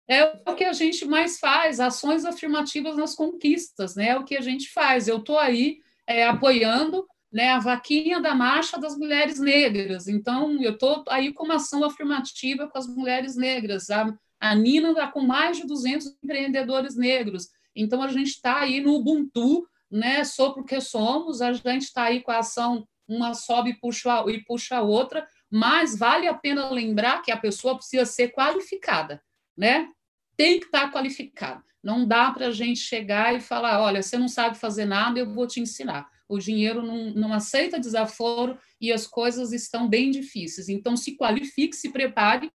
É 0.07 0.23
o 0.49 0.55
que 0.55 0.63
a 0.63 0.73
gente 0.73 1.05
mais 1.05 1.39
faz, 1.39 1.79
ações 1.79 2.25
afirmativas 2.25 2.95
nas 2.95 3.15
conquistas, 3.15 3.95
né? 3.95 4.09
É 4.09 4.17
o 4.17 4.23
que 4.23 4.35
a 4.35 4.41
gente 4.41 4.71
faz. 4.71 5.07
Eu 5.07 5.17
estou 5.17 5.37
aí 5.37 5.79
é, 6.07 6.27
apoiando 6.27 7.05
né, 7.31 7.49
a 7.49 7.59
vaquinha 7.59 8.21
da 8.21 8.33
marcha 8.33 8.79
das 8.79 8.97
mulheres 8.97 9.39
negras. 9.39 10.07
Então, 10.07 10.61
eu 10.61 10.73
estou 10.73 11.03
aí 11.09 11.33
com 11.33 11.43
uma 11.43 11.55
ação 11.55 11.83
afirmativa 11.83 12.67
com 12.67 12.77
as 12.77 12.87
mulheres 12.87 13.35
negras. 13.35 13.89
A, 13.89 14.15
a 14.39 14.55
Nina 14.55 14.91
está 14.91 15.07
com 15.11 15.21
mais 15.21 15.57
de 15.57 15.67
200 15.67 16.17
empreendedores 16.23 16.95
negros. 16.95 17.49
Então, 17.75 18.01
a 18.01 18.07
gente 18.07 18.29
está 18.29 18.59
aí 18.59 18.79
no 18.79 18.95
Ubuntu, 18.95 19.67
né, 19.91 20.23
sou 20.23 20.53
porque 20.53 20.79
somos, 20.81 21.41
a 21.41 21.53
gente 21.53 21.83
está 21.83 22.03
aí 22.03 22.21
com 22.21 22.31
a 22.31 22.39
ação, 22.39 22.87
uma 23.07 23.33
sobe 23.33 23.71
e 23.71 23.79
puxa, 23.79 24.23
e 24.27 24.43
puxa 24.43 24.77
a 24.77 24.81
outra, 24.81 25.27
mas 25.49 25.97
vale 25.97 26.27
a 26.27 26.33
pena 26.33 26.69
lembrar 26.69 27.21
que 27.21 27.31
a 27.31 27.37
pessoa 27.37 27.75
precisa 27.75 28.05
ser 28.05 28.29
qualificada, 28.29 29.21
né? 29.55 29.87
Tem 30.35 30.59
que 30.59 30.65
estar 30.65 30.87
tá 30.87 30.91
qualificada. 30.91 31.63
Não 31.83 32.05
dá 32.05 32.31
para 32.31 32.47
a 32.47 32.51
gente 32.51 32.79
chegar 32.79 33.35
e 33.35 33.39
falar, 33.39 33.79
olha, 33.79 34.01
você 34.01 34.17
não 34.17 34.27
sabe 34.27 34.57
fazer 34.57 34.85
nada, 34.85 35.19
eu 35.19 35.31
vou 35.31 35.45
te 35.45 35.59
ensinar 35.59 36.09
o 36.27 36.39
dinheiro 36.39 36.81
não, 36.81 37.11
não 37.11 37.33
aceita 37.33 37.79
desaforo 37.79 38.57
e 38.81 38.91
as 38.91 39.07
coisas 39.07 39.51
estão 39.51 39.87
bem 39.87 40.11
difíceis. 40.11 40.69
Então, 40.69 40.97
se 40.97 41.15
qualifique, 41.15 41.75
se 41.75 41.91
prepare 41.91 42.51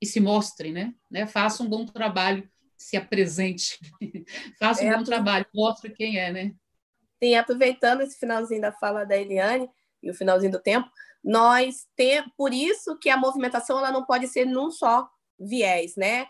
e 0.00 0.06
se 0.06 0.20
mostre, 0.20 0.72
né? 0.72 0.94
né? 1.10 1.26
Faça 1.26 1.62
um 1.62 1.68
bom 1.68 1.86
trabalho, 1.86 2.48
se 2.82 2.96
apresente. 2.96 3.78
Faça 4.58 4.84
um 4.84 4.88
é, 4.88 4.96
bom 4.96 5.04
trabalho, 5.04 5.46
mostre 5.54 5.90
quem 5.90 6.18
é, 6.18 6.32
né? 6.32 6.52
Sim, 7.22 7.34
aproveitando 7.36 8.00
esse 8.00 8.18
finalzinho 8.18 8.60
da 8.60 8.72
fala 8.72 9.04
da 9.04 9.16
Eliane 9.16 9.68
e 10.02 10.10
o 10.10 10.14
finalzinho 10.14 10.52
do 10.52 10.60
tempo, 10.60 10.88
nós 11.22 11.86
temos, 11.94 12.32
por 12.36 12.52
isso 12.52 12.98
que 12.98 13.08
a 13.08 13.16
movimentação 13.16 13.78
ela 13.78 13.92
não 13.92 14.04
pode 14.04 14.26
ser 14.26 14.44
num 14.44 14.70
só 14.70 15.08
viés, 15.38 15.94
né? 15.96 16.26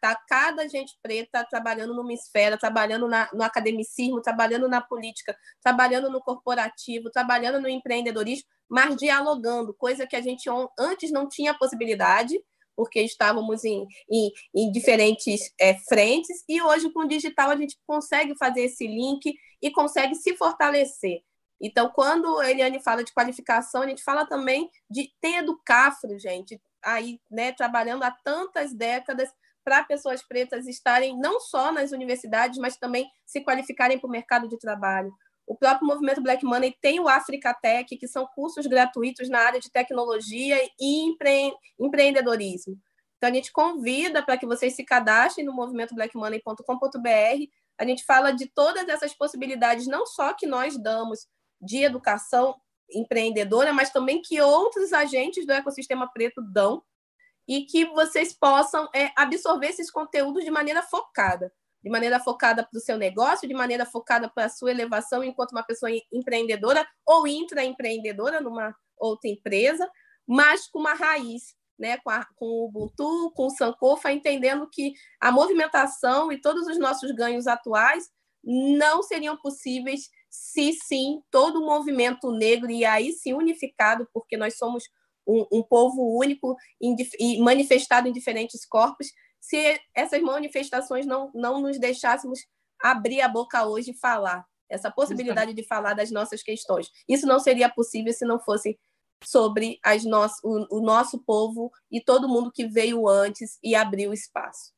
tá 0.00 0.20
cada 0.28 0.68
gente 0.68 0.98
preta 1.00 1.46
trabalhando 1.48 1.94
numa 1.94 2.12
esfera, 2.12 2.58
trabalhando 2.58 3.06
na, 3.06 3.28
no 3.32 3.42
academicismo, 3.42 4.20
trabalhando 4.20 4.68
na 4.68 4.80
política, 4.80 5.36
trabalhando 5.62 6.10
no 6.10 6.20
corporativo, 6.20 7.10
trabalhando 7.10 7.60
no 7.60 7.68
empreendedorismo, 7.68 8.48
mas 8.68 8.96
dialogando, 8.96 9.74
coisa 9.74 10.06
que 10.06 10.16
a 10.16 10.20
gente 10.20 10.48
antes 10.78 11.12
não 11.12 11.28
tinha 11.28 11.54
possibilidade, 11.54 12.36
porque 12.76 13.00
estávamos 13.00 13.64
em, 13.64 13.86
em, 14.10 14.30
em 14.54 14.72
diferentes 14.72 15.52
é, 15.60 15.74
frentes, 15.88 16.44
e 16.48 16.62
hoje 16.62 16.90
com 16.90 17.00
o 17.00 17.08
digital 17.08 17.50
a 17.50 17.56
gente 17.56 17.76
consegue 17.86 18.36
fazer 18.36 18.62
esse 18.62 18.86
link 18.86 19.34
e 19.62 19.70
consegue 19.70 20.14
se 20.14 20.36
fortalecer. 20.36 21.20
Então, 21.60 21.90
quando 21.90 22.38
a 22.38 22.50
Eliane 22.50 22.82
fala 22.82 23.04
de 23.04 23.12
qualificação, 23.12 23.82
a 23.82 23.86
gente 23.86 24.02
fala 24.02 24.24
também 24.24 24.70
de 24.90 25.12
ter 25.20 25.40
educafro, 25.40 26.18
gente, 26.18 26.60
aí, 26.82 27.20
né, 27.30 27.52
trabalhando 27.52 28.02
há 28.02 28.10
tantas 28.10 28.72
décadas 28.72 29.28
para 29.62 29.84
pessoas 29.84 30.22
pretas 30.22 30.66
estarem 30.66 31.18
não 31.18 31.38
só 31.38 31.70
nas 31.70 31.92
universidades, 31.92 32.58
mas 32.58 32.78
também 32.78 33.06
se 33.26 33.42
qualificarem 33.42 33.98
para 33.98 34.08
o 34.08 34.10
mercado 34.10 34.48
de 34.48 34.58
trabalho. 34.58 35.12
O 35.50 35.56
próprio 35.56 35.84
movimento 35.84 36.22
Black 36.22 36.44
Money 36.44 36.76
tem 36.80 37.00
o 37.00 37.08
Africa 37.08 37.52
Tech, 37.52 37.96
que 37.96 38.06
são 38.06 38.24
cursos 38.24 38.68
gratuitos 38.68 39.28
na 39.28 39.40
área 39.40 39.58
de 39.58 39.68
tecnologia 39.68 40.56
e 40.78 41.08
empre... 41.08 41.52
empreendedorismo. 41.76 42.78
Então, 43.16 43.28
a 43.28 43.32
gente 43.32 43.50
convida 43.50 44.22
para 44.22 44.36
que 44.36 44.46
vocês 44.46 44.76
se 44.76 44.84
cadastrem 44.84 45.44
no 45.44 45.52
movimentoblackmoney.com.br. 45.52 47.50
A 47.76 47.84
gente 47.84 48.04
fala 48.04 48.30
de 48.30 48.46
todas 48.46 48.88
essas 48.88 49.12
possibilidades, 49.12 49.88
não 49.88 50.06
só 50.06 50.32
que 50.32 50.46
nós 50.46 50.80
damos 50.80 51.26
de 51.60 51.82
educação 51.82 52.54
empreendedora, 52.88 53.72
mas 53.72 53.90
também 53.90 54.22
que 54.22 54.40
outros 54.40 54.92
agentes 54.92 55.44
do 55.44 55.52
ecossistema 55.52 56.08
preto 56.12 56.40
dão 56.40 56.80
e 57.48 57.64
que 57.64 57.86
vocês 57.86 58.32
possam 58.32 58.88
é, 58.94 59.10
absorver 59.16 59.66
esses 59.66 59.90
conteúdos 59.90 60.44
de 60.44 60.50
maneira 60.52 60.80
focada, 60.80 61.52
de 61.82 61.90
maneira 61.90 62.20
focada 62.20 62.62
para 62.62 62.76
o 62.76 62.80
seu 62.80 62.96
negócio, 62.96 63.48
de 63.48 63.54
maneira 63.54 63.86
focada 63.86 64.28
para 64.28 64.46
a 64.46 64.48
sua 64.48 64.70
elevação 64.70 65.24
enquanto 65.24 65.52
uma 65.52 65.62
pessoa 65.62 65.90
empreendedora 66.12 66.86
ou 67.06 67.26
intraempreendedora 67.26 68.40
numa 68.40 68.74
outra 68.98 69.30
empresa, 69.30 69.90
mas 70.26 70.68
com 70.68 70.78
uma 70.78 70.94
raiz, 70.94 71.54
né, 71.78 71.96
com, 71.98 72.10
a, 72.10 72.26
com 72.36 72.46
o 72.46 72.66
Ubuntu, 72.66 73.32
com 73.34 73.46
o 73.46 73.50
Sankofa, 73.50 74.12
entendendo 74.12 74.68
que 74.70 74.92
a 75.18 75.32
movimentação 75.32 76.30
e 76.30 76.40
todos 76.40 76.66
os 76.66 76.78
nossos 76.78 77.10
ganhos 77.12 77.46
atuais 77.46 78.10
não 78.44 79.02
seriam 79.02 79.36
possíveis 79.38 80.10
se 80.28 80.72
sim 80.74 81.22
todo 81.30 81.60
o 81.60 81.66
movimento 81.66 82.30
negro 82.30 82.70
e 82.70 82.84
aí 82.84 83.12
sim 83.12 83.32
unificado, 83.32 84.06
porque 84.12 84.36
nós 84.36 84.56
somos 84.56 84.84
um, 85.26 85.46
um 85.50 85.62
povo 85.62 86.18
único 86.18 86.56
e 86.80 87.38
manifestado 87.40 88.08
em 88.08 88.12
diferentes 88.12 88.66
corpos, 88.66 89.08
se 89.40 89.80
essas 89.94 90.20
manifestações 90.20 91.06
não, 91.06 91.30
não 91.34 91.60
nos 91.60 91.78
deixássemos 91.78 92.40
abrir 92.80 93.20
a 93.20 93.28
boca 93.28 93.66
hoje 93.66 93.90
e 93.90 93.98
falar, 93.98 94.44
essa 94.68 94.90
possibilidade 94.90 95.52
de 95.52 95.66
falar 95.66 95.94
das 95.94 96.10
nossas 96.10 96.42
questões. 96.42 96.88
Isso 97.08 97.26
não 97.26 97.40
seria 97.40 97.68
possível 97.68 98.12
se 98.12 98.24
não 98.24 98.38
fosse 98.38 98.78
sobre 99.24 99.78
as 99.84 100.04
no 100.04 100.26
o, 100.42 100.78
o 100.78 100.80
nosso 100.80 101.18
povo 101.18 101.70
e 101.90 102.00
todo 102.00 102.28
mundo 102.28 102.52
que 102.52 102.66
veio 102.66 103.08
antes 103.08 103.58
e 103.62 103.74
abriu 103.74 104.12
espaço. 104.12 104.72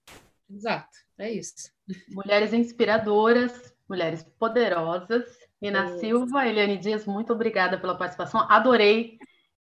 Exato, 0.50 0.90
é 1.18 1.30
isso. 1.30 1.70
Mulheres 2.08 2.52
inspiradoras, 2.52 3.74
mulheres 3.88 4.24
poderosas. 4.38 5.24
Nina 5.60 5.84
é 5.84 5.98
Silva, 5.98 6.46
Eliane 6.46 6.76
Dias, 6.76 7.06
muito 7.06 7.32
obrigada 7.32 7.78
pela 7.78 7.96
participação. 7.96 8.40
Adorei 8.50 9.18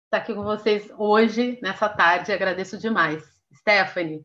estar 0.04 0.18
aqui 0.18 0.34
com 0.34 0.42
vocês 0.42 0.90
hoje, 0.98 1.58
nessa 1.62 1.88
tarde. 1.88 2.32
Agradeço 2.32 2.76
demais. 2.76 3.24
Stephanie. 3.54 4.24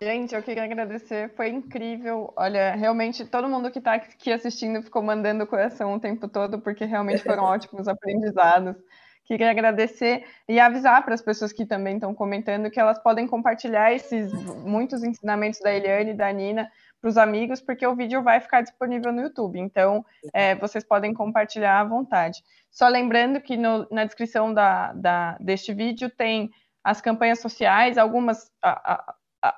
Gente, 0.00 0.32
eu 0.32 0.42
queria 0.42 0.62
agradecer, 0.62 1.34
foi 1.34 1.48
incrível. 1.48 2.32
Olha, 2.36 2.74
realmente 2.74 3.24
todo 3.24 3.48
mundo 3.48 3.70
que 3.70 3.80
está 3.80 3.94
aqui 3.94 4.30
assistindo 4.32 4.80
ficou 4.82 5.02
mandando 5.02 5.42
o 5.42 5.46
coração 5.46 5.94
o 5.94 6.00
tempo 6.00 6.28
todo, 6.28 6.60
porque 6.60 6.84
realmente 6.84 7.22
foram 7.22 7.42
ótimos 7.44 7.88
aprendizados. 7.88 8.76
Queria 9.24 9.50
agradecer 9.50 10.24
e 10.48 10.58
avisar 10.58 11.04
para 11.04 11.14
as 11.14 11.20
pessoas 11.20 11.52
que 11.52 11.66
também 11.66 11.96
estão 11.96 12.14
comentando 12.14 12.70
que 12.70 12.80
elas 12.80 12.98
podem 12.98 13.26
compartilhar 13.26 13.92
esses 13.92 14.32
muitos 14.64 15.02
ensinamentos 15.02 15.60
da 15.60 15.70
Eliane 15.70 16.12
e 16.12 16.14
da 16.14 16.32
Nina 16.32 16.70
para 17.00 17.10
os 17.10 17.18
amigos, 17.18 17.60
porque 17.60 17.86
o 17.86 17.94
vídeo 17.94 18.22
vai 18.22 18.40
ficar 18.40 18.62
disponível 18.62 19.12
no 19.12 19.20
YouTube. 19.22 19.58
Então, 19.58 20.04
é, 20.32 20.54
vocês 20.54 20.82
podem 20.84 21.12
compartilhar 21.12 21.80
à 21.80 21.84
vontade. 21.84 22.42
Só 22.70 22.88
lembrando 22.88 23.40
que 23.40 23.56
no, 23.56 23.86
na 23.90 24.04
descrição 24.04 24.54
da, 24.54 24.92
da, 24.94 25.36
deste 25.40 25.74
vídeo 25.74 26.08
tem 26.08 26.50
as 26.82 27.00
campanhas 27.00 27.40
sociais, 27.40 27.98
algumas, 27.98 28.50
a, 28.62 28.94
a, 28.94 29.14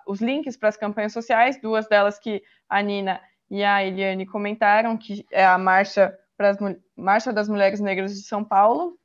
os 0.07 0.21
links 0.21 0.57
para 0.57 0.69
as 0.69 0.77
campanhas 0.77 1.13
sociais, 1.13 1.61
duas 1.61 1.89
delas 1.89 2.19
que 2.19 2.43
a 2.69 2.83
Nina 2.83 3.21
e 3.51 3.65
a 3.65 3.85
Eliane 3.85 4.27
comentaram, 4.27 4.97
que 4.97 5.27
é 5.31 5.45
a 5.45 5.59
Marcha, 5.59 6.17
para 6.37 6.51
as, 6.51 6.59
Marcha 6.97 7.33
das 7.33 7.49
Mulheres 7.49 7.81
Negras 7.81 8.15
de 8.15 8.23
São 8.23 8.45
Paulo 8.45 8.97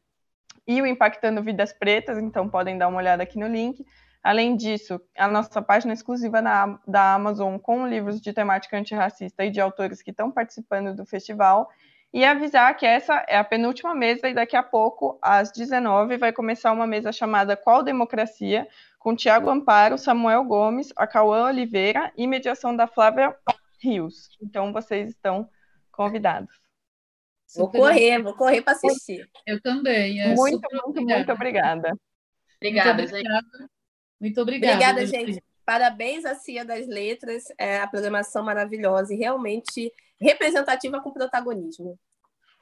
e 0.68 0.82
o 0.82 0.86
Impactando 0.86 1.44
Vidas 1.44 1.74
Pretas, 1.74 2.18
então 2.18 2.50
podem 2.50 2.78
dar 2.78 2.88
uma 2.88 2.98
olhada 2.98 3.24
aqui 3.24 3.40
no 3.40 3.48
link. 3.48 3.86
Além 4.24 4.56
disso, 4.56 5.00
a 5.16 5.28
nossa 5.28 5.62
página 5.62 5.94
exclusiva 5.94 6.42
na, 6.42 6.80
da 6.88 7.14
Amazon 7.14 7.58
com 7.58 7.88
livros 7.88 8.20
de 8.20 8.34
temática 8.34 8.78
antirracista 8.78 9.46
e 9.46 9.52
de 9.52 9.62
autores 9.62 10.02
que 10.02 10.10
estão 10.10 10.32
participando 10.32 10.96
do 10.96 11.06
festival. 11.06 11.70
E 12.16 12.24
avisar 12.24 12.78
que 12.78 12.86
essa 12.86 13.26
é 13.28 13.38
a 13.38 13.44
penúltima 13.44 13.94
mesa 13.94 14.30
e 14.30 14.34
daqui 14.34 14.56
a 14.56 14.64
pouco, 14.64 15.20
às 15.22 15.52
19 15.52 16.16
vai 16.16 16.32
começar 16.32 16.72
uma 16.72 16.88
mesa 16.88 17.12
chamada 17.12 17.58
Qual 17.58 17.84
Democracia? 17.84 18.66
com 18.98 19.14
Tiago 19.14 19.50
Amparo, 19.50 19.98
Samuel 19.98 20.46
Gomes, 20.46 20.94
a 20.96 21.06
Cauã 21.06 21.48
Oliveira 21.48 22.12
e 22.18 22.26
mediação 22.26 22.74
da 22.74 22.88
Flávia 22.88 23.38
Rios. 23.80 24.30
Então, 24.42 24.72
vocês 24.72 25.10
estão 25.10 25.48
convidados. 25.92 26.50
Vou 27.56 27.70
correr, 27.70 28.24
vou 28.24 28.34
correr 28.34 28.62
para 28.62 28.74
assistir. 28.74 29.30
Eu 29.46 29.62
também. 29.62 30.22
É 30.22 30.34
muito, 30.34 30.68
muito, 30.72 30.88
obrigada. 30.88 31.18
muito 31.18 31.32
obrigada. 31.34 31.92
Obrigada, 32.56 32.94
muito 32.96 33.10
obrigada. 33.12 33.70
Muito 34.20 34.42
obrigada. 34.42 34.74
Obrigada, 34.74 35.06
gente. 35.06 35.44
Parabéns 35.66 36.26
à 36.26 36.36
Cia 36.36 36.64
das 36.64 36.88
Letras, 36.88 37.46
é 37.58 37.80
a 37.80 37.88
programação 37.88 38.44
maravilhosa 38.44 39.14
e 39.14 39.18
realmente 39.18 39.92
representativa 40.20 41.02
com 41.02 41.12
protagonismo. 41.12 42.00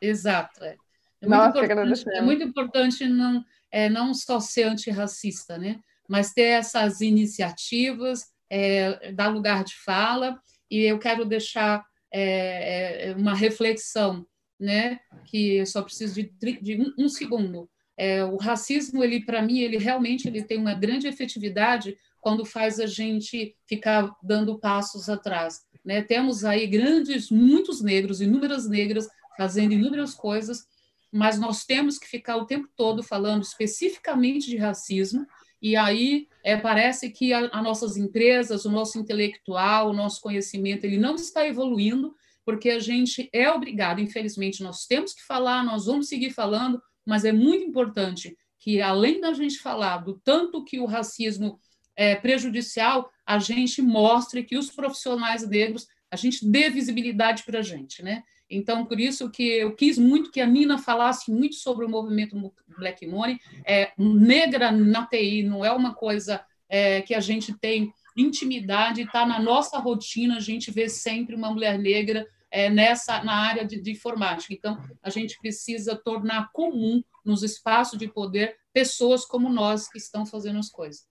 Exato. 0.01 0.63
É, 0.63 0.77
é, 1.21 1.27
Nossa, 1.27 1.59
muito, 1.59 1.71
importante, 1.71 2.09
é 2.09 2.21
muito 2.21 2.43
importante 2.43 3.07
não, 3.07 3.45
é, 3.71 3.89
não 3.89 4.13
só 4.13 4.39
ser 4.39 4.63
antirracista, 4.63 5.57
né? 5.57 5.79
mas 6.07 6.33
ter 6.33 6.43
essas 6.43 7.01
iniciativas, 7.01 8.25
é, 8.49 9.11
dar 9.13 9.29
lugar 9.29 9.63
de 9.63 9.75
fala. 9.75 10.39
E 10.69 10.81
eu 10.81 10.99
quero 10.99 11.25
deixar 11.25 11.83
é, 12.11 13.09
é 13.09 13.15
uma 13.15 13.33
reflexão, 13.33 14.25
né? 14.59 14.99
Que 15.25 15.65
só 15.65 15.81
preciso 15.81 16.15
de, 16.15 16.31
de 16.61 16.81
um, 16.81 17.05
um, 17.05 17.09
segundo. 17.09 17.69
É, 17.97 18.23
o 18.23 18.37
racismo, 18.37 19.03
ele 19.03 19.25
para 19.25 19.41
mim, 19.41 19.59
ele 19.59 19.77
realmente 19.77 20.27
ele 20.27 20.43
tem 20.43 20.57
uma 20.57 20.73
grande 20.73 21.07
efetividade 21.07 21.97
quando 22.23 22.45
faz 22.45 22.79
a 22.79 22.85
gente 22.85 23.53
ficar 23.67 24.09
dando 24.23 24.57
passos 24.57 25.09
atrás. 25.09 25.59
Né? 25.83 26.01
Temos 26.01 26.45
aí 26.45 26.65
grandes, 26.65 27.29
muitos 27.29 27.81
negros, 27.81 28.21
inúmeras 28.21 28.67
negras 28.67 29.09
fazendo 29.37 29.73
inúmeras 29.73 30.15
coisas, 30.15 30.63
mas 31.11 31.37
nós 31.37 31.65
temos 31.65 31.99
que 31.99 32.07
ficar 32.07 32.37
o 32.37 32.45
tempo 32.45 32.69
todo 32.77 33.03
falando 33.03 33.43
especificamente 33.43 34.49
de 34.49 34.55
racismo, 34.55 35.27
e 35.61 35.75
aí 35.75 36.27
é, 36.45 36.55
parece 36.55 37.09
que 37.09 37.33
as 37.33 37.63
nossas 37.63 37.97
empresas, 37.97 38.63
o 38.63 38.71
nosso 38.71 38.97
intelectual, 38.97 39.89
o 39.89 39.93
nosso 39.93 40.21
conhecimento, 40.21 40.85
ele 40.85 40.97
não 40.97 41.15
está 41.15 41.45
evoluindo, 41.45 42.15
porque 42.45 42.69
a 42.69 42.79
gente 42.79 43.29
é 43.33 43.51
obrigado, 43.51 43.99
infelizmente, 43.99 44.63
nós 44.63 44.85
temos 44.85 45.13
que 45.13 45.25
falar, 45.25 45.63
nós 45.63 45.87
vamos 45.87 46.07
seguir 46.07 46.31
falando, 46.31 46.81
mas 47.05 47.25
é 47.25 47.33
muito 47.33 47.65
importante 47.65 48.37
que, 48.59 48.81
além 48.81 49.19
da 49.19 49.33
gente 49.33 49.59
falar 49.59 49.97
do 49.97 50.21
tanto 50.23 50.63
que 50.63 50.79
o 50.79 50.85
racismo 50.85 51.59
é 51.95 52.15
prejudicial, 52.15 53.11
a 53.25 53.39
gente 53.39 53.81
mostre 53.81 54.43
que 54.43 54.57
os 54.57 54.69
profissionais 54.69 55.47
negros, 55.47 55.87
a 56.09 56.15
gente 56.15 56.45
dê 56.49 56.69
visibilidade 56.69 57.43
para 57.43 57.59
a 57.59 57.63
gente, 57.63 58.03
né? 58.03 58.23
Então, 58.49 58.85
por 58.85 58.99
isso 58.99 59.29
que 59.31 59.43
eu 59.43 59.75
quis 59.75 59.97
muito 59.97 60.31
que 60.31 60.41
a 60.41 60.45
Nina 60.45 60.77
falasse 60.77 61.31
muito 61.31 61.55
sobre 61.55 61.85
o 61.85 61.89
movimento 61.89 62.53
Black 62.77 63.05
Money. 63.07 63.39
É, 63.65 63.91
negra 63.97 64.71
na 64.71 65.07
TI 65.07 65.43
não 65.43 65.65
é 65.65 65.71
uma 65.71 65.93
coisa 65.93 66.43
é, 66.69 67.01
que 67.01 67.15
a 67.15 67.19
gente 67.19 67.53
tem 67.53 67.91
intimidade, 68.15 69.01
está 69.01 69.25
na 69.25 69.39
nossa 69.39 69.79
rotina, 69.79 70.37
a 70.37 70.39
gente 70.39 70.69
vê 70.69 70.87
sempre 70.87 71.35
uma 71.35 71.51
mulher 71.51 71.79
negra 71.79 72.27
é, 72.51 72.69
nessa 72.69 73.23
na 73.23 73.33
área 73.33 73.65
de, 73.65 73.81
de, 73.81 73.91
informática. 73.91 74.53
Então, 74.53 74.79
a 75.01 75.09
gente 75.09 75.39
precisa 75.39 75.95
tornar 75.95 76.51
comum 76.51 77.03
nos 77.25 77.41
espaços 77.41 77.97
de 77.97 78.07
poder 78.07 78.55
pessoas 78.71 79.25
como 79.25 79.49
nós 79.49 79.89
que 79.89 79.97
estão 79.97 80.25
fazendo 80.25 80.59
as 80.59 80.69
coisas. 80.69 81.07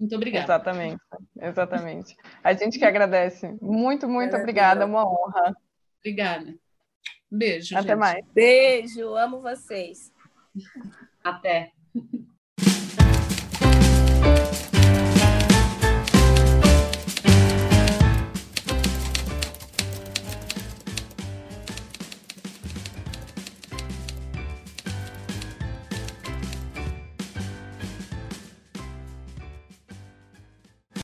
Muito 0.00 0.16
obrigada. 0.16 0.46
Exatamente, 0.46 1.02
exatamente. 1.38 2.16
A 2.42 2.54
gente 2.54 2.78
que 2.78 2.84
agradece. 2.86 3.54
Muito, 3.60 4.08
muito 4.08 4.34
obrigada, 4.34 4.86
uma 4.86 5.06
honra. 5.06 5.54
Obrigada. 5.98 6.54
Beijo. 7.30 7.76
Até 7.76 7.88
gente. 7.88 7.98
mais. 7.98 8.24
Beijo, 8.32 9.14
amo 9.14 9.42
vocês. 9.42 10.10
Até. 11.22 11.72